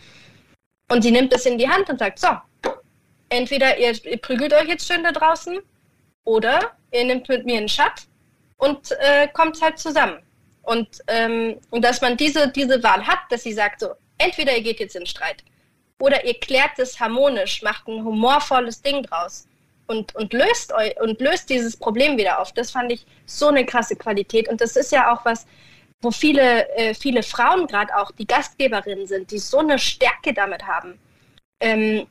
Und 0.90 1.02
sie 1.02 1.10
nimmt 1.10 1.34
es 1.34 1.44
in 1.44 1.58
die 1.58 1.68
Hand 1.68 1.90
und 1.90 1.98
sagt, 1.98 2.18
so, 2.18 2.28
entweder 3.28 3.78
ihr, 3.78 3.92
ihr 4.04 4.18
prügelt 4.18 4.52
euch 4.52 4.68
jetzt 4.68 4.86
schön 4.86 5.02
da 5.02 5.12
draußen 5.12 5.58
oder 6.24 6.72
ihr 6.92 7.04
nehmt 7.04 7.28
mit 7.28 7.44
mir 7.44 7.58
einen 7.58 7.68
Schat 7.68 8.06
und 8.56 8.92
äh, 9.00 9.28
kommt 9.28 9.60
halt 9.62 9.78
zusammen. 9.78 10.22
Und, 10.62 10.88
ähm, 11.06 11.58
und 11.70 11.82
dass 11.84 12.00
man 12.00 12.16
diese, 12.16 12.48
diese 12.48 12.82
Wahl 12.82 13.06
hat, 13.06 13.20
dass 13.30 13.42
sie 13.42 13.52
sagt, 13.52 13.80
so, 13.80 13.94
entweder 14.18 14.54
ihr 14.54 14.62
geht 14.62 14.80
jetzt 14.80 14.96
in 14.96 15.06
Streit 15.06 15.42
oder 16.00 16.24
ihr 16.24 16.34
klärt 16.34 16.78
es 16.78 17.00
harmonisch, 17.00 17.62
macht 17.62 17.88
ein 17.88 18.04
humorvolles 18.04 18.82
Ding 18.82 19.02
draus 19.02 19.48
und, 19.86 20.14
und, 20.14 20.32
löst, 20.32 20.72
und 21.00 21.20
löst 21.20 21.48
dieses 21.50 21.76
Problem 21.76 22.18
wieder 22.18 22.40
auf. 22.40 22.52
Das 22.52 22.70
fand 22.70 22.92
ich 22.92 23.06
so 23.26 23.48
eine 23.48 23.64
krasse 23.64 23.96
Qualität. 23.96 24.48
Und 24.48 24.60
das 24.60 24.76
ist 24.76 24.92
ja 24.92 25.12
auch 25.12 25.24
was, 25.24 25.46
wo 26.00 26.10
viele, 26.10 26.68
äh, 26.76 26.94
viele 26.94 27.22
Frauen 27.22 27.66
gerade 27.66 27.96
auch, 27.96 28.12
die 28.12 28.26
Gastgeberinnen 28.26 29.06
sind, 29.06 29.30
die 29.30 29.38
so 29.38 29.58
eine 29.58 29.78
Stärke 29.78 30.32
damit 30.32 30.66
haben. 30.66 30.98
Ähm, 31.60 32.06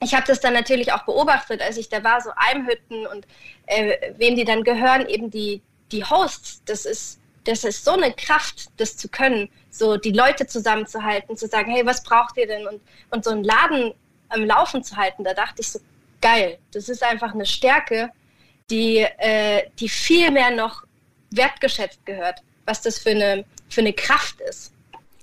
ich 0.00 0.14
habe 0.14 0.26
das 0.26 0.40
dann 0.40 0.54
natürlich 0.54 0.92
auch 0.92 1.02
beobachtet, 1.04 1.60
als 1.60 1.76
ich 1.76 1.88
da 1.88 2.04
war, 2.04 2.20
so 2.20 2.30
Almhütten 2.36 3.06
und 3.06 3.26
äh, 3.66 4.12
wem 4.16 4.36
die 4.36 4.44
dann 4.44 4.62
gehören, 4.62 5.06
eben 5.06 5.30
die, 5.30 5.60
die 5.90 6.04
Hosts. 6.04 6.62
Das 6.66 6.84
ist, 6.84 7.18
das 7.44 7.64
ist 7.64 7.84
so 7.84 7.92
eine 7.92 8.12
Kraft, 8.12 8.68
das 8.76 8.96
zu 8.96 9.08
können, 9.08 9.48
so 9.70 9.96
die 9.96 10.12
Leute 10.12 10.46
zusammenzuhalten, 10.46 11.36
zu 11.36 11.48
sagen, 11.48 11.70
hey, 11.70 11.84
was 11.84 12.02
braucht 12.02 12.36
ihr 12.36 12.46
denn? 12.46 12.66
Und, 12.68 12.80
und 13.10 13.24
so 13.24 13.30
einen 13.30 13.44
Laden 13.44 13.92
am 14.28 14.44
Laufen 14.44 14.84
zu 14.84 14.96
halten, 14.96 15.24
da 15.24 15.34
dachte 15.34 15.62
ich 15.62 15.70
so, 15.70 15.80
geil, 16.20 16.58
das 16.72 16.88
ist 16.88 17.02
einfach 17.02 17.34
eine 17.34 17.46
Stärke, 17.46 18.10
die, 18.70 18.98
äh, 18.98 19.68
die 19.78 19.88
viel 19.88 20.30
mehr 20.30 20.50
noch 20.50 20.84
wertgeschätzt 21.30 22.04
gehört, 22.06 22.42
was 22.66 22.82
das 22.82 22.98
für 22.98 23.10
eine, 23.10 23.44
für 23.68 23.80
eine 23.80 23.92
Kraft 23.92 24.40
ist. 24.42 24.72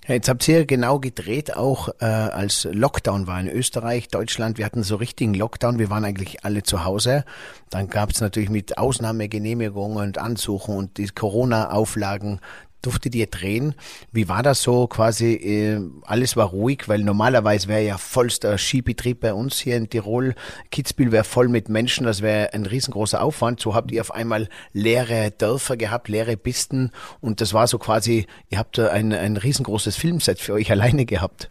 Jetzt 0.08 0.30
habt 0.30 0.48
ihr 0.48 0.68
genau 0.68 1.00
gedreht, 1.00 1.58
auch 1.58 1.90
äh, 2.00 2.06
als 2.06 2.68
Lockdown 2.72 3.26
war 3.26 3.40
in 3.40 3.48
Österreich, 3.48 4.08
Deutschland. 4.08 4.60
Wir 4.60 4.66
hatten 4.66 4.84
so 4.84 4.98
richtigen 4.98 5.34
Lockdown. 5.34 5.80
Wir 5.80 5.90
waren 5.90 6.06
eigentlich 6.06 6.46
alle 6.46 6.62
zu 6.62 6.86
Hause. 6.86 7.26
Dann 7.72 7.88
gab 7.88 8.12
es 8.12 8.22
natürlich 8.22 8.52
mit 8.52 8.78
Ausnahmegenehmigungen 8.78 9.98
und 9.98 10.20
Ansuchen 10.20 10.78
und 10.78 11.00
die 11.00 11.08
Corona-Auflagen 11.08 12.40
durftet 12.86 13.16
ihr 13.16 13.28
drehen. 13.28 13.76
Wie 14.12 14.30
war 14.30 14.44
das 14.44 14.62
so 14.62 14.88
quasi? 14.88 15.34
Äh, 15.34 15.82
alles 16.04 16.36
war 16.36 16.48
ruhig, 16.48 16.88
weil 16.88 17.00
normalerweise 17.00 17.68
wäre 17.68 17.84
ja 17.84 17.98
vollster 17.98 18.58
Skibetrieb 18.58 19.22
bei 19.22 19.34
uns 19.34 19.60
hier 19.60 19.78
in 19.78 19.90
Tirol. 19.90 20.36
Kitzbühel 20.72 21.12
wäre 21.12 21.24
voll 21.24 21.48
mit 21.48 21.70
Menschen, 21.70 22.06
das 22.06 22.22
wäre 22.22 22.54
ein 22.54 22.66
riesengroßer 22.66 23.22
Aufwand. 23.22 23.60
So 23.60 23.76
habt 23.76 23.92
ihr 23.92 24.02
auf 24.02 24.14
einmal 24.14 24.50
leere 24.74 25.32
Dörfer 25.32 25.78
gehabt, 25.78 26.08
leere 26.08 26.38
Pisten 26.38 26.92
und 27.22 27.42
das 27.42 27.54
war 27.54 27.68
so 27.68 27.78
quasi, 27.78 28.28
ihr 28.50 28.58
habt 28.58 28.80
ein, 28.80 29.14
ein 29.14 29.38
riesengroßes 29.38 29.96
Filmset 29.96 30.40
für 30.40 30.54
euch 30.54 30.72
alleine 30.76 31.06
gehabt. 31.06 31.50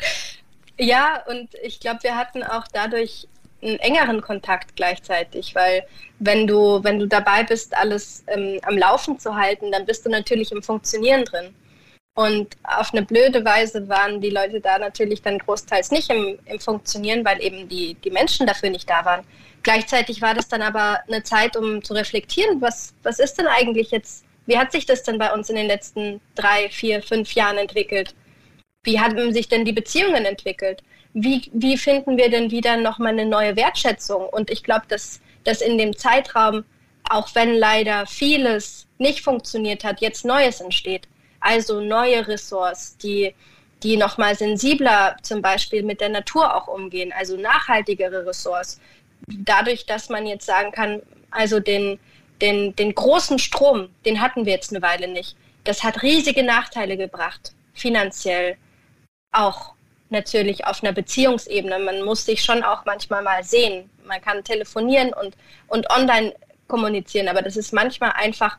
Ja, 0.79 1.23
und 1.29 1.51
ich 1.63 1.79
glaube, 1.79 2.03
wir 2.03 2.17
hatten 2.17 2.43
auch 2.43 2.65
dadurch 2.73 3.29
einen 3.65 3.79
engeren 3.79 4.21
Kontakt 4.21 4.77
gleichzeitig, 4.77 5.55
weil 5.55 5.85
wenn 6.19 6.47
du, 6.47 6.83
wenn 6.85 6.99
du 6.99 7.07
dabei 7.07 7.43
bist, 7.43 7.77
alles 7.77 8.25
ähm, 8.29 8.59
am 8.63 8.77
Laufen 8.79 9.19
zu 9.19 9.35
halten, 9.35 9.73
dann 9.73 9.87
bist 9.87 10.05
du 10.07 10.11
natürlich 10.11 10.53
im 10.53 10.63
Funktionieren 10.63 11.25
drin. 11.25 11.55
Und 12.17 12.57
auf 12.63 12.93
eine 12.93 13.03
blöde 13.05 13.45
Weise 13.45 13.89
waren 13.89 14.21
die 14.21 14.31
Leute 14.31 14.61
da 14.61 14.79
natürlich 14.79 15.21
dann 15.23 15.39
großteils 15.39 15.91
nicht 15.91 16.11
im, 16.11 16.39
im 16.45 16.61
Funktionieren, 16.61 17.25
weil 17.25 17.43
eben 17.43 17.69
die, 17.69 17.95
die 17.95 18.11
Menschen 18.11 18.47
dafür 18.47 18.71
nicht 18.71 18.89
da 18.89 19.05
waren. 19.05 19.25
Gleichzeitig 19.65 20.23
war 20.23 20.35
das 20.35 20.47
dann 20.47 20.63
aber 20.63 21.01
eine 21.09 21.25
Zeit, 21.25 21.57
um 21.57 21.83
zu 21.83 21.95
reflektieren, 21.95 22.61
was, 22.61 22.95
was 23.03 23.19
ist 23.19 23.39
denn 23.39 23.49
eigentlich 23.49 23.91
jetzt, 23.91 24.25
wie 24.47 24.59
hat 24.59 24.71
sich 24.71 24.87
das 24.87 25.03
denn 25.03 25.19
bei 25.19 25.33
uns 25.33 25.51
in 25.51 25.57
den 25.57 25.67
letzten 25.67 26.21
drei, 26.37 26.69
vier, 26.69 27.03
fünf 27.03 27.33
Jahren 27.33 27.59
entwickelt? 27.59 28.15
Wie 28.85 29.01
haben 29.01 29.33
sich 29.33 29.49
denn 29.49 29.65
die 29.65 29.73
Beziehungen 29.73 30.25
entwickelt? 30.25 30.83
Wie, 31.15 31.49
wie 31.53 31.79
finden 31.79 32.17
wir 32.17 32.29
denn 32.29 32.51
wieder 32.51 32.77
nochmal 32.77 33.13
eine 33.13 33.25
neue 33.25 33.57
Wertschätzung? 33.57 34.29
Und 34.29 34.51
ich 34.51 34.63
glaube, 34.65 34.85
dass, 34.89 35.21
dass 35.45 35.61
in 35.61 35.79
dem 35.79 35.97
Zeitraum, 35.97 36.65
auch 37.09 37.35
wenn 37.35 37.55
leider 37.55 38.07
vieles 38.07 38.87
nicht 38.99 39.23
funktioniert 39.23 39.85
hat, 39.85 40.01
jetzt 40.01 40.25
Neues 40.25 40.61
entsteht. 40.61 41.07
Also 41.39 41.81
neue 41.81 42.27
Ressorts, 42.27 42.97
die, 42.97 43.33
die 43.83 43.97
nochmal 43.97 44.35
sensibler 44.35 45.17
zum 45.23 45.41
Beispiel 45.41 45.85
mit 45.85 46.01
der 46.01 46.09
Natur 46.09 46.55
auch 46.55 46.67
umgehen, 46.67 47.13
also 47.17 47.37
nachhaltigere 47.37 48.27
Ressorts. 48.27 48.81
Dadurch, 49.29 49.87
dass 49.87 50.09
man 50.09 50.27
jetzt 50.27 50.47
sagen 50.47 50.73
kann, 50.73 51.01
also 51.31 51.61
den, 51.61 51.99
den, 52.41 52.75
den 52.75 52.95
großen 52.95 53.39
Strom, 53.39 53.89
den 54.05 54.21
hatten 54.21 54.47
wir 54.47 54.55
jetzt 54.55 54.73
eine 54.73 54.83
Weile 54.83 55.07
nicht. 55.07 55.37
Das 55.63 55.85
hat 55.85 56.03
riesige 56.03 56.43
Nachteile 56.43 56.97
gebracht, 56.97 57.53
finanziell, 57.73 58.57
auch 59.33 59.75
natürlich 60.15 60.67
auf 60.67 60.83
einer 60.83 60.93
Beziehungsebene. 60.93 61.79
Man 61.79 62.03
muss 62.03 62.25
sich 62.25 62.43
schon 62.43 62.63
auch 62.63 62.87
manchmal 62.87 63.23
mal 63.23 63.45
sehen. 63.45 63.91
Man 64.07 64.23
kann 64.23 64.43
telefonieren 64.43 65.13
und, 65.13 65.37
und 65.69 65.91
online 65.91 66.35
kommunizieren, 66.69 67.29
aber 67.29 67.43
das 67.43 67.57
ist 67.57 67.73
manchmal 67.73 68.13
einfach, 68.13 68.59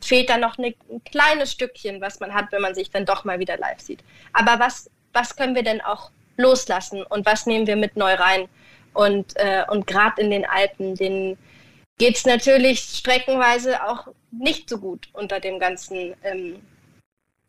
fehlt 0.00 0.30
da 0.30 0.38
noch 0.38 0.56
eine, 0.58 0.74
ein 0.90 1.02
kleines 1.04 1.52
Stückchen, 1.52 2.00
was 2.00 2.20
man 2.20 2.32
hat, 2.32 2.52
wenn 2.52 2.62
man 2.62 2.74
sich 2.74 2.90
dann 2.90 3.04
doch 3.04 3.24
mal 3.24 3.40
wieder 3.40 3.56
live 3.56 3.80
sieht. 3.80 4.00
Aber 4.32 4.60
was, 4.60 4.88
was 5.12 5.34
können 5.34 5.56
wir 5.56 5.64
denn 5.64 5.80
auch 5.80 6.10
loslassen 6.36 7.02
und 7.02 7.26
was 7.26 7.46
nehmen 7.46 7.66
wir 7.66 7.76
mit 7.76 7.96
neu 7.96 8.14
rein? 8.14 8.48
Und, 8.94 9.36
äh, 9.36 9.64
und 9.68 9.86
gerade 9.86 10.20
in 10.22 10.30
den 10.30 10.46
Alpen, 10.46 10.94
denen 10.94 11.38
geht 11.98 12.16
es 12.16 12.24
natürlich 12.24 12.80
streckenweise 12.80 13.84
auch 13.86 14.08
nicht 14.30 14.68
so 14.68 14.78
gut 14.78 15.08
unter 15.12 15.38
dem 15.38 15.58
ganzen, 15.58 16.14
ähm, 16.24 16.60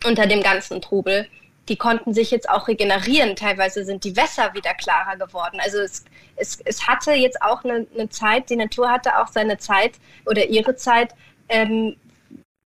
unter 0.03 0.27
dem 0.27 0.41
ganzen 0.41 0.81
Trubel 0.81 1.27
die 1.69 1.75
konnten 1.75 2.13
sich 2.13 2.31
jetzt 2.31 2.49
auch 2.49 2.67
regenerieren. 2.67 3.35
Teilweise 3.35 3.85
sind 3.85 4.03
die 4.03 4.15
Wässer 4.15 4.53
wieder 4.53 4.73
klarer 4.73 5.15
geworden. 5.15 5.59
Also 5.61 5.79
es, 5.79 6.03
es, 6.35 6.59
es 6.65 6.87
hatte 6.87 7.11
jetzt 7.13 7.41
auch 7.41 7.63
eine, 7.63 7.85
eine 7.93 8.09
Zeit, 8.09 8.49
die 8.49 8.55
Natur 8.55 8.89
hatte 8.89 9.19
auch 9.19 9.27
seine 9.27 9.57
Zeit 9.57 9.93
oder 10.25 10.45
ihre 10.45 10.75
Zeit, 10.75 11.13
ähm, 11.49 11.95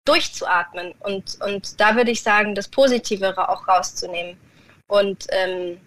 durchzuatmen. 0.05 0.93
Und, 1.01 1.37
und 1.41 1.79
da 1.79 1.95
würde 1.95 2.11
ich 2.11 2.23
sagen, 2.23 2.55
das 2.55 2.67
Positivere 2.67 3.49
auch 3.49 3.67
rauszunehmen. 3.67 4.37
Und 4.87 5.27
ähm, 5.29 5.79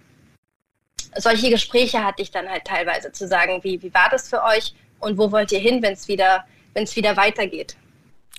solche 1.17 1.51
Gespräche 1.51 2.05
hatte 2.05 2.23
ich 2.23 2.31
dann 2.31 2.49
halt 2.49 2.65
teilweise 2.65 3.11
zu 3.11 3.27
sagen, 3.27 3.61
wie, 3.65 3.83
wie 3.83 3.93
war 3.93 4.09
das 4.11 4.29
für 4.29 4.43
euch 4.45 4.75
und 5.01 5.19
wo 5.19 5.33
wollt 5.33 5.51
ihr 5.51 5.59
hin, 5.59 5.83
wenn 5.83 5.95
es 5.95 6.07
wieder, 6.07 6.45
wieder 6.75 7.17
weitergeht. 7.17 7.77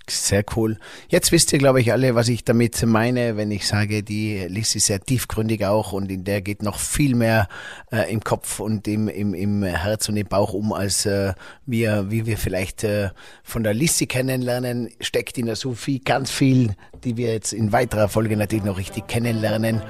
Sehr 0.09 0.43
cool. 0.57 0.77
Jetzt 1.07 1.31
wisst 1.31 1.53
ihr, 1.53 1.59
glaube 1.59 1.79
ich, 1.79 1.93
alle, 1.93 2.13
was 2.13 2.27
ich 2.27 2.43
damit 2.43 2.85
meine, 2.85 3.37
wenn 3.37 3.51
ich 3.51 3.65
sage, 3.65 4.03
die 4.03 4.45
Liste 4.49 4.79
ist 4.79 4.87
sehr 4.87 4.99
tiefgründig 4.99 5.65
auch 5.65 5.93
und 5.93 6.11
in 6.11 6.25
der 6.25 6.41
geht 6.41 6.61
noch 6.61 6.77
viel 6.77 7.15
mehr 7.15 7.47
äh, 7.89 8.11
im 8.11 8.21
Kopf 8.21 8.59
und 8.59 8.85
im, 8.89 9.07
im, 9.07 9.33
im 9.33 9.63
Herz 9.63 10.09
und 10.09 10.17
im 10.17 10.27
Bauch 10.27 10.51
um, 10.51 10.73
als 10.73 11.05
äh, 11.05 11.33
wir, 11.65 12.11
wie 12.11 12.25
wir 12.25 12.37
vielleicht 12.37 12.83
äh, 12.83 13.11
von 13.43 13.63
der 13.63 13.73
Liste 13.73 14.05
kennenlernen, 14.05 14.89
steckt 14.99 15.37
in 15.37 15.45
der 15.45 15.55
Sophie 15.55 15.99
ganz 15.99 16.31
viel, 16.31 16.75
die 17.05 17.15
wir 17.15 17.31
jetzt 17.31 17.53
in 17.53 17.71
weiterer 17.71 18.09
Folge 18.09 18.35
natürlich 18.35 18.65
noch 18.65 18.77
richtig 18.77 19.07
kennenlernen. 19.07 19.81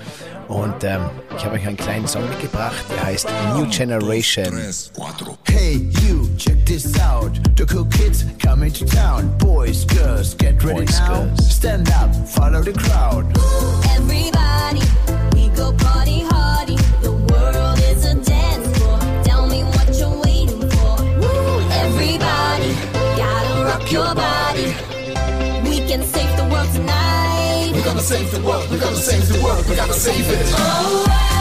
Und 0.48 0.84
ähm, 0.84 1.10
ich 1.36 1.44
habe 1.44 1.56
euch 1.56 1.66
einen 1.66 1.78
kleinen 1.78 2.08
Song 2.08 2.30
mitgebracht, 2.30 2.86
der 2.92 3.04
heißt 3.04 3.28
New 3.56 3.68
Generation. 3.68 4.54
Hey 5.48 5.90
you, 6.06 6.28
check 6.38 6.64
this 6.68 7.00
out. 7.00 7.32
The 7.58 7.66
cool 7.66 7.86
kids 7.86 8.26
coming 8.40 8.72
to 8.74 8.86
town. 8.86 9.36
Boys, 9.40 9.86
girls, 9.86 10.03
get 10.38 10.64
ready 10.64 10.86
Boys, 10.86 11.00
now. 11.00 11.26
Girls. 11.26 11.52
Stand 11.52 11.90
up, 11.92 12.14
follow 12.28 12.62
the 12.62 12.74
crowd. 12.74 13.26
Everybody, 13.96 14.84
we 15.36 15.50
go 15.56 15.72
party 15.74 16.22
hardy. 16.22 16.78
The 17.02 17.12
world 17.12 17.80
is 17.80 18.06
a 18.06 18.16
dance 18.16 18.78
floor. 18.78 19.00
Tell 19.24 19.48
me 19.48 19.64
what 19.64 19.88
you're 19.98 20.18
waiting 20.26 20.70
for. 20.72 20.96
Everybody, 21.84 22.72
gotta 23.18 23.64
rock 23.66 23.92
your 23.92 24.14
body. 24.16 24.68
We 25.70 25.78
can 25.88 26.04
save 26.04 26.36
the 26.38 26.48
world 26.52 26.70
tonight. 26.74 27.72
We're 27.74 27.86
gonna 27.86 28.02
save 28.02 28.32
the 28.32 28.42
world, 28.42 28.70
we're 28.70 28.80
gonna 28.80 28.96
save 28.96 29.28
the 29.28 29.42
world, 29.44 29.66
we're 29.68 29.76
gonna 29.76 29.94
save 29.94 30.30
it. 30.30 30.46
Oh, 30.58 31.33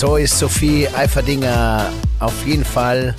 so 0.00 0.16
ist 0.16 0.38
Sophie 0.38 0.88
Eiferdinger 0.88 1.92
auf 2.20 2.46
jeden 2.46 2.64
Fall 2.64 3.14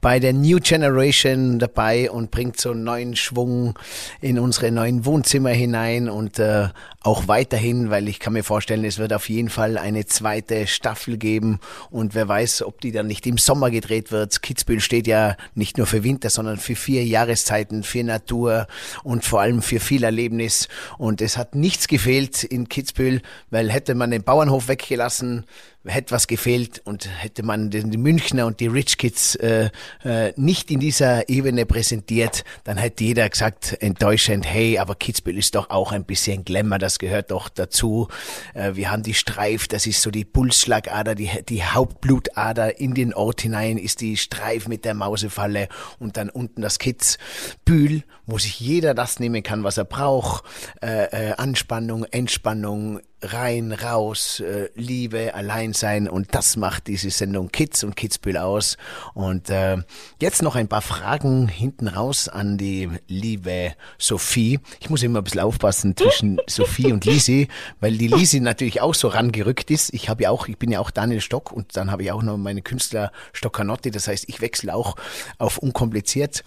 bei 0.00 0.20
der 0.20 0.32
New 0.32 0.58
Generation 0.60 1.58
dabei 1.58 2.10
und 2.10 2.30
bringt 2.30 2.58
so 2.58 2.70
einen 2.70 2.84
neuen 2.84 3.16
Schwung 3.16 3.78
in 4.20 4.38
unsere 4.38 4.70
neuen 4.70 5.04
Wohnzimmer 5.04 5.50
hinein 5.50 6.08
und 6.08 6.38
äh, 6.38 6.68
auch 7.02 7.28
weiterhin, 7.28 7.90
weil 7.90 8.08
ich 8.08 8.20
kann 8.20 8.32
mir 8.32 8.44
vorstellen, 8.44 8.84
es 8.84 8.98
wird 8.98 9.12
auf 9.12 9.28
jeden 9.28 9.48
Fall 9.48 9.76
eine 9.76 10.06
zweite 10.06 10.66
Staffel 10.66 11.18
geben 11.18 11.58
und 11.90 12.14
wer 12.14 12.28
weiß, 12.28 12.62
ob 12.62 12.80
die 12.80 12.92
dann 12.92 13.08
nicht 13.08 13.26
im 13.26 13.36
Sommer 13.36 13.70
gedreht 13.70 14.12
wird. 14.12 14.40
Kitzbühel 14.40 14.80
steht 14.80 15.06
ja 15.06 15.36
nicht 15.54 15.78
nur 15.78 15.86
für 15.86 16.04
Winter, 16.04 16.30
sondern 16.30 16.58
für 16.58 16.76
vier 16.76 17.04
Jahreszeiten, 17.04 17.82
für 17.82 18.04
Natur 18.04 18.68
und 19.02 19.24
vor 19.24 19.40
allem 19.40 19.62
für 19.62 19.80
viel 19.80 20.04
Erlebnis 20.04 20.68
und 20.96 21.20
es 21.20 21.36
hat 21.36 21.54
nichts 21.54 21.88
gefehlt 21.88 22.44
in 22.44 22.68
Kitzbühel, 22.68 23.20
weil 23.50 23.70
hätte 23.70 23.94
man 23.94 24.10
den 24.10 24.22
Bauernhof 24.22 24.68
weggelassen, 24.68 25.44
hätte 25.86 26.12
was 26.12 26.26
gefehlt 26.26 26.82
und 26.84 27.08
hätte 27.22 27.42
man 27.42 27.70
die 27.70 27.96
Münchner 27.96 28.46
und 28.46 28.60
die 28.60 28.66
Rich 28.66 28.98
Kids 28.98 29.34
äh, 29.36 29.70
äh, 30.04 30.32
nicht 30.36 30.70
in 30.70 30.78
dieser 30.78 31.28
Ebene 31.28 31.64
präsentiert, 31.64 32.44
dann 32.64 32.76
hätte 32.76 33.04
jeder 33.04 33.28
gesagt, 33.28 33.76
enttäuschend, 33.80 34.46
hey, 34.46 34.78
aber 34.78 34.94
Kitzbühel 34.94 35.38
ist 35.38 35.54
doch 35.54 35.70
auch 35.70 35.92
ein 35.92 36.04
bisschen 36.04 36.44
Glamour, 36.44 36.78
das 36.78 36.98
gehört 36.98 37.30
doch 37.30 37.48
dazu. 37.48 38.08
Äh, 38.52 38.74
wir 38.74 38.90
haben 38.90 39.02
die 39.02 39.14
Streif, 39.14 39.68
das 39.68 39.86
ist 39.86 40.02
so 40.02 40.10
die 40.10 40.26
Pulsschlagader, 40.26 41.14
die, 41.14 41.30
die 41.48 41.64
Hauptblutader 41.64 42.78
in 42.78 42.94
den 42.94 43.14
Ort 43.14 43.40
hinein 43.40 43.78
ist 43.78 44.02
die 44.02 44.18
Streif 44.18 44.68
mit 44.68 44.84
der 44.84 44.94
Mausefalle 44.94 45.68
und 45.98 46.18
dann 46.18 46.28
unten 46.28 46.60
das 46.60 46.78
Kitzbühel, 46.78 48.04
wo 48.26 48.38
sich 48.38 48.60
jeder 48.60 48.92
das 48.92 49.18
nehmen 49.18 49.42
kann, 49.42 49.64
was 49.64 49.78
er 49.78 49.84
braucht. 49.84 50.44
Äh, 50.82 51.30
äh, 51.30 51.32
Anspannung, 51.32 52.04
Entspannung, 52.04 53.00
rein, 53.22 53.72
raus, 53.72 54.40
äh, 54.40 54.68
Liebe, 54.74 55.34
Alleinsein 55.34 56.08
und 56.08 56.34
das 56.34 56.56
macht 56.56 56.86
diese 56.86 57.10
Sendung 57.10 57.50
Kids 57.50 57.84
und 57.84 57.96
Kidsbill 57.96 58.36
aus. 58.36 58.76
Und 59.14 59.50
äh, 59.50 59.78
jetzt 60.20 60.42
noch 60.42 60.56
ein 60.56 60.68
paar 60.68 60.82
Fragen 60.82 61.48
hinten 61.48 61.88
raus 61.88 62.28
an 62.28 62.56
die 62.56 62.88
liebe 63.08 63.74
Sophie. 63.98 64.60
Ich 64.80 64.90
muss 64.90 65.02
immer 65.02 65.20
ein 65.20 65.24
bisschen 65.24 65.40
aufpassen 65.40 65.96
zwischen 65.96 66.40
Sophie 66.46 66.92
und 66.92 67.04
Lisi, 67.04 67.48
weil 67.80 67.96
die 67.96 68.08
Lisi 68.08 68.40
natürlich 68.40 68.80
auch 68.80 68.94
so 68.94 69.08
rangerückt 69.08 69.70
ist. 69.70 69.92
Ich 69.92 70.08
habe 70.08 70.22
ja 70.24 70.30
auch, 70.30 70.48
ich 70.48 70.58
bin 70.58 70.70
ja 70.70 70.80
auch 70.80 70.90
Daniel 70.90 71.20
Stock 71.20 71.52
und 71.52 71.76
dann 71.76 71.90
habe 71.90 72.02
ich 72.02 72.12
auch 72.12 72.22
noch 72.22 72.38
meine 72.38 72.62
Künstler 72.62 73.12
Stoccanotti. 73.32 73.90
Das 73.90 74.08
heißt, 74.08 74.24
ich 74.28 74.40
wechsle 74.40 74.74
auch 74.74 74.96
auf 75.38 75.58
unkompliziert. 75.58 76.42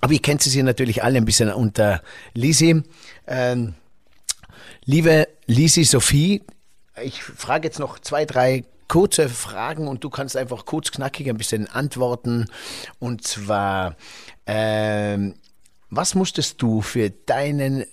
Aber 0.00 0.12
ihr 0.12 0.22
kennt 0.22 0.42
sie 0.42 0.62
natürlich 0.62 1.02
alle 1.02 1.18
ein 1.18 1.24
bisschen 1.24 1.52
unter 1.52 2.02
Lisi. 2.34 2.82
Ähm, 3.26 3.74
Liebe 4.84 5.28
Lisi 5.48 5.84
Sophie, 5.84 6.42
ich 7.02 7.22
frage 7.22 7.66
jetzt 7.66 7.78
noch 7.78 7.98
zwei, 7.98 8.26
drei 8.26 8.64
kurze 8.86 9.30
Fragen 9.30 9.88
und 9.88 10.04
du 10.04 10.10
kannst 10.10 10.36
einfach 10.36 10.66
kurz 10.66 10.90
knackig 10.90 11.26
ein 11.28 11.38
bisschen 11.38 11.66
antworten. 11.68 12.46
Und 12.98 13.26
zwar, 13.26 13.96
ähm, 14.46 15.34
was 15.88 16.14
musstest 16.14 16.60
du 16.60 16.82
für 16.82 17.08
deinen 17.08 17.86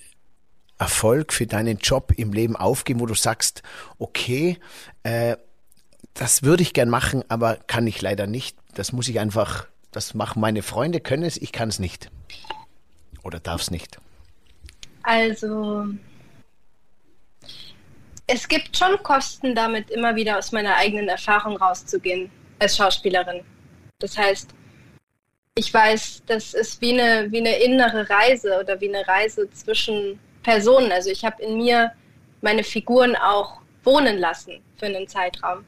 Erfolg, 0.77 1.31
für 1.31 1.47
deinen 1.47 1.77
Job 1.77 2.11
im 2.17 2.33
Leben 2.33 2.57
aufgeben, 2.57 2.99
wo 2.99 3.05
du 3.05 3.15
sagst, 3.15 3.63
okay, 3.99 4.59
äh, 5.03 5.37
das 6.13 6.43
würde 6.43 6.61
ich 6.61 6.73
gern 6.73 6.89
machen, 6.89 7.23
aber 7.29 7.55
kann 7.55 7.87
ich 7.87 8.01
leider 8.01 8.27
nicht. 8.27 8.57
Das 8.73 8.91
muss 8.91 9.07
ich 9.07 9.21
einfach, 9.21 9.67
das 9.91 10.13
machen 10.13 10.41
meine 10.41 10.61
Freunde, 10.61 10.99
können 10.99 11.23
es, 11.23 11.37
ich 11.37 11.53
kann 11.53 11.69
es 11.69 11.79
nicht. 11.79 12.11
Oder 13.23 13.39
darf 13.39 13.61
es 13.61 13.71
nicht. 13.71 13.97
Also, 15.03 15.87
es 18.27 18.47
gibt 18.47 18.75
schon 18.75 19.01
Kosten, 19.03 19.53
damit 19.53 19.91
immer 19.91 20.15
wieder 20.15 20.37
aus 20.37 20.51
meiner 20.51 20.75
eigenen 20.75 21.07
Erfahrung 21.07 21.57
rauszugehen 21.57 22.31
als 22.59 22.77
Schauspielerin. 22.77 23.41
Das 23.99 24.17
heißt, 24.17 24.51
ich 25.55 25.73
weiß, 25.73 26.23
das 26.25 26.53
ist 26.53 26.81
wie 26.81 26.99
eine, 26.99 27.31
wie 27.31 27.39
eine 27.39 27.57
innere 27.57 28.09
Reise 28.09 28.59
oder 28.59 28.79
wie 28.81 28.93
eine 28.93 29.07
Reise 29.07 29.49
zwischen 29.51 30.19
Personen. 30.43 30.91
Also 30.91 31.09
ich 31.09 31.23
habe 31.23 31.41
in 31.41 31.57
mir 31.57 31.91
meine 32.41 32.63
Figuren 32.63 33.15
auch 33.15 33.61
wohnen 33.83 34.17
lassen 34.17 34.61
für 34.77 34.87
einen 34.87 35.07
Zeitraum. 35.07 35.63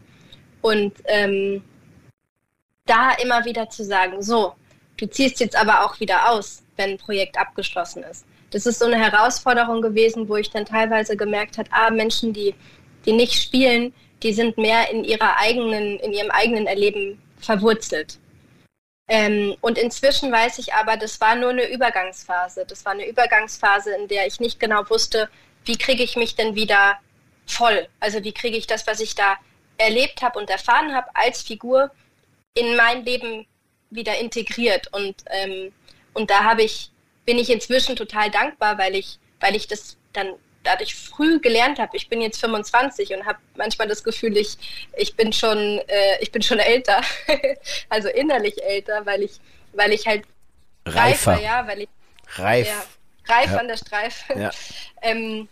Und 0.61 0.93
ähm, 1.05 1.63
da 2.85 3.13
immer 3.13 3.45
wieder 3.45 3.69
zu 3.69 3.85
sagen, 3.85 4.21
so, 4.21 4.55
du 4.97 5.07
ziehst 5.07 5.39
jetzt 5.39 5.55
aber 5.55 5.85
auch 5.85 5.99
wieder 5.99 6.31
aus, 6.31 6.63
wenn 6.75 6.91
ein 6.91 6.97
Projekt 6.97 7.37
abgeschlossen 7.37 8.03
ist 8.03 8.25
das 8.51 8.65
ist 8.65 8.79
so 8.79 8.85
eine 8.85 8.97
Herausforderung 8.97 9.81
gewesen, 9.81 10.29
wo 10.29 10.37
ich 10.37 10.49
dann 10.49 10.65
teilweise 10.65 11.17
gemerkt 11.17 11.57
habe, 11.57 11.69
ah, 11.71 11.89
Menschen, 11.89 12.33
die, 12.33 12.55
die 13.05 13.13
nicht 13.13 13.33
spielen, 13.33 13.93
die 14.23 14.33
sind 14.33 14.57
mehr 14.57 14.89
in 14.89 15.03
ihrer 15.03 15.37
eigenen, 15.37 15.99
in 15.99 16.13
ihrem 16.13 16.31
eigenen 16.31 16.67
Erleben 16.67 17.21
verwurzelt. 17.39 18.17
Ähm, 19.09 19.55
und 19.61 19.77
inzwischen 19.77 20.31
weiß 20.31 20.59
ich 20.59 20.73
aber, 20.73 20.97
das 20.97 21.19
war 21.21 21.35
nur 21.35 21.51
eine 21.51 21.69
Übergangsphase. 21.71 22.65
Das 22.67 22.83
war 22.83 22.93
eine 22.93 23.07
Übergangsphase, 23.07 23.95
in 23.95 24.07
der 24.07 24.27
ich 24.27 24.39
nicht 24.39 24.59
genau 24.59 24.89
wusste, 24.89 25.29
wie 25.65 25.77
kriege 25.77 26.03
ich 26.03 26.15
mich 26.15 26.35
denn 26.35 26.55
wieder 26.55 26.97
voll? 27.45 27.87
Also 27.99 28.23
wie 28.23 28.33
kriege 28.33 28.57
ich 28.57 28.67
das, 28.67 28.87
was 28.87 28.99
ich 28.99 29.15
da 29.15 29.37
erlebt 29.77 30.21
habe 30.21 30.39
und 30.39 30.49
erfahren 30.49 30.93
habe 30.93 31.07
als 31.13 31.41
Figur, 31.41 31.91
in 32.53 32.75
mein 32.75 33.05
Leben 33.05 33.45
wieder 33.89 34.17
integriert. 34.17 34.91
Und, 34.93 35.23
ähm, 35.29 35.71
und 36.13 36.29
da 36.29 36.43
habe 36.43 36.63
ich 36.63 36.91
bin 37.27 37.37
ich 37.37 37.49
inzwischen 37.51 37.95
total 37.95 38.31
dankbar, 38.31 38.77
weil 38.79 38.95
ich, 38.95 39.19
weil 39.41 39.55
ich 39.55 39.67
das 39.67 39.97
dann 40.13 40.33
dadurch 40.63 40.95
früh 40.95 41.39
gelernt 41.39 41.77
habe. 41.77 41.95
Ich 41.95 42.09
bin 42.09 42.21
jetzt 42.21 42.39
25 42.39 43.13
und 43.13 43.25
habe 43.25 43.37
manchmal 43.55 43.87
das 43.87 44.03
Gefühl, 44.03 44.35
ich, 44.37 44.57
ich 44.95 45.15
bin 45.15 45.33
schon, 45.33 45.79
äh, 45.87 46.21
ich 46.21 46.31
bin 46.31 46.41
schon 46.41 46.59
älter, 46.59 47.01
also 47.89 48.07
innerlich 48.07 48.63
älter, 48.63 49.05
weil 49.05 49.23
ich, 49.23 49.33
weil 49.73 49.91
ich 49.91 50.07
halt 50.07 50.23
reifer, 50.85 51.33
reifer 51.33 51.43
ja, 51.43 51.67
weil 51.67 51.81
ich 51.81 51.89
reif, 52.35 52.67
ja, 52.67 53.35
reif 53.35 53.51
ja. 53.51 53.57
an 53.57 53.67
der 53.67 53.77
Streife. 53.77 54.39
Ja, 54.39 54.51
ähm, 55.01 55.49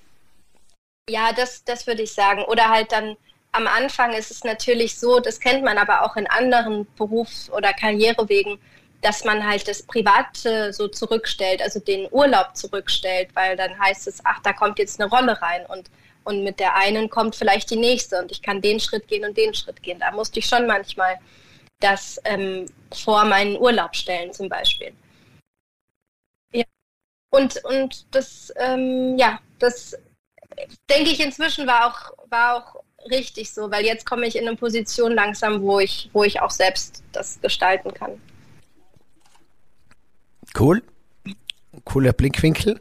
ja 1.09 1.33
das, 1.33 1.65
das 1.65 1.87
würde 1.87 2.03
ich 2.03 2.13
sagen. 2.13 2.43
Oder 2.45 2.69
halt 2.69 2.93
dann 2.93 3.17
am 3.51 3.67
Anfang 3.67 4.13
ist 4.13 4.31
es 4.31 4.45
natürlich 4.45 4.97
so, 4.97 5.19
das 5.19 5.41
kennt 5.41 5.63
man 5.63 5.77
aber 5.77 6.03
auch 6.03 6.15
in 6.15 6.27
anderen 6.27 6.87
Berufs- 6.95 7.49
oder 7.51 7.73
Karrierewegen, 7.73 8.59
dass 9.05 9.23
man 9.23 9.45
halt 9.45 9.67
das 9.67 9.83
Private 9.83 10.73
so 10.73 10.87
zurückstellt, 10.87 11.61
also 11.61 11.79
den 11.79 12.07
Urlaub 12.09 12.55
zurückstellt, 12.55 13.29
weil 13.35 13.55
dann 13.55 13.79
heißt 13.79 14.07
es, 14.07 14.19
ach, 14.23 14.41
da 14.41 14.51
kommt 14.51 14.79
jetzt 14.79 14.99
eine 14.99 15.07
Rolle 15.07 15.39
rein 15.43 15.63
und, 15.67 15.91
und 16.23 16.43
mit 16.43 16.59
der 16.59 16.75
einen 16.75 17.07
kommt 17.07 17.35
vielleicht 17.35 17.69
die 17.69 17.75
nächste 17.75 18.19
und 18.19 18.31
ich 18.31 18.41
kann 18.41 18.61
den 18.61 18.79
Schritt 18.79 19.07
gehen 19.07 19.23
und 19.23 19.37
den 19.37 19.53
Schritt 19.53 19.83
gehen. 19.83 19.99
Da 19.99 20.09
musste 20.09 20.39
ich 20.39 20.47
schon 20.47 20.65
manchmal 20.65 21.19
das 21.79 22.19
ähm, 22.23 22.65
vor 22.91 23.25
meinen 23.25 23.57
Urlaub 23.57 23.95
stellen 23.95 24.33
zum 24.33 24.49
Beispiel. 24.49 24.91
Ja. 26.51 26.63
Und, 27.29 27.63
und 27.63 28.07
das, 28.09 28.51
ähm, 28.55 29.19
ja, 29.19 29.39
das 29.59 29.95
denke 30.89 31.11
ich 31.11 31.19
inzwischen 31.19 31.67
war 31.67 31.91
auch, 31.91 32.17
war 32.31 32.55
auch 32.55 32.83
richtig 33.11 33.53
so, 33.53 33.69
weil 33.69 33.85
jetzt 33.85 34.07
komme 34.07 34.25
ich 34.25 34.35
in 34.35 34.47
eine 34.47 34.57
Position 34.57 35.11
langsam, 35.11 35.61
wo 35.61 35.79
ich, 35.79 36.09
wo 36.11 36.23
ich 36.23 36.41
auch 36.41 36.49
selbst 36.49 37.03
das 37.11 37.39
gestalten 37.39 37.93
kann. 37.93 38.19
Cool. 40.57 40.81
Cooler 41.83 42.13
Blickwinkel. 42.13 42.79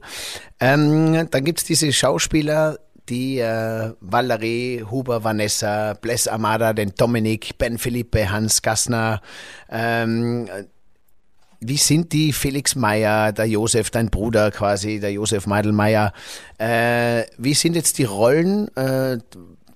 Ähm, 0.60 1.28
dann 1.30 1.44
gibt 1.44 1.58
es 1.58 1.64
diese 1.64 1.92
Schauspieler, 1.92 2.78
die 3.08 3.38
äh, 3.38 3.92
Valerie, 4.00 4.84
Huber, 4.88 5.24
Vanessa, 5.24 5.94
Bless 5.94 6.28
Amada, 6.28 6.72
den 6.72 6.94
Dominik, 6.96 7.58
Ben 7.58 7.78
Philippe, 7.78 8.30
Hans 8.30 8.62
Gassner. 8.62 9.20
Ähm, 9.68 10.48
wie 11.60 11.76
sind 11.76 12.12
die 12.12 12.32
Felix 12.32 12.76
Meyer, 12.76 13.32
der 13.32 13.46
Josef, 13.46 13.90
dein 13.90 14.10
Bruder 14.10 14.50
quasi, 14.50 15.00
der 15.00 15.12
Josef 15.12 15.46
Meidelmeier? 15.46 16.12
Äh, 16.58 17.24
wie 17.38 17.54
sind 17.54 17.74
jetzt 17.74 17.98
die 17.98 18.04
Rollen? 18.04 18.68
Äh, 18.76 19.18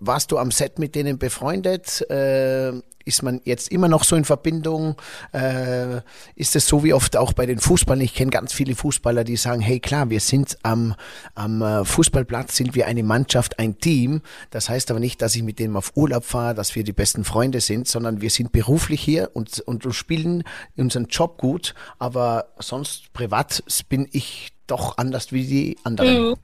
warst 0.01 0.31
du 0.31 0.39
am 0.39 0.51
Set 0.51 0.79
mit 0.79 0.95
denen 0.95 1.19
befreundet? 1.19 2.09
Äh, 2.11 2.73
ist 3.09 3.23
man 3.23 3.41
jetzt 3.45 3.73
immer 3.73 3.89
noch 3.89 4.05
so 4.05 4.15
in 4.15 4.25
Verbindung? 4.25 4.95
Äh, 5.33 6.03
ist 6.37 6.55
es 6.55 6.69
so 6.69 6.85
wie 6.85 6.93
oft 6.93 7.17
auch 7.17 7.33
bei 7.33 7.47
den 7.47 7.59
Fußballern? 7.59 8.03
Ich 8.03 8.15
kenne 8.15 8.31
ganz 8.31 8.53
viele 8.53 8.77
Fußballer, 8.77 9.25
die 9.25 9.37
sagen, 9.37 9.61
hey 9.61 9.81
klar, 9.81 10.11
wir 10.11 10.21
sind 10.21 10.59
am, 10.63 10.95
am 11.35 11.63
äh, 11.63 11.85
Fußballplatz, 11.85 12.57
sind 12.57 12.75
wir 12.75 12.87
eine 12.87 13.03
Mannschaft, 13.03 13.59
ein 13.59 13.79
Team. 13.79 14.21
Das 14.51 14.69
heißt 14.69 14.91
aber 14.91 15.01
nicht, 15.01 15.23
dass 15.23 15.35
ich 15.35 15.43
mit 15.43 15.59
denen 15.59 15.75
auf 15.77 15.93
Urlaub 15.97 16.25
fahre, 16.25 16.55
dass 16.55 16.77
wir 16.77 16.85
die 16.85 16.93
besten 16.93 17.25
Freunde 17.25 17.61
sind, 17.61 17.89
sondern 17.89 18.21
wir 18.21 18.31
sind 18.31 18.53
beruflich 18.53 19.01
hier 19.01 19.31
und, 19.33 19.61
und 19.61 19.83
spielen 19.95 20.45
unseren 20.77 21.07
Job 21.07 21.39
gut, 21.39 21.75
aber 21.99 22.53
sonst 22.59 23.13
privat 23.13 23.65
bin 23.89 24.07
ich 24.13 24.53
doch 24.67 24.99
anders 24.99 25.33
wie 25.33 25.47
die 25.47 25.77
anderen. 25.83 26.29
Mhm. 26.31 26.37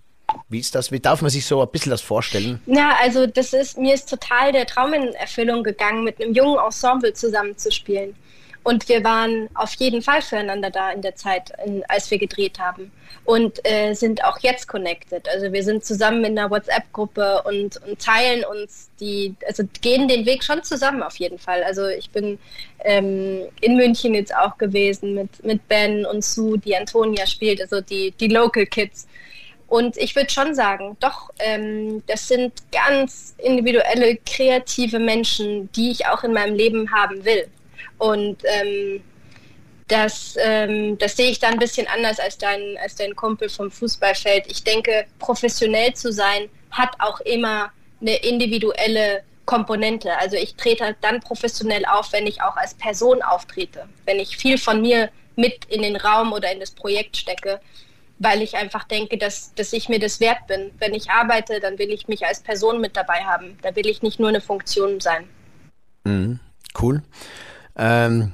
Wie 0.49 0.61
ist 0.61 0.75
das? 0.75 0.93
Wie 0.93 1.01
darf 1.01 1.23
man 1.23 1.31
sich 1.31 1.47
so 1.47 1.61
ein 1.61 1.69
bisschen 1.69 1.91
das 1.91 2.01
vorstellen? 2.01 2.61
Ja, 2.67 2.97
also 3.01 3.27
das 3.27 3.53
ist, 3.53 3.79
mir 3.79 3.95
ist 3.95 4.09
total 4.09 4.53
der 4.53 4.67
Traum 4.67 4.93
in 4.93 5.15
Erfüllung 5.15 5.63
gegangen, 5.63 6.05
mit 6.05 6.21
einem 6.21 6.35
jungen 6.35 6.59
Ensemble 6.59 7.13
zusammenzuspielen. 7.13 8.15
Und 8.65 8.89
wir 8.89 9.05
waren 9.05 9.51
auf 9.55 9.75
jeden 9.75 10.01
Fall 10.01 10.23
füreinander 10.23 10.71
da 10.71 10.91
in 10.91 11.03
der 11.03 11.15
Zeit, 11.15 11.53
in, 11.67 11.85
als 11.87 12.11
wir 12.11 12.19
gedreht 12.19 12.59
haben. 12.59 12.91
Und 13.27 13.61
äh, 13.65 13.93
sind 13.93 14.25
auch 14.25 14.39
jetzt 14.41 14.69
connected. 14.69 15.29
Also 15.29 15.53
wir 15.53 15.63
sind 15.63 15.85
zusammen 15.85 16.25
in 16.25 16.39
einer 16.39 16.51
WhatsApp-Gruppe 16.51 17.43
und, 17.45 17.77
und, 17.87 17.99
teilen 17.99 18.43
uns 18.45 18.91
die, 19.01 19.35
also 19.47 19.65
gehen 19.83 20.09
den 20.09 20.25
Weg 20.25 20.43
schon 20.43 20.63
zusammen 20.63 21.03
auf 21.03 21.17
jeden 21.17 21.39
Fall. 21.39 21.63
Also 21.63 21.87
ich 21.89 22.11
bin 22.11 22.39
ähm, 22.85 23.43
in 23.61 23.77
München 23.77 24.15
jetzt 24.15 24.35
auch 24.35 24.57
gewesen 24.57 25.15
mit, 25.15 25.45
mit 25.45 25.69
Ben 25.69 26.07
und 26.07 26.25
Sue, 26.25 26.59
die 26.59 26.75
Antonia 26.75 27.27
spielt, 27.27 27.61
also 27.61 27.83
die, 27.83 28.13
die 28.13 28.29
Local 28.29 28.65
Kids. 28.65 29.07
Und 29.69 29.97
ich 29.97 30.15
würde 30.15 30.31
schon 30.31 30.55
sagen, 30.55 30.97
doch, 31.01 31.31
ähm, 31.39 32.03
das 32.07 32.29
sind 32.29 32.53
ganz 32.71 33.35
individuelle, 33.39 34.17
kreative 34.27 34.99
Menschen, 34.99 35.71
die 35.73 35.91
ich 35.91 36.07
auch 36.07 36.23
in 36.23 36.33
meinem 36.33 36.55
Leben 36.55 36.93
haben 36.93 37.25
will. 37.25 37.49
Und 37.99 38.43
ähm, 38.45 39.03
das, 39.89 40.37
ähm, 40.39 40.97
das 40.99 41.17
sehe 41.17 41.31
ich 41.31 41.39
da 41.39 41.49
ein 41.49 41.59
bisschen 41.59 41.87
anders 41.87 42.19
als 42.19 42.39
dein, 42.39 42.77
als 42.83 42.95
dein 42.97 43.15
Kumpel 43.15 43.49
vom 43.49 43.71
Fußballfeld. 43.71 44.47
Ich 44.49 44.65
denke, 44.65 45.07
professionell 45.19 45.95
zu 45.95 46.13
sein 46.13 46.49
hat 46.71 46.95
auch 47.01 47.21
immer 47.21 47.71
eine 48.01 48.17
individuelle 48.17 49.23
Komponente. 49.45 50.17
Also 50.19 50.37
ich 50.37 50.55
trete 50.57 50.97
dann 51.01 51.21
professionell 51.21 51.85
auf, 51.85 52.13
wenn 52.13 52.27
ich 52.27 52.43
auch 52.43 52.57
als 52.57 52.75
Person 52.75 53.23
auftrete, 53.23 53.87
wenn 54.07 54.19
ich 54.19 54.37
viel 54.37 54.59
von 54.59 54.81
mir 54.81 55.11
mit 55.37 55.65
in 55.67 55.83
den 55.83 55.97
Raum 55.97 56.33
oder 56.33 56.51
in 56.53 56.61
das 56.61 56.71
Projekt 56.71 57.17
stecke 57.17 57.61
weil 58.19 58.43
ich 58.43 58.57
einfach 58.57 58.85
denke, 58.85 59.19
dass, 59.19 59.55
dass 59.55 59.73
ich 59.73 59.89
mir 59.89 59.99
das 59.99 60.21
wert 60.21 60.47
bin. 60.47 60.71
Wenn 60.79 60.95
ich 60.95 61.11
arbeite, 61.11 61.61
dann 61.61 61.79
will 61.79 61.91
ich 61.91 62.09
mich 62.09 62.25
als 62.25 62.41
Person 62.41 62.81
mit 62.81 62.97
dabei 62.97 63.25
haben. 63.25 63.59
Da 63.63 63.75
will 63.77 63.87
ich 63.87 64.03
nicht 64.03 64.21
nur 64.21 64.29
eine 64.29 64.41
Funktion 64.41 65.01
sein. 65.01 65.25
Mhm, 66.05 66.39
cool. 66.81 67.03
Ähm, 67.77 68.33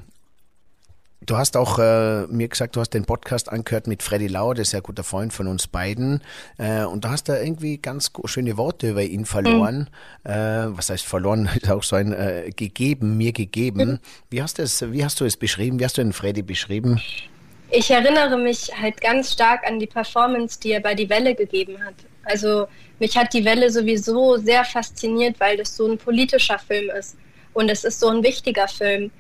du 1.25 1.37
hast 1.37 1.57
auch 1.57 1.79
äh, 1.79 2.27
mir 2.27 2.49
gesagt, 2.49 2.77
du 2.77 2.81
hast 2.81 2.91
den 2.91 3.05
Podcast 3.05 3.51
angehört 3.51 3.87
mit 3.87 4.03
Freddy 4.03 4.27
Lau, 4.27 4.53
der 4.53 4.63
ist 4.63 4.73
ja 4.73 4.81
guter 4.81 5.05
Freund 5.05 5.33
von 5.33 5.47
uns 5.47 5.67
beiden. 5.67 6.23
Äh, 6.59 6.85
und 6.85 7.05
da 7.05 7.11
hast 7.11 7.29
du 7.29 7.33
irgendwie 7.33 7.79
ganz 7.79 8.11
schöne 8.25 8.57
Worte 8.57 8.91
über 8.91 9.03
ihn 9.03 9.25
verloren. 9.25 9.89
Mhm. 10.25 10.31
Äh, 10.31 10.77
was 10.77 10.91
heißt 10.91 11.07
verloren? 11.07 11.49
Ist 11.61 11.71
auch 11.71 11.83
so 11.83 11.97
ein 11.97 12.13
äh, 12.13 12.51
gegeben, 12.55 13.17
mir 13.17 13.33
gegeben. 13.33 13.93
Mhm. 13.93 13.99
Wie 14.29 14.43
hast 14.43 14.59
du 14.59 14.63
es, 14.63 14.93
wie 14.93 15.05
hast 15.05 15.21
du 15.21 15.25
es 15.25 15.37
beschrieben? 15.37 15.79
Wie 15.79 15.85
hast 15.85 15.97
du 15.97 16.03
den 16.03 16.13
Freddy 16.13 16.43
beschrieben? 16.43 17.01
Ich 17.73 17.91
erinnere 17.91 18.37
mich 18.37 18.71
halt 18.77 19.01
ganz 19.01 19.33
stark 19.33 19.65
an 19.67 19.79
die 19.79 19.87
Performance, 19.87 20.59
die 20.59 20.73
er 20.73 20.81
bei 20.81 20.95
Die 20.95 21.09
Welle 21.09 21.35
gegeben 21.35 21.85
hat. 21.85 21.95
Also 22.25 22.67
mich 22.99 23.17
hat 23.17 23.33
Die 23.33 23.45
Welle 23.45 23.71
sowieso 23.71 24.37
sehr 24.39 24.65
fasziniert, 24.65 25.39
weil 25.39 25.57
das 25.57 25.77
so 25.77 25.87
ein 25.87 25.97
politischer 25.97 26.59
Film 26.59 26.91
ist. 26.91 27.17
Und 27.53 27.69
es 27.69 27.85
ist 27.85 28.01
so 28.01 28.09
ein 28.09 28.23
wichtiger 28.23 28.67
Film, 28.67 29.11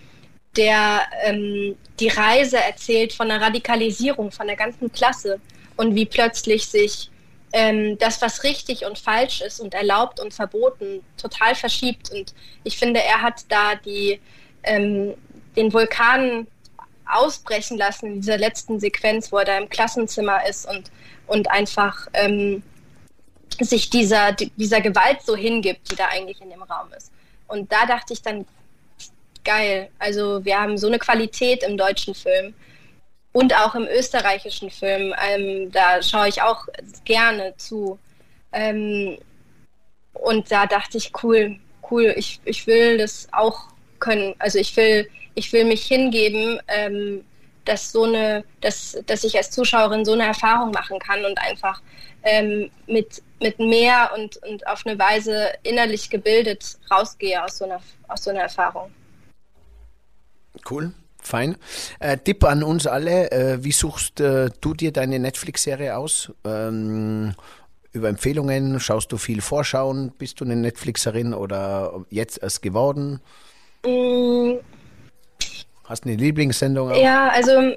der 0.57 1.03
ähm, 1.22 1.76
die 2.01 2.09
Reise 2.09 2.59
erzählt 2.59 3.12
von 3.12 3.28
der 3.28 3.40
Radikalisierung 3.40 4.32
von 4.32 4.48
der 4.48 4.57
ganzen 4.57 4.90
Klasse 4.90 5.40
und 5.76 5.94
wie 5.94 6.07
plötzlich 6.07 6.66
sich 6.66 7.11
ähm, 7.53 7.98
das, 7.98 8.20
was 8.20 8.42
richtig 8.42 8.84
und 8.84 8.98
falsch 8.98 9.42
ist 9.42 9.61
und 9.61 9.74
erlaubt 9.74 10.20
und 10.20 10.34
verboten, 10.34 11.03
total 11.16 11.55
verschiebt. 11.55 12.11
Und 12.11 12.34
ich 12.64 12.78
finde, 12.78 13.01
er 13.01 13.22
hat 13.22 13.44
da 13.48 13.74
die, 13.76 14.20
ähm, 14.64 15.14
den 15.57 15.72
Vulkan 15.72 16.46
ausbrechen 17.13 17.79
lassen 17.79 18.07
in 18.07 18.15
dieser 18.21 18.39
letzten 18.39 18.81
Sequenz, 18.81 19.33
wo 19.33 19.39
er 19.39 19.45
da 19.45 19.59
im 19.59 19.69
Klassenzimmer 19.69 20.47
ist 20.49 20.69
und, 20.69 20.91
und 21.27 21.51
einfach 21.51 22.09
ähm, 22.15 22.63
sich 23.61 23.91
dieser, 23.91 24.33
dieser 24.33 24.81
Gewalt 24.81 25.23
so 25.23 25.37
hingibt, 25.37 25.91
die 25.91 25.97
da 25.97 26.07
eigentlich 26.07 26.41
in 26.41 26.51
dem 26.51 26.63
Raum 26.63 26.93
ist. 26.97 27.13
Und 27.49 27.71
da 27.73 27.87
dachte 27.87 28.13
ich 28.13 28.23
dann, 28.23 28.47
geil. 29.45 29.91
Also 29.99 30.45
wir 30.45 30.61
haben 30.61 30.79
so 30.79 30.87
eine 30.87 30.99
Qualität 30.99 31.63
im 31.63 31.77
deutschen 31.77 32.15
Film 32.15 32.55
und 33.33 33.55
auch 33.55 33.75
im 33.75 33.87
österreichischen 33.87 34.71
Film. 34.71 35.15
Ähm, 35.29 35.71
da 35.73 36.03
schaue 36.03 36.29
ich 36.29 36.43
auch 36.43 36.67
gerne 37.05 37.55
zu. 37.57 37.99
Ähm, 38.53 39.19
und 40.13 40.51
da 40.51 40.67
dachte 40.67 40.99
ich, 40.99 41.13
cool, 41.23 41.59
cool, 41.91 42.13
ich, 42.17 42.41
ich 42.45 42.67
will 42.67 42.99
das 42.99 43.29
auch 43.33 43.69
können. 43.99 44.35
Also 44.39 44.59
ich 44.59 44.77
will 44.77 45.09
ich 45.35 45.53
will 45.53 45.64
mich 45.64 45.85
hingeben, 45.85 46.61
ähm, 46.68 47.24
dass 47.64 47.93
so 47.93 48.05
eine, 48.05 48.45
dass, 48.61 48.99
dass 49.07 49.24
ich 49.24 49.37
als 49.37 49.51
Zuschauerin 49.51 50.05
so 50.05 50.12
eine 50.12 50.24
Erfahrung 50.24 50.70
machen 50.70 50.99
kann 50.99 51.24
und 51.24 51.39
einfach 51.39 51.81
ähm, 52.22 52.70
mit, 52.87 53.22
mit 53.41 53.59
mehr 53.59 54.11
und, 54.16 54.37
und 54.49 54.66
auf 54.66 54.87
eine 54.87 54.99
Weise 54.99 55.51
innerlich 55.62 56.11
gebildet 56.11 56.78
rausgehe 56.91 57.43
aus 57.43 57.59
so 57.59 57.64
einer, 57.64 57.81
aus 58.09 58.24
so 58.24 58.31
einer 58.31 58.41
Erfahrung. 58.41 58.91
Cool. 60.68 60.93
Fein. 61.22 61.57
Äh, 61.99 62.16
Tipp 62.16 62.45
an 62.45 62.62
uns 62.62 62.87
alle, 62.87 63.31
äh, 63.31 63.62
wie 63.62 63.72
suchst 63.72 64.20
äh, 64.20 64.49
du 64.61 64.72
dir 64.72 64.91
deine 64.91 65.18
Netflix-Serie 65.18 65.97
aus? 65.97 66.33
Ähm, 66.45 67.35
über 67.93 68.09
Empfehlungen, 68.09 68.81
schaust 68.81 69.12
du 69.12 69.18
viel 69.18 69.41
Vorschauen? 69.41 70.12
Bist 70.16 70.41
du 70.41 70.45
eine 70.45 70.57
Netflixerin 70.57 71.35
oder 71.35 72.05
jetzt 72.09 72.43
erst 72.43 72.62
geworden? 72.62 73.20
Mm, 73.85 74.55
Hast 75.91 76.05
du 76.05 76.09
eine 76.09 76.18
Lieblingssendung? 76.18 76.93
Auch? 76.93 76.97
Ja, 76.97 77.30
also 77.30 77.74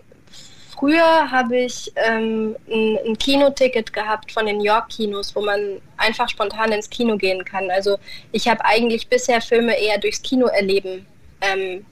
früher 0.69 1.31
habe 1.31 1.57
ich 1.57 1.91
ähm, 1.95 2.55
ein, 2.69 2.99
ein, 3.07 3.17
Kinoticket 3.17 3.91
gehabt 3.91 4.31
von 4.31 4.45
den 4.45 4.61
York-Kinos, 4.61 5.35
wo 5.35 5.41
man 5.41 5.81
einfach 5.97 6.29
spontan 6.29 6.71
ins 6.71 6.91
Kino 6.91 7.17
gehen 7.17 7.43
kann. 7.43 7.71
Also 7.71 7.97
ich 8.31 8.47
habe 8.47 8.63
eigentlich 8.65 9.07
bisher 9.07 9.41
Filme 9.41 9.75
eher 9.79 9.97
durchs 9.97 10.21
Kino 10.21 10.45
erleben 10.45 11.07
ähm, 11.41 11.87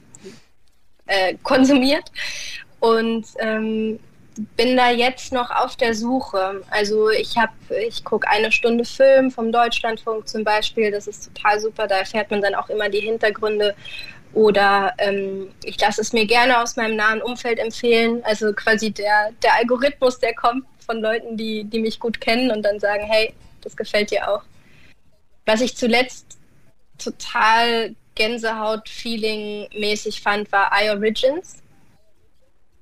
äh, 1.07 1.34
konsumiert 1.41 2.11
und 2.80 3.26
ähm, 3.39 3.99
bin 4.55 4.78
da 4.78 4.91
jetzt 4.91 5.34
noch 5.34 5.49
auf 5.49 5.76
der 5.76 5.95
Suche. 5.95 6.61
Also 6.69 7.09
ich 7.09 7.36
habe, 7.36 7.53
ich 7.88 8.03
gucke 8.03 8.28
eine 8.30 8.51
Stunde 8.51 8.86
Film 8.86 9.32
vom 9.32 9.51
Deutschlandfunk 9.51 10.28
zum 10.28 10.43
Beispiel. 10.43 10.91
Das 10.91 11.07
ist 11.07 11.34
total 11.34 11.59
super. 11.59 11.88
Da 11.88 11.97
erfährt 11.97 12.30
man 12.30 12.41
dann 12.41 12.53
auch 12.53 12.69
immer 12.69 12.89
die 12.89 13.01
Hintergründe 13.01 13.74
oder 14.34 14.93
ähm, 14.97 15.51
ich 15.63 15.79
lasse 15.79 16.01
es 16.01 16.11
mir 16.13 16.25
gerne 16.25 16.59
aus 16.61 16.77
meinem 16.77 16.95
nahen 16.95 17.21
Umfeld 17.21 17.59
empfehlen. 17.59 18.23
Also 18.23 18.53
quasi 18.53 18.91
der, 18.91 19.32
der 19.43 19.53
Algorithmus, 19.55 20.19
der 20.19 20.34
kommt 20.34 20.65
von 20.86 21.01
Leuten, 21.01 21.36
die, 21.38 21.65
die 21.65 21.79
mich 21.79 21.99
gut 21.99 22.21
kennen 22.21 22.51
und 22.51 22.63
dann 22.63 22.79
sagen, 22.79 23.03
hey, 23.05 23.34
das 23.61 23.75
gefällt 23.75 24.11
dir 24.11 24.29
auch. 24.29 24.43
Was 25.45 25.59
ich 25.61 25.75
zuletzt 25.75 26.38
total 26.97 27.95
Gänsehaut-Feeling-mäßig 28.15 30.21
fand, 30.21 30.51
war 30.51 30.71
iOrigins. 30.82 31.61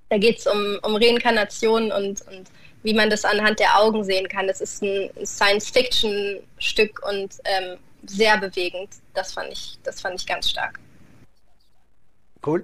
Da 0.09 0.17
geht 0.17 0.39
es 0.39 0.47
um, 0.47 0.79
um 0.83 0.95
Reinkarnation 0.95 1.91
und, 1.91 2.21
und 2.27 2.49
wie 2.83 2.93
man 2.93 3.09
das 3.09 3.25
anhand 3.25 3.59
der 3.59 3.79
Augen 3.79 4.03
sehen 4.03 4.27
kann. 4.27 4.47
Das 4.47 4.61
ist 4.61 4.83
ein 4.83 5.09
Science-Fiction-Stück 5.23 7.07
und 7.07 7.35
ähm, 7.45 7.77
sehr 8.05 8.37
bewegend. 8.37 8.89
Das 9.13 9.33
fand 9.33 9.51
ich, 9.51 9.77
das 9.83 10.01
fand 10.01 10.19
ich 10.19 10.25
ganz 10.25 10.49
stark. 10.49 10.79
Cool. 12.45 12.63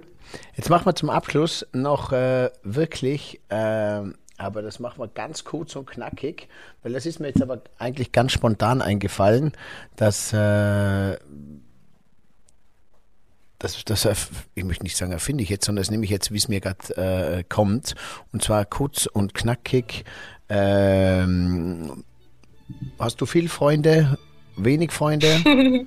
Jetzt 0.56 0.70
machen 0.70 0.86
wir 0.86 0.94
zum 0.94 1.10
Abschluss 1.10 1.66
noch 1.72 2.12
äh, 2.12 2.50
wirklich, 2.62 3.40
äh, 3.48 4.02
aber 4.38 4.62
das 4.62 4.80
machen 4.80 4.98
wir 4.98 5.08
ganz 5.08 5.44
kurz 5.44 5.76
und 5.76 5.86
knackig, 5.86 6.48
weil 6.82 6.92
das 6.92 7.06
ist 7.06 7.20
mir 7.20 7.28
jetzt 7.28 7.42
aber 7.42 7.62
eigentlich 7.78 8.12
ganz 8.12 8.32
spontan 8.32 8.82
eingefallen, 8.82 9.52
dass 9.96 10.32
äh, 10.32 11.16
das, 13.58 13.84
das, 13.84 14.28
ich 14.54 14.64
möchte 14.64 14.84
nicht 14.84 14.96
sagen, 14.96 15.12
erfinde 15.12 15.42
ich 15.42 15.48
jetzt, 15.48 15.64
sondern 15.64 15.82
das 15.82 15.90
nehme 15.90 16.04
ich 16.04 16.10
jetzt, 16.10 16.30
wie 16.30 16.36
es 16.36 16.48
mir 16.48 16.60
gerade 16.60 17.38
äh, 17.38 17.44
kommt. 17.48 17.94
Und 18.32 18.42
zwar 18.42 18.64
kurz 18.66 19.06
und 19.06 19.34
knackig. 19.34 20.04
Ähm, 20.48 22.04
hast 22.98 23.20
du 23.20 23.26
viel 23.26 23.48
Freunde? 23.48 24.18
Wenig 24.56 24.92
Freunde? 24.92 25.86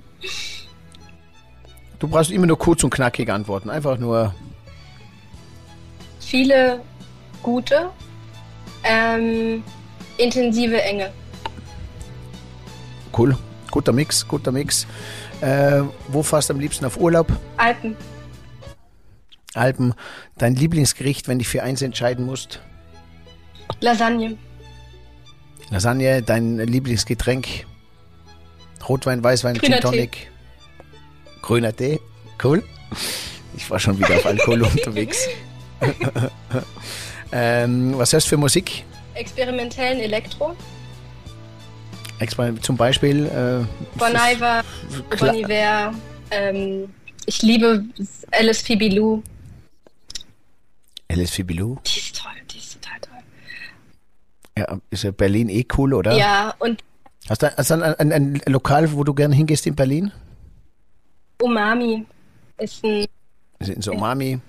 Du 2.00 2.08
brauchst 2.08 2.30
immer 2.30 2.46
nur 2.46 2.58
kurz 2.58 2.82
und 2.82 2.90
knackig 2.90 3.30
antworten. 3.30 3.70
Einfach 3.70 3.98
nur. 3.98 4.34
Viele 6.18 6.80
gute, 7.42 7.90
ähm, 8.84 9.62
intensive 10.16 10.80
Enge. 10.82 11.12
Cool. 13.16 13.36
Guter 13.70 13.92
Mix, 13.92 14.26
guter 14.26 14.50
Mix. 14.50 14.86
Äh, 15.40 15.82
wo 16.08 16.22
fährst 16.22 16.48
du 16.48 16.54
am 16.54 16.60
liebsten 16.60 16.84
auf 16.86 16.98
Urlaub? 16.98 17.30
Alpen. 17.56 17.96
Alpen. 19.54 19.94
Dein 20.38 20.54
Lieblingsgericht, 20.54 21.28
wenn 21.28 21.38
du 21.38 21.42
dich 21.42 21.48
für 21.48 21.62
eins 21.62 21.82
entscheiden 21.82 22.24
musst? 22.24 22.60
Lasagne. 23.80 24.36
Lasagne, 25.70 26.22
dein 26.22 26.58
Lieblingsgetränk? 26.58 27.66
Rotwein, 28.88 29.22
Weißwein, 29.22 29.56
Grüner 29.56 29.76
Gin 29.76 29.82
Tonic? 29.82 30.12
Tee. 30.12 30.29
Grüner 31.42 31.74
Tee, 31.74 32.00
cool. 32.42 32.62
Ich 33.56 33.68
war 33.70 33.78
schon 33.78 33.98
wieder 33.98 34.14
auf 34.16 34.26
Alkohol 34.26 34.62
unterwegs. 34.74 35.26
ähm, 37.32 37.94
was 37.96 38.12
du 38.12 38.20
für 38.28 38.36
Musik? 38.36 38.84
Experimentellen 39.14 40.00
Elektro. 40.00 40.56
Zum 42.60 42.76
Beispiel? 42.76 43.26
Äh, 43.26 43.64
Bon 43.98 44.12
Iver, 44.12 44.62
Bon 45.18 45.34
Iver. 45.34 45.94
Ähm, 46.30 46.92
ich 47.26 47.40
liebe 47.42 47.84
Alice 48.32 48.60
Fibilou. 48.60 49.22
Alice 51.08 51.30
Fibilou? 51.30 51.78
Die 51.86 51.98
ist 51.98 52.16
toll, 52.16 52.32
die 52.50 52.58
ist 52.58 52.74
total 52.74 53.00
toll. 53.00 53.22
Ja, 54.58 54.78
ist 54.90 55.04
ja 55.04 55.10
Berlin 55.12 55.48
eh 55.48 55.66
cool, 55.78 55.94
oder? 55.94 56.12
Ja, 56.16 56.54
und 56.58 56.84
Hast 57.28 57.42
du, 57.42 57.56
hast 57.56 57.70
du 57.70 57.74
ein, 57.74 57.82
ein, 57.82 58.12
ein 58.12 58.42
Lokal, 58.46 58.92
wo 58.92 59.04
du 59.04 59.14
gerne 59.14 59.34
hingehst 59.34 59.66
in 59.66 59.76
Berlin? 59.76 60.12
Umami 61.40 62.06
ist 62.58 62.84
ein. 62.84 63.06
In 63.60 63.82
so 63.82 63.92
Umami. 63.92 64.40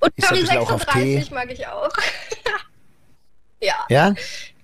Und 0.00 0.16
Curry 0.16 0.40
bisschen 0.40 0.58
auch 0.58 0.70
auf 0.70 0.84
Tee. 0.86 1.16
36 1.16 1.30
mag 1.30 1.50
ich 1.50 1.66
auch. 1.66 1.90
ja. 3.60 3.86
Ja? 3.88 4.14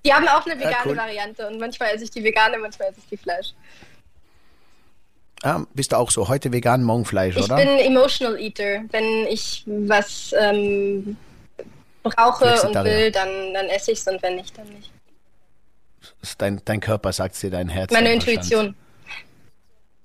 Die 0.03 0.13
haben 0.13 0.27
auch 0.27 0.45
eine 0.45 0.59
vegane 0.59 0.75
cool. 0.85 0.97
Variante 0.97 1.47
und 1.47 1.59
manchmal 1.59 1.93
esse 1.93 2.05
ich 2.05 2.11
die 2.11 2.23
vegane, 2.23 2.57
manchmal 2.57 2.89
esse 2.89 2.99
ich 2.99 3.07
die 3.07 3.17
Fleisch. 3.17 3.53
Ah, 5.43 5.63
bist 5.73 5.91
du 5.91 5.97
auch 5.97 6.11
so? 6.11 6.27
Heute 6.27 6.51
vegan, 6.51 6.83
morgen 6.83 7.05
Fleisch, 7.05 7.35
Ich 7.35 7.43
oder? 7.43 7.55
bin 7.55 7.67
Emotional 7.67 8.39
Eater. 8.39 8.83
Wenn 8.91 9.25
ich 9.27 9.63
was 9.65 10.33
ähm, 10.39 11.17
brauche 12.03 12.61
und 12.61 12.75
will, 12.83 13.11
dann, 13.11 13.53
dann 13.53 13.65
esse 13.67 13.91
ich 13.91 13.99
es 13.99 14.07
und 14.07 14.21
wenn 14.21 14.35
nicht, 14.35 14.55
dann 14.57 14.67
nicht. 14.69 14.91
Dein, 16.37 16.61
dein 16.65 16.79
Körper 16.79 17.11
sagt 17.11 17.41
dir, 17.41 17.49
dein 17.49 17.69
Herz. 17.69 17.91
Meine. 17.91 18.13
Intuition. 18.13 18.75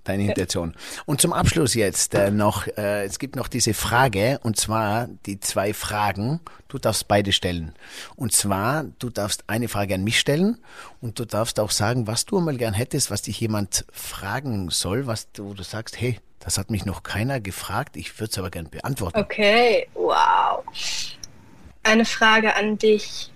Deine 0.07 0.29
Intention. 0.29 0.75
Und 1.05 1.21
zum 1.21 1.33
Abschluss 1.33 1.75
jetzt 1.75 2.15
äh, 2.15 2.31
noch, 2.31 2.67
äh, 2.69 3.05
es 3.05 3.19
gibt 3.19 3.35
noch 3.35 3.49
diese 3.49 3.75
Frage, 3.75 4.39
und 4.45 4.57
zwar 4.57 5.09
die 5.27 5.41
zwei 5.41 5.75
Fragen. 5.75 6.41
Du 6.69 6.79
darfst 6.79 7.09
beide 7.09 7.33
stellen. 7.33 7.75
Und 8.15 8.33
zwar, 8.33 8.85
du 9.01 9.11
darfst 9.11 9.45
eine 9.49 9.67
Frage 9.67 9.97
an 9.97 10.05
mich 10.05 10.21
stellen 10.21 10.59
und 11.01 11.19
du 11.19 11.25
darfst 11.25 11.59
auch 11.59 11.73
sagen, 11.73 12.07
was 12.07 12.25
du 12.25 12.39
einmal 12.39 12.57
gern 12.57 12.73
hättest, 12.73 13.11
was 13.11 13.23
dich 13.23 13.41
jemand 13.41 13.85
fragen 13.93 14.71
soll, 14.71 15.09
was 15.09 15.33
du, 15.33 15.55
du 15.55 15.65
sagst, 15.65 16.01
hey, 16.01 16.21
das 16.39 16.57
hat 16.57 16.71
mich 16.71 16.85
noch 16.85 17.03
keiner 17.03 17.41
gefragt, 17.41 17.97
ich 17.97 18.21
würde 18.21 18.31
es 18.31 18.39
aber 18.39 18.51
gern 18.51 18.71
beantworten. 18.71 19.19
Okay, 19.19 19.89
wow. 19.95 20.63
eine 21.83 22.05
Frage 22.05 22.55
an 22.55 22.79
dich. 22.79 23.33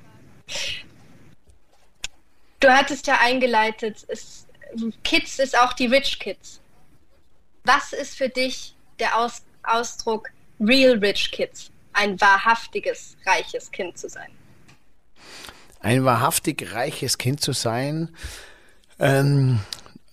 Du 2.61 2.69
hattest 2.69 3.09
ja 3.09 3.19
eingeleitet, 3.21 4.05
es, 4.07 4.47
Kids 5.03 5.39
ist 5.39 5.59
auch 5.59 5.73
die 5.73 5.87
Rich 5.87 6.19
Kids. 6.19 6.60
Was 7.65 7.93
ist 7.93 8.17
für 8.17 8.29
dich 8.29 8.75
der 8.99 9.19
Aus, 9.19 9.43
Ausdruck 9.63 10.31
Real 10.61 10.99
Rich 10.99 11.31
Kids? 11.33 11.71
Ein 11.93 12.21
wahrhaftiges, 12.21 13.17
reiches 13.27 13.71
Kind 13.71 13.99
zu 13.99 14.09
sein? 14.09 14.31
Ein 15.81 16.05
wahrhaftig 16.05 16.73
reiches 16.73 17.19
Kind 17.19 17.41
zu 17.41 17.53
sein. 17.53 18.11
Ähm, 18.99 19.61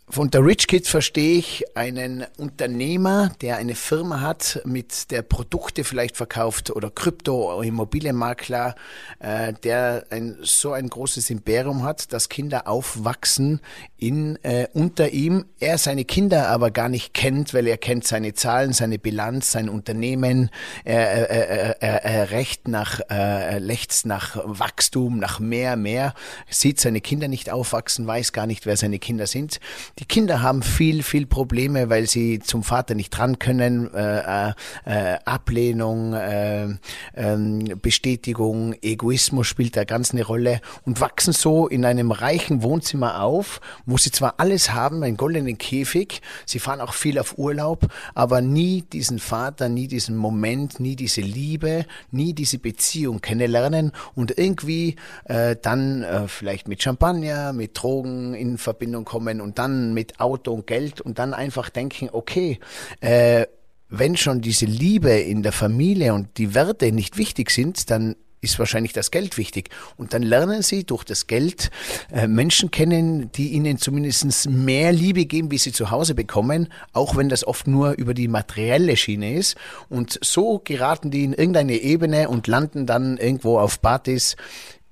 von 0.10 0.30
der 0.32 0.46
Rich 0.46 0.68
Kids 0.68 0.88
verstehe 0.88 1.38
ich 1.38 1.66
einen 1.76 2.26
Unternehmer, 2.38 3.34
der 3.42 3.58
eine 3.58 3.76
Firma 3.76 4.22
hat, 4.22 4.62
mit 4.64 5.12
der 5.12 5.22
Produkte 5.22 5.84
vielleicht 5.84 6.16
verkauft 6.16 6.72
oder 6.72 6.90
Krypto, 6.90 7.62
Immobilienmakler, 7.62 8.76
äh, 9.20 9.52
der 9.52 10.06
ein, 10.10 10.38
so 10.44 10.72
ein 10.72 10.88
großes 10.88 11.30
Imperium 11.30 11.84
hat, 11.84 12.14
dass 12.14 12.30
Kinder 12.30 12.70
aufwachsen 12.70 13.60
in, 13.98 14.38
äh, 14.44 14.68
unter 14.74 15.10
ihm. 15.10 15.46
Er 15.60 15.78
seine 15.78 16.06
Kinder 16.06 16.50
aber 16.50 16.72
gar 16.72 16.90
nicht 16.90 17.14
kennt, 17.14 17.54
weil 17.54 17.68
er 17.68 17.78
kennt 17.78 18.06
seine 18.06 18.34
Zahlen, 18.34 18.74
seine 18.74 19.00
Bilanz, 19.00 19.52
sein 19.52 19.70
Unternehmen. 19.70 20.50
Er, 20.84 21.30
er, 21.30 21.82
er, 21.82 22.04
er 22.04 22.32
recht 22.32 22.68
nach, 22.68 23.00
äh, 23.10 23.60
lechzt 23.60 24.06
nach 24.06 24.38
Wachstum, 24.44 25.18
nach 25.20 25.40
mehr, 25.40 25.76
mehr, 25.76 26.14
sieht 26.50 26.80
seine 26.80 27.02
Kinder 27.02 27.28
nicht 27.28 27.50
aufwachsen, 27.50 28.06
weiß 28.08 28.34
gar 28.34 28.48
nicht, 28.48 28.66
wer 28.66 28.78
seine 28.78 29.00
Kinder 29.00 29.28
sind 29.28 29.60
die 30.00 30.06
Kinder 30.06 30.42
haben 30.42 30.62
viel, 30.62 31.04
viel 31.04 31.26
Probleme, 31.26 31.90
weil 31.90 32.08
sie 32.08 32.40
zum 32.40 32.64
Vater 32.64 32.96
nicht 32.96 33.10
dran 33.12 33.40
können. 33.40 33.94
Äh, 33.94 34.50
äh, 34.86 35.18
Ablehnung, 35.26 36.14
äh, 36.14 36.68
ähm, 37.16 37.66
Bestätigung, 37.82 38.76
Egoismus 38.82 39.48
spielt 39.48 39.76
da 39.76 39.84
ganz 39.84 40.12
eine 40.12 40.24
Rolle 40.24 40.62
und 40.86 41.02
wachsen 41.02 41.34
so 41.34 41.68
in 41.68 41.86
einem 41.86 42.12
reichen 42.12 42.64
Wohnzimmer 42.64 43.22
auf, 43.22 43.60
wo 43.88 43.98
sie 43.98 44.12
zwar 44.12 44.36
alles 44.38 44.74
haben, 44.74 45.02
einen 45.02 45.18
goldenen 45.18 45.58
Käfig, 45.58 46.22
sie 46.46 46.60
fahren 46.60 46.82
auch 46.82 46.94
viel 46.94 47.18
auf 47.18 47.40
Urlaub, 47.40 47.88
aber 48.14 48.42
nie 48.42 48.84
diesen 48.84 49.18
Vater, 49.18 49.70
nie 49.70 49.88
diesen 49.88 50.16
Moment, 50.16 50.80
nie 50.80 50.96
diese 50.96 51.22
Liebe, 51.22 51.86
nie 52.12 52.34
diese 52.34 52.60
Beziehung 52.60 53.22
kennenlernen 53.22 53.94
und 54.14 54.38
irgendwie 54.38 54.98
äh, 55.26 55.56
dann 55.60 56.04
äh, 56.04 56.28
vielleicht 56.28 56.68
mit 56.68 56.84
Champagner, 56.84 57.54
mit 57.54 57.82
Drogen 57.82 58.36
in 58.36 58.58
Verbindung 58.58 59.06
kommen 59.06 59.42
und 59.42 59.58
dann 59.58 59.94
mit 59.94 60.20
Auto 60.20 60.52
und 60.54 60.68
Geld 60.68 61.02
und 61.02 61.18
dann 61.18 61.34
einfach 61.34 61.70
denken, 61.70 62.10
okay, 62.12 62.60
äh, 63.00 63.48
wenn 63.90 64.18
schon 64.18 64.42
diese 64.42 64.66
Liebe 64.66 65.12
in 65.12 65.44
der 65.44 65.54
Familie 65.54 66.14
und 66.14 66.38
die 66.38 66.54
Werte 66.54 66.92
nicht 66.92 67.18
wichtig 67.18 67.52
sind, 67.52 67.90
dann 67.90 68.18
ist 68.42 68.60
wahrscheinlich 68.60 68.94
das 68.94 69.12
Geld 69.12 69.38
wichtig. 69.38 69.70
Und 69.98 70.14
dann 70.14 70.22
lernen 70.22 70.62
sie 70.62 70.84
durch 70.84 71.04
das 71.04 71.28
Geld 71.28 71.72
äh, 72.12 72.28
Menschen 72.28 72.72
kennen, 72.72 73.32
die 73.32 73.50
ihnen 73.50 73.78
zumindest 73.78 74.50
mehr 74.50 74.92
Liebe 74.92 75.26
geben, 75.26 75.52
wie 75.52 75.58
sie 75.58 75.72
zu 75.72 75.92
Hause 75.92 76.14
bekommen, 76.16 76.72
auch 76.94 77.16
wenn 77.16 77.30
das 77.30 77.46
oft 77.46 77.68
nur 77.68 77.94
über 77.94 78.14
die 78.14 78.28
materielle 78.28 78.96
Schiene 78.96 79.34
ist. 79.34 79.56
Und 79.90 80.20
so 80.22 80.62
geraten 80.64 81.12
die 81.12 81.24
in 81.24 81.34
irgendeine 81.34 81.78
Ebene 81.78 82.30
und 82.30 82.48
landen 82.48 82.86
dann 82.86 83.18
irgendwo 83.18 83.60
auf 83.60 83.82
Partys, 83.82 84.36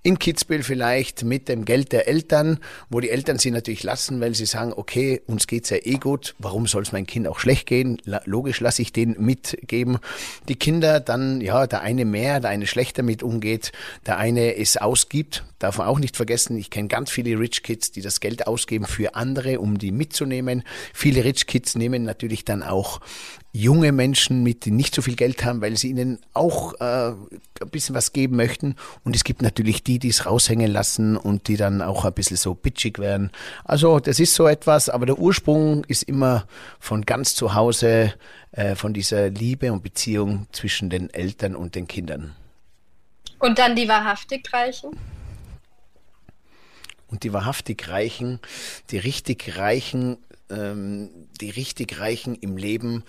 in 0.06 0.20
Kitzbühel 0.20 0.62
vielleicht 0.62 1.24
mit 1.24 1.50
dem 1.50 1.66
Geld 1.66 1.92
der 1.92 2.08
Eltern, 2.08 2.60
wo 2.92 3.00
die 3.00 3.10
Eltern 3.10 3.40
sie 3.40 3.50
natürlich 3.50 3.82
lassen, 3.82 4.22
weil 4.22 4.36
sie 4.36 4.46
sagen, 4.46 4.72
okay, 4.72 5.24
uns 5.26 5.48
geht's 5.48 5.72
ja 5.72 5.78
eh 5.82 5.96
gut, 5.96 6.36
warum 6.38 6.68
soll 6.68 6.84
es 6.84 6.92
mein 6.92 7.08
Kind 7.08 7.28
auch 7.28 7.40
schlecht 7.40 7.66
gehen? 7.66 8.00
Logisch 8.26 8.60
lasse 8.60 8.84
ich 8.84 8.94
den 8.94 9.16
mitgeben. 9.18 9.98
Die 10.48 10.58
Kinder 10.58 11.00
dann, 11.00 11.42
ja, 11.42 11.66
der 11.66 11.82
eine 11.82 12.06
mehr, 12.06 12.40
der 12.40 12.52
eine 12.52 12.68
schlechter 12.68 13.02
mit 13.02 13.24
umgeht, 13.24 13.72
der 14.06 14.20
eine 14.20 14.56
es 14.56 14.78
ausgibt, 14.78 15.44
darf 15.58 15.80
man 15.80 15.88
auch 15.88 15.98
nicht 15.98 16.16
vergessen, 16.16 16.56
ich 16.56 16.70
kenne 16.70 16.88
ganz 16.88 17.10
viele 17.10 17.40
Rich 17.40 17.64
Kids, 17.64 17.92
die 17.92 18.02
das 18.02 18.20
Geld 18.20 18.46
ausgeben 18.46 18.86
für 18.86 19.16
andere, 19.16 19.60
um 19.60 19.80
die 19.80 19.92
mitzunehmen. 19.92 20.62
Viele 20.94 21.24
Rich 21.24 21.48
Kids 21.48 21.74
nehmen 21.74 22.04
natürlich 22.04 22.46
dann 22.46 22.62
auch 22.62 23.02
junge 23.56 23.94
Menschen 23.94 24.44
mit, 24.44 24.66
die 24.66 24.72
nicht 24.72 24.94
so 24.94 25.02
viel 25.02 25.16
Geld 25.16 25.46
haben, 25.46 25.62
weil 25.62 25.78
sie 25.78 25.90
ihnen 25.90 26.20
auch 26.34 26.74
äh, 26.82 27.12
ein 27.12 27.70
bisschen 27.72 27.96
was 27.96 28.12
geben 28.12 28.36
möchten. 28.36 28.76
Und 29.06 29.16
es 29.16 29.24
gibt 29.24 29.42
natürlich 29.42 29.82
die, 29.82 29.98
die 29.98 30.10
es 30.10 30.26
raushängen 30.26 30.70
lassen 30.70 31.16
und 31.16 31.48
die 31.48 31.56
dann 31.56 31.82
auch 31.82 32.04
ein 32.04 32.14
bisschen 32.14 32.36
so 32.36 32.54
bitchig 32.54 33.00
werden. 33.00 33.32
Also 33.64 34.00
das 34.02 34.20
ist 34.20 34.34
so 34.34 34.48
etwas, 34.48 34.90
aber 34.90 35.06
der 35.06 35.18
Ursprung 35.18 35.86
ist 35.86 36.04
immer 36.04 36.48
von 36.80 37.06
ganz 37.06 37.34
zu 37.34 37.54
Hause, 37.54 38.14
äh, 38.52 38.76
von 38.76 38.94
dieser 38.94 39.30
Liebe 39.30 39.72
und 39.72 39.84
Beziehung 39.84 40.48
zwischen 40.52 40.90
den 40.90 41.10
Eltern 41.14 41.56
und 41.56 41.76
den 41.76 41.88
Kindern. 41.88 42.36
Und 43.40 43.58
dann 43.58 43.76
die 43.76 43.88
wahrhaftig 43.88 44.52
Reichen? 44.52 44.98
Und 47.08 47.24
die 47.24 47.32
wahrhaftig 47.32 47.88
Reichen, 47.88 48.40
die 48.92 48.98
richtig 48.98 49.58
Reichen, 49.58 50.18
ähm, 50.50 51.10
die 51.40 51.52
richtig 51.52 52.00
Reichen 52.00 52.36
im 52.36 52.58
Leben, 52.58 53.04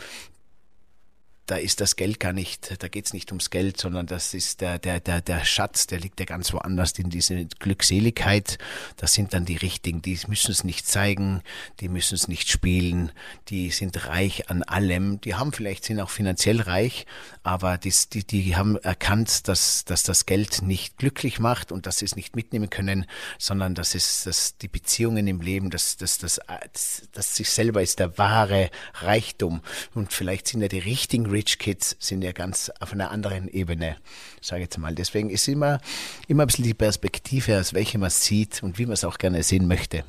da 1.47 1.57
ist 1.57 1.81
das 1.81 1.97
Geld 1.97 2.19
gar 2.19 2.33
nicht, 2.33 2.83
da 2.83 2.89
geht's 2.89 3.13
nicht 3.13 3.31
ums 3.31 3.51
Geld, 3.51 3.79
sondern 3.79 4.07
das 4.07 4.35
ist 4.35 4.61
der, 4.61 4.79
der, 4.79 4.99
der, 5.01 5.21
der 5.21 5.45
Schatz, 5.45 5.87
der 5.87 6.01
liegt 6.01 6.19
ja 6.19 6.27
ganz 6.27 6.53
woanders 6.53 6.93
in 6.99 7.09
diese 7.09 7.47
Glückseligkeit. 7.61 8.59
Das 8.97 9.15
sind 9.15 9.33
dann 9.33 9.45
die 9.45 9.57
Richtigen, 9.57 10.03
die 10.03 10.19
müssen 10.27 10.51
es 10.51 10.65
nicht 10.65 10.87
zeigen, 10.87 11.43
die 11.81 11.89
müssen 11.89 12.17
es 12.17 12.27
nicht 12.27 12.51
spielen, 12.51 13.13
die 13.49 13.71
sind 13.71 14.09
reich 14.09 14.51
an 14.51 14.65
allem, 14.65 15.21
die 15.21 15.35
haben 15.35 15.53
vielleicht, 15.53 15.85
sind 15.85 16.01
auch 16.01 16.11
finanziell 16.11 16.61
reich, 16.61 17.07
aber 17.45 17.79
die, 17.79 17.95
die, 18.13 18.25
die 18.25 18.57
haben 18.57 18.77
erkannt, 18.77 19.47
dass, 19.47 19.85
dass 19.85 20.03
das 20.03 20.27
Geld 20.27 20.63
nicht 20.63 20.99
glücklich 20.99 21.39
macht 21.39 21.71
und 21.71 21.87
dass 21.87 21.99
sie 21.99 22.07
es 22.07 22.17
nicht 22.17 22.35
mitnehmen 22.35 22.71
können, 22.71 23.07
sondern 23.39 23.77
dass 23.77 23.95
es, 23.95 24.25
dass 24.25 24.59
die 24.59 24.69
Beziehungen 24.69 25.29
im 25.29 25.41
Leben, 25.41 25.71
dass, 25.71 25.97
dass, 25.97 26.19
dass, 26.19 26.41
dass, 26.73 27.03
dass 27.13 27.37
sich 27.37 27.49
selber 27.51 27.83
ist 27.83 28.01
der 28.01 28.19
wahre 28.19 28.71
Reichtum. 28.95 29.61
Und 29.95 30.13
vielleicht 30.13 30.49
sind 30.49 30.61
ja 30.61 30.69
die 30.69 30.81
richtigen 30.81 31.36
Rich 31.37 31.59
Kids 31.59 31.97
sind 32.01 32.23
ja 32.23 32.33
ganz 32.33 32.73
auf 32.81 32.93
einer 32.93 33.11
anderen 33.11 33.47
Ebene, 33.49 33.99
sage 34.41 34.63
ich 34.63 34.67
jetzt 34.69 34.79
mal. 34.79 34.95
Deswegen 34.95 35.29
ist 35.29 35.47
immer, 35.49 35.81
immer 36.29 36.45
ein 36.45 36.47
bisschen 36.47 36.65
die 36.65 36.73
Perspektive, 36.73 37.61
aus 37.61 37.75
welcher 37.75 37.99
man 37.99 38.09
sieht 38.09 38.63
und 38.63 38.79
wie 38.79 38.87
man 38.87 38.95
es 38.95 39.05
auch 39.05 39.19
gerne 39.19 39.43
sehen 39.43 39.69
möchte. 39.69 40.05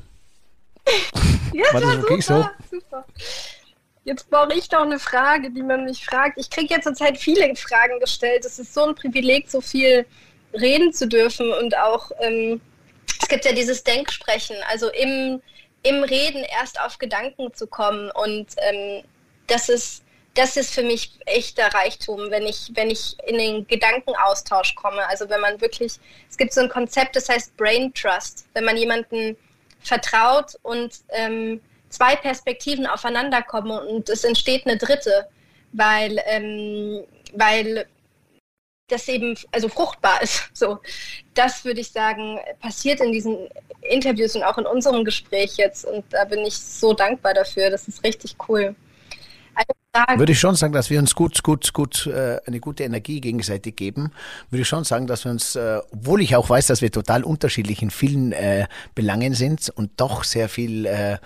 Ja, 1.54 1.72
War 1.72 1.80
das 1.80 1.96
okay 1.96 2.20
super, 2.20 2.54
so? 2.70 2.76
Super. 2.76 3.06
Jetzt 4.04 4.28
brauche 4.30 4.52
ich 4.54 4.68
doch 4.68 4.82
eine 4.82 4.98
Frage, 4.98 5.50
die 5.50 5.62
man 5.62 5.86
mich 5.86 6.04
fragt. 6.04 6.38
Ich 6.38 6.50
kriege 6.50 6.74
jetzt 6.74 6.84
zurzeit 6.84 7.16
viele 7.16 7.54
Fragen 7.56 7.98
gestellt. 8.00 8.44
Es 8.44 8.58
ist 8.58 8.74
so 8.74 8.84
ein 8.84 8.94
Privileg, 8.94 9.50
so 9.50 9.62
viel 9.62 10.04
reden 10.52 10.92
zu 10.92 11.08
dürfen 11.08 11.50
und 11.54 11.76
auch, 11.76 12.10
ähm, 12.20 12.60
es 13.20 13.28
gibt 13.28 13.46
ja 13.46 13.52
dieses 13.52 13.82
Denksprechen, 13.82 14.56
also 14.70 14.90
im, 14.90 15.40
im 15.82 16.04
Reden 16.04 16.44
erst 16.60 16.78
auf 16.80 16.98
Gedanken 16.98 17.52
zu 17.54 17.66
kommen 17.66 18.10
und 18.10 18.46
ähm, 18.58 19.02
das 19.46 19.70
ist 19.70 20.02
das 20.38 20.56
ist 20.56 20.72
für 20.72 20.84
mich 20.84 21.18
echter 21.26 21.66
Reichtum, 21.74 22.30
wenn 22.30 22.46
ich, 22.46 22.70
wenn 22.74 22.90
ich 22.90 23.16
in 23.26 23.38
den 23.38 23.66
Gedankenaustausch 23.66 24.76
komme. 24.76 25.04
Also 25.08 25.28
wenn 25.28 25.40
man 25.40 25.60
wirklich, 25.60 25.94
es 26.30 26.36
gibt 26.36 26.52
so 26.52 26.60
ein 26.60 26.68
Konzept, 26.68 27.16
das 27.16 27.28
heißt 27.28 27.56
Brain 27.56 27.92
Trust, 27.92 28.46
wenn 28.54 28.64
man 28.64 28.76
jemanden 28.76 29.36
vertraut 29.80 30.54
und 30.62 30.92
ähm, 31.08 31.60
zwei 31.88 32.14
Perspektiven 32.14 32.86
aufeinander 32.86 33.42
kommen 33.42 33.72
und 33.88 34.08
es 34.08 34.22
entsteht 34.22 34.64
eine 34.64 34.76
dritte, 34.76 35.28
weil, 35.72 36.22
ähm, 36.26 37.04
weil 37.32 37.88
das 38.86 39.08
eben 39.08 39.36
also 39.50 39.68
fruchtbar 39.68 40.22
ist. 40.22 40.50
So, 40.54 40.78
das 41.34 41.64
würde 41.64 41.80
ich 41.80 41.90
sagen, 41.90 42.38
passiert 42.60 43.00
in 43.00 43.10
diesen 43.10 43.48
Interviews 43.80 44.36
und 44.36 44.44
auch 44.44 44.58
in 44.58 44.66
unserem 44.66 45.04
Gespräch 45.04 45.56
jetzt. 45.56 45.84
Und 45.84 46.04
da 46.10 46.24
bin 46.24 46.46
ich 46.46 46.56
so 46.56 46.92
dankbar 46.92 47.34
dafür. 47.34 47.70
Das 47.70 47.88
ist 47.88 48.04
richtig 48.04 48.36
cool. 48.48 48.76
Würde 50.16 50.32
ich 50.32 50.38
schon 50.38 50.54
sagen, 50.54 50.74
dass 50.74 50.90
wir 50.90 50.98
uns 50.98 51.14
gut, 51.14 51.42
gut, 51.42 51.72
gut, 51.72 52.06
äh, 52.06 52.38
eine 52.46 52.60
gute 52.60 52.84
Energie 52.84 53.20
gegenseitig 53.20 53.74
geben. 53.74 54.12
Würde 54.50 54.62
ich 54.62 54.68
schon 54.68 54.84
sagen, 54.84 55.06
dass 55.06 55.24
wir 55.24 55.32
uns, 55.32 55.56
äh, 55.56 55.80
obwohl 55.90 56.20
ich 56.20 56.36
auch 56.36 56.50
weiß, 56.50 56.66
dass 56.66 56.82
wir 56.82 56.92
total 56.92 57.24
unterschiedlich 57.24 57.80
in 57.80 57.90
vielen 57.90 58.32
äh, 58.32 58.66
Belangen 58.94 59.32
sind 59.34 59.70
und 59.70 59.92
doch 59.96 60.24
sehr 60.24 60.50
viel 60.50 60.84
äh, 60.84 61.16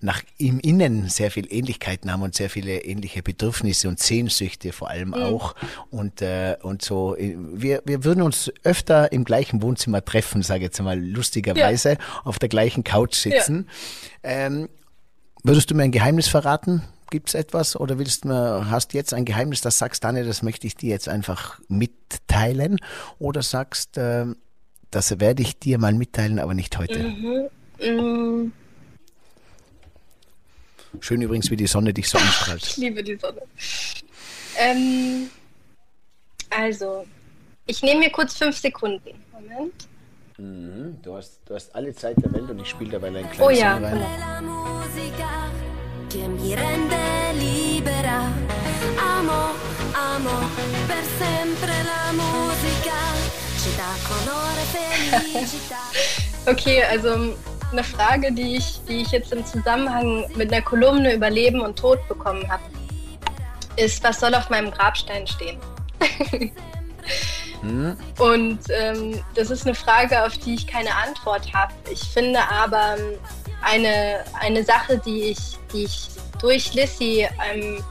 nach 0.00 0.22
im 0.38 0.60
Innen 0.60 1.08
sehr 1.08 1.32
viel 1.32 1.52
Ähnlichkeiten 1.52 2.12
haben 2.12 2.22
und 2.22 2.34
sehr 2.34 2.48
viele 2.48 2.84
ähnliche 2.84 3.22
Bedürfnisse 3.22 3.88
und 3.88 3.98
Sehnsüchte 3.98 4.72
vor 4.72 4.88
allem 4.88 5.08
mhm. 5.08 5.14
auch. 5.14 5.54
Und, 5.90 6.22
äh, 6.22 6.56
und 6.62 6.82
so, 6.82 7.16
äh, 7.16 7.36
wir, 7.36 7.82
wir 7.84 8.04
würden 8.04 8.22
uns 8.22 8.52
öfter 8.62 9.10
im 9.10 9.24
gleichen 9.24 9.62
Wohnzimmer 9.62 10.04
treffen, 10.04 10.42
sage 10.42 10.60
ich 10.60 10.64
jetzt 10.64 10.80
mal 10.80 10.98
lustigerweise, 10.98 11.90
ja. 11.90 11.98
auf 12.24 12.38
der 12.38 12.48
gleichen 12.48 12.84
Couch 12.84 13.16
sitzen. 13.16 13.68
Ja. 14.22 14.30
Ähm, 14.30 14.68
würdest 15.42 15.70
du 15.72 15.74
mir 15.74 15.82
ein 15.82 15.92
Geheimnis 15.92 16.28
verraten? 16.28 16.82
Gibt 17.12 17.28
es 17.28 17.34
etwas 17.34 17.76
oder 17.78 17.98
willst 17.98 18.24
du, 18.24 18.30
hast 18.30 18.94
jetzt 18.94 19.12
ein 19.12 19.26
Geheimnis, 19.26 19.60
das 19.60 19.76
sagst, 19.76 20.02
Daniel, 20.02 20.24
das 20.24 20.40
möchte 20.40 20.66
ich 20.66 20.76
dir 20.76 20.88
jetzt 20.88 21.10
einfach 21.10 21.60
mitteilen? 21.68 22.78
Oder 23.18 23.42
sagst, 23.42 23.98
äh, 23.98 24.24
das 24.90 25.20
werde 25.20 25.42
ich 25.42 25.58
dir 25.58 25.76
mal 25.76 25.92
mitteilen, 25.92 26.38
aber 26.38 26.54
nicht 26.54 26.78
heute? 26.78 27.00
Mhm. 27.00 27.48
Mhm. 27.82 28.52
Schön 31.00 31.20
übrigens, 31.20 31.50
wie 31.50 31.56
die 31.56 31.66
Sonne 31.66 31.92
dich 31.92 32.08
so 32.08 32.16
anstrahlt. 32.16 32.62
ich 32.62 32.76
liebe 32.78 33.04
die 33.04 33.16
Sonne. 33.16 33.42
Ähm, 34.56 35.28
also, 36.48 37.04
Ich 37.66 37.82
nehme 37.82 38.00
mir 38.00 38.10
kurz 38.10 38.38
fünf 38.38 38.56
Sekunden. 38.56 39.22
Moment. 39.34 39.86
Mhm, 40.38 40.96
du, 41.02 41.14
hast, 41.14 41.40
du 41.44 41.56
hast 41.56 41.74
alle 41.74 41.94
Zeit 41.94 42.16
der 42.24 42.32
Welt 42.32 42.48
und 42.48 42.58
ich 42.58 42.70
spiele 42.70 42.92
dabei 42.92 43.08
ein 43.08 43.30
kleines 43.30 43.38
Oh 43.38 43.50
ja, 43.50 43.78
genau. 43.78 44.00
Che 46.12 46.28
mi 46.28 46.54
rende 46.54 47.32
libera. 47.38 48.30
Amo, 48.98 49.54
amo 49.92 50.40
per 50.86 51.02
sempre 51.18 51.72
la 51.82 52.12
musica. 52.12 52.92
Ci 53.56 53.70
dà 53.76 53.92
colore, 54.06 54.62
felicità. 54.72 55.80
Okay, 56.44 56.82
also 56.82 57.36
eine 57.70 57.84
Frage, 57.84 58.32
die 58.32 58.56
ich, 58.56 58.80
die 58.88 59.02
ich 59.02 59.12
jetzt 59.12 59.32
im 59.32 59.46
Zusammenhang 59.46 60.26
mit 60.34 60.52
einer 60.52 60.60
Kolumne 60.60 61.14
über 61.14 61.30
Leben 61.30 61.60
und 61.60 61.78
Tod 61.78 62.06
bekommen 62.08 62.50
habe, 62.50 62.64
ist, 63.76 64.02
was 64.02 64.18
soll 64.18 64.34
auf 64.34 64.50
meinem 64.50 64.72
Grabstein 64.72 65.24
stehen? 65.24 65.58
Und 68.18 68.58
ähm, 68.70 69.22
das 69.34 69.50
ist 69.50 69.66
eine 69.66 69.74
Frage, 69.74 70.24
auf 70.24 70.36
die 70.38 70.54
ich 70.54 70.66
keine 70.66 70.94
Antwort 70.94 71.52
habe. 71.52 71.72
Ich 71.90 72.02
finde 72.02 72.40
aber 72.50 72.96
ähm, 72.98 73.18
eine, 73.62 74.24
eine 74.40 74.64
Sache, 74.64 75.00
die 75.04 75.30
ich, 75.30 75.38
die 75.72 75.84
ich 75.84 76.08
durch 76.40 76.74
Lissy 76.74 77.28
ähm, 77.52 77.82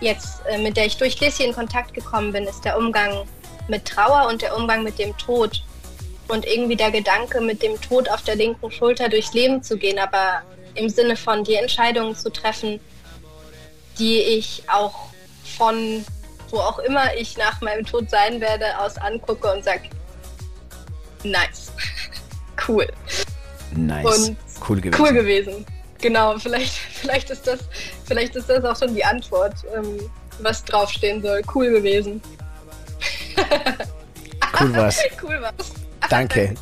jetzt, 0.00 0.40
äh, 0.46 0.58
mit 0.58 0.76
der 0.76 0.86
ich 0.86 0.96
durch 0.96 1.20
Lissy 1.20 1.44
in 1.44 1.52
Kontakt 1.52 1.92
gekommen 1.92 2.32
bin, 2.32 2.44
ist 2.44 2.64
der 2.64 2.78
Umgang 2.78 3.26
mit 3.68 3.84
Trauer 3.84 4.28
und 4.28 4.42
der 4.42 4.56
Umgang 4.56 4.82
mit 4.82 4.98
dem 4.98 5.16
Tod 5.18 5.62
und 6.28 6.46
irgendwie 6.46 6.76
der 6.76 6.90
Gedanke, 6.90 7.40
mit 7.40 7.62
dem 7.62 7.80
Tod 7.80 8.08
auf 8.08 8.22
der 8.22 8.36
linken 8.36 8.70
Schulter 8.70 9.08
durchs 9.08 9.34
Leben 9.34 9.62
zu 9.62 9.76
gehen, 9.76 9.98
aber 9.98 10.42
im 10.74 10.88
Sinne 10.88 11.16
von 11.16 11.44
die 11.44 11.54
Entscheidungen 11.54 12.16
zu 12.16 12.30
treffen, 12.30 12.80
die 13.98 14.18
ich 14.18 14.62
auch 14.68 15.08
von 15.56 16.04
wo 16.52 16.58
auch 16.58 16.78
immer 16.80 17.14
ich 17.16 17.36
nach 17.36 17.60
meinem 17.60 17.84
Tod 17.84 18.08
sein 18.08 18.40
werde, 18.40 18.78
aus 18.78 18.96
angucke 18.98 19.52
und 19.52 19.64
sage, 19.64 19.82
nice, 21.24 21.72
cool, 22.68 22.86
Nice. 23.74 24.28
Und 24.28 24.36
cool 24.68 24.80
gewesen. 24.80 25.02
cool 25.02 25.12
gewesen. 25.12 25.66
Genau, 26.00 26.38
vielleicht, 26.38 26.74
vielleicht 26.92 27.30
ist 27.30 27.46
das, 27.46 27.60
vielleicht 28.04 28.36
ist 28.36 28.48
das 28.48 28.64
auch 28.64 28.76
schon 28.76 28.94
die 28.94 29.04
Antwort, 29.04 29.54
ähm, 29.74 30.10
was 30.40 30.64
draufstehen 30.64 31.22
soll. 31.22 31.42
Cool 31.54 31.70
gewesen. 31.70 32.20
Cool 34.60 34.76
war's. 34.76 34.98
Cool 35.20 35.40
war's. 35.40 35.72
Danke. 36.10 36.54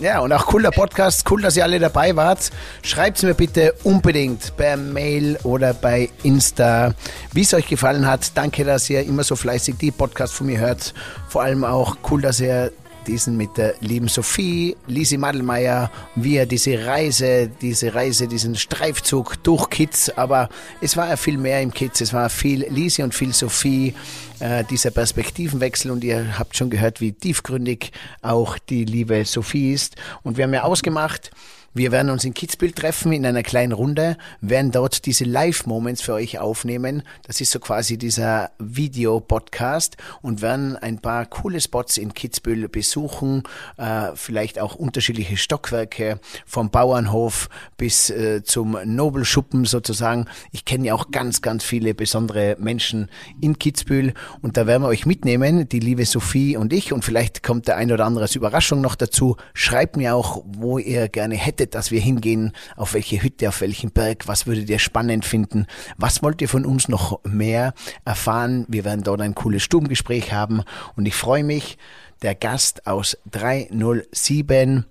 Ja, 0.00 0.18
und 0.18 0.32
auch 0.32 0.46
cooler 0.46 0.72
Podcast. 0.72 1.30
Cool, 1.30 1.42
dass 1.42 1.56
ihr 1.56 1.62
alle 1.62 1.78
dabei 1.78 2.16
wart. 2.16 2.50
Schreibt 2.82 3.22
mir 3.22 3.34
bitte 3.34 3.74
unbedingt 3.84 4.56
per 4.56 4.76
Mail 4.76 5.38
oder 5.44 5.72
bei 5.72 6.10
Insta, 6.24 6.94
wie 7.32 7.42
es 7.42 7.54
euch 7.54 7.68
gefallen 7.68 8.04
hat. 8.04 8.32
Danke, 8.34 8.64
dass 8.64 8.90
ihr 8.90 9.04
immer 9.04 9.22
so 9.22 9.36
fleißig 9.36 9.76
die 9.76 9.92
Podcasts 9.92 10.36
von 10.36 10.48
mir 10.48 10.58
hört. 10.58 10.94
Vor 11.28 11.42
allem 11.42 11.62
auch 11.62 11.96
cool, 12.10 12.22
dass 12.22 12.40
ihr 12.40 12.72
diesen 13.06 13.36
mit 13.36 13.56
der 13.56 13.74
lieben 13.80 14.08
Sophie, 14.08 14.76
Lisi 14.86 15.16
Madelmeier, 15.16 15.90
wir 16.14 16.46
diese 16.46 16.86
Reise, 16.86 17.50
diese 17.60 17.94
Reise, 17.94 18.28
diesen 18.28 18.56
Streifzug 18.56 19.42
durch 19.42 19.70
Kids, 19.70 20.10
aber 20.10 20.48
es 20.80 20.96
war 20.96 21.08
ja 21.08 21.16
viel 21.16 21.38
mehr 21.38 21.62
im 21.62 21.72
Kids, 21.72 22.00
es 22.00 22.12
war 22.12 22.28
viel 22.30 22.66
Lisi 22.68 23.02
und 23.02 23.14
viel 23.14 23.32
Sophie, 23.32 23.94
äh, 24.40 24.64
dieser 24.64 24.90
Perspektivenwechsel. 24.90 25.90
Und 25.90 26.04
ihr 26.04 26.38
habt 26.38 26.56
schon 26.56 26.70
gehört, 26.70 27.00
wie 27.00 27.12
tiefgründig 27.12 27.92
auch 28.22 28.58
die 28.58 28.84
liebe 28.84 29.24
Sophie 29.24 29.72
ist. 29.72 29.96
Und 30.22 30.36
wir 30.36 30.44
haben 30.44 30.54
ja 30.54 30.64
ausgemacht, 30.64 31.30
wir 31.76 31.90
werden 31.90 32.10
uns 32.10 32.24
in 32.24 32.34
Kitzbühel 32.34 32.70
treffen 32.70 33.12
in 33.12 33.26
einer 33.26 33.42
kleinen 33.42 33.72
Runde, 33.72 34.16
werden 34.40 34.70
dort 34.70 35.06
diese 35.06 35.24
Live-Moments 35.24 36.02
für 36.02 36.12
euch 36.14 36.38
aufnehmen. 36.38 37.02
Das 37.26 37.40
ist 37.40 37.50
so 37.50 37.58
quasi 37.58 37.98
dieser 37.98 38.52
Video-Podcast 38.60 39.96
und 40.22 40.40
werden 40.40 40.76
ein 40.76 41.00
paar 41.00 41.26
coole 41.26 41.60
Spots 41.60 41.96
in 41.96 42.14
Kitzbühel 42.14 42.68
besuchen, 42.68 43.42
äh, 43.76 44.12
vielleicht 44.14 44.60
auch 44.60 44.76
unterschiedliche 44.76 45.36
Stockwerke 45.36 46.20
vom 46.46 46.70
Bauernhof 46.70 47.48
bis 47.76 48.08
äh, 48.08 48.44
zum 48.44 48.78
Nobelschuppen 48.84 49.64
sozusagen. 49.64 50.26
Ich 50.52 50.64
kenne 50.64 50.86
ja 50.86 50.94
auch 50.94 51.10
ganz, 51.10 51.42
ganz 51.42 51.64
viele 51.64 51.92
besondere 51.92 52.54
Menschen 52.60 53.10
in 53.40 53.58
Kitzbühel 53.58 54.14
und 54.42 54.56
da 54.56 54.68
werden 54.68 54.84
wir 54.84 54.88
euch 54.88 55.06
mitnehmen, 55.06 55.68
die 55.68 55.80
liebe 55.80 56.04
Sophie 56.04 56.56
und 56.56 56.72
ich 56.72 56.92
und 56.92 57.04
vielleicht 57.04 57.42
kommt 57.42 57.66
der 57.66 57.78
ein 57.78 57.90
oder 57.90 58.06
andere 58.06 58.26
als 58.26 58.36
Überraschung 58.36 58.80
noch 58.80 58.94
dazu. 58.94 59.36
Schreibt 59.54 59.96
mir 59.96 60.14
auch, 60.14 60.44
wo 60.46 60.78
ihr 60.78 61.08
gerne 61.08 61.34
hättet, 61.34 61.63
dass 61.72 61.90
wir 61.90 62.00
hingehen, 62.00 62.52
auf 62.76 62.94
welche 62.94 63.22
Hütte, 63.22 63.48
auf 63.48 63.60
welchen 63.60 63.90
Berg, 63.90 64.28
was 64.28 64.46
würdet 64.46 64.68
ihr 64.68 64.78
spannend 64.78 65.24
finden, 65.24 65.66
was 65.96 66.22
wollt 66.22 66.42
ihr 66.42 66.48
von 66.48 66.66
uns 66.66 66.88
noch 66.88 67.20
mehr 67.24 67.72
erfahren. 68.04 68.66
Wir 68.68 68.84
werden 68.84 69.02
dort 69.02 69.20
ein 69.20 69.34
cooles 69.34 69.62
Stubengespräch 69.62 70.32
haben 70.32 70.62
und 70.96 71.06
ich 71.06 71.14
freue 71.14 71.44
mich, 71.44 71.78
der 72.22 72.34
Gast 72.34 72.86
aus 72.86 73.16
307, 73.30 74.84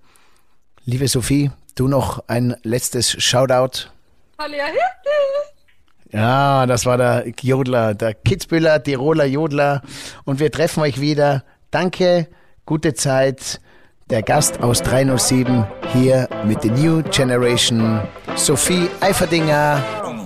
liebe 0.85 1.07
Sophie, 1.07 1.51
du 1.75 1.87
noch 1.87 2.23
ein 2.27 2.55
letztes 2.63 3.11
Shoutout. 3.11 3.89
Halleluja. 4.37 4.73
Ja, 6.13 6.67
das 6.67 6.85
war 6.85 6.97
der 6.97 7.25
Jodler, 7.41 7.95
der 7.95 8.13
Kitzbühler, 8.13 8.83
Tiroler 8.83 9.25
Jodler. 9.25 9.81
Und 10.25 10.39
wir 10.39 10.51
treffen 10.51 10.81
euch 10.81 11.01
wieder. 11.01 11.43
Danke, 11.71 12.27
gute 12.67 12.93
Zeit. 12.93 13.59
Der 14.09 14.21
Gast 14.21 14.61
aus 14.61 14.81
307 14.81 15.65
hier 15.93 16.27
mit 16.45 16.63
der 16.63 16.71
New 16.71 17.01
Generation, 17.03 18.01
Sophie 18.35 18.89
Eiferdinger 18.99 19.81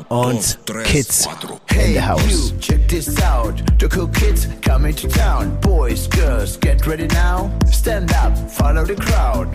und 0.10 0.58
Kids 0.84 1.28
in 1.72 1.94
the 1.94 2.02
house. 2.02 2.52
you, 2.52 2.58
check 2.60 2.88
this 2.88 3.22
out. 3.22 3.62
The 3.80 3.88
cool 3.88 4.08
kids 4.08 4.48
coming 4.62 4.96
to 4.96 5.08
town. 5.08 5.58
Boys, 5.62 6.08
girls, 6.08 6.58
get 6.58 6.86
ready 6.88 7.08
now. 7.08 7.52
Stand 7.72 8.12
up, 8.14 8.36
follow 8.50 8.84
the 8.84 8.96
crowd. 8.96 9.48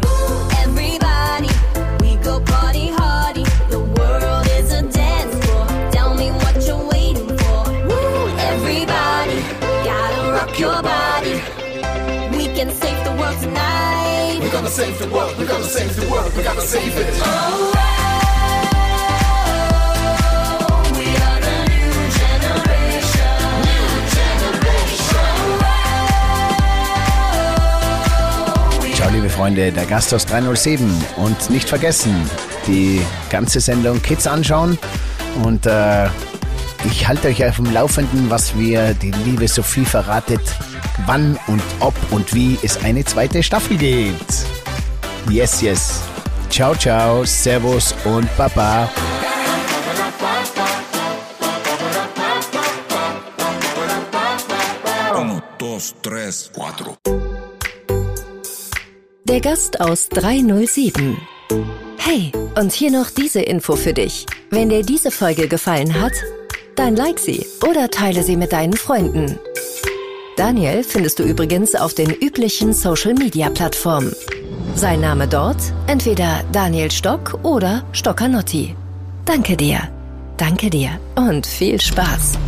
Everybody, 0.63 1.51
we 2.01 2.17
go 2.23 2.41
party 2.41 2.89
hardy. 2.97 3.45
The 3.71 3.81
world 3.81 4.47
is 4.59 4.73
a 4.73 4.83
dance 4.83 5.45
floor. 5.45 5.67
Tell 5.91 6.15
me 6.15 6.31
what 6.31 6.65
you're 6.67 6.87
waiting 6.93 7.29
for. 7.39 7.69
Everybody, 8.39 9.41
gotta 9.85 10.33
rock 10.33 10.59
your 10.59 10.83
body. 10.83 11.43
We 12.37 12.47
can 12.55 12.71
save 12.71 13.02
gonna 14.63 14.75
save 14.75 14.97
the 15.01 15.09
world, 15.09 15.37
we're 15.39 15.47
gonna 15.47 15.65
save 15.65 15.97
the 15.97 16.09
world, 16.09 16.33
we're 16.37 16.45
gonna 16.45 16.61
save 16.61 16.97
it. 16.97 17.21
Oh, 17.25 17.73
generation. 22.45 22.93
Ciao, 28.95 29.11
liebe 29.11 29.29
Freunde, 29.29 29.73
der 29.73 29.87
Gast 29.87 30.15
aus 30.15 30.27
307. 30.27 30.89
Und 31.17 31.51
nicht 31.51 31.69
vergessen, 31.69 32.31
die 32.69 33.03
ganze 33.31 33.59
Sendung 33.59 34.01
Kids 34.01 34.29
anschauen. 34.29 34.79
Und 35.43 35.67
äh, 35.67 36.07
ich 36.85 37.09
halte 37.09 37.27
euch 37.27 37.45
auf 37.45 37.57
dem 37.57 37.73
Laufenden, 37.73 38.31
was 38.31 38.57
wir 38.57 38.95
die 38.95 39.11
liebe 39.11 39.49
Sophie 39.49 39.85
verratet, 39.85 40.41
wann 41.07 41.37
und 41.49 41.63
ob 41.81 41.95
und 42.11 42.33
wie 42.35 42.59
es 42.63 42.85
eine 42.85 43.05
zweite 43.05 43.43
Staffel 43.43 43.77
gibt. 43.77 44.42
Yes, 45.31 45.63
yes. 45.63 46.03
Ciao, 46.51 46.75
ciao, 46.75 47.25
Servus 47.25 47.95
und 48.05 48.29
Baba. 48.37 48.89
Uno, 55.17 55.43
dos, 55.59 55.95
tres, 56.03 56.51
cuatro. 56.55 56.97
Der 59.25 59.41
Gast 59.41 59.81
aus 59.81 60.09
307. 60.11 61.17
Hey, 61.97 62.33
und 62.57 62.73
hier 62.73 62.91
noch 62.91 63.09
diese 63.11 63.41
Info 63.41 63.77
für 63.77 63.95
dich. 63.95 64.27
Wenn 64.51 64.69
dir 64.69 64.83
diese 64.83 65.11
Folge 65.11 65.49
gefallen 65.49 66.01
hat, 66.01 66.13
dann 66.77 66.97
like 66.97 67.19
sie 67.19 67.47
oder 67.67 67.89
teile 67.89 68.23
sie 68.23 68.37
mit 68.37 68.53
deinen 68.53 68.75
Freunden. 68.75 69.39
Daniel 70.37 70.83
findest 70.83 71.19
du 71.19 71.23
übrigens 71.23 71.75
auf 71.75 71.95
den 71.95 72.11
üblichen 72.11 72.73
Social-Media-Plattformen. 72.73 74.13
Sein 74.75 75.01
Name 75.01 75.29
dort 75.29 75.59
entweder 75.87 76.43
Daniel 76.51 76.91
Stock 76.91 77.39
oder 77.43 77.85
Stockanotti. 77.93 78.75
Danke 79.25 79.57
dir. 79.57 79.81
Danke 80.37 80.71
dir 80.71 80.99
und 81.15 81.47
viel 81.47 81.81
Spaß. 81.81 82.39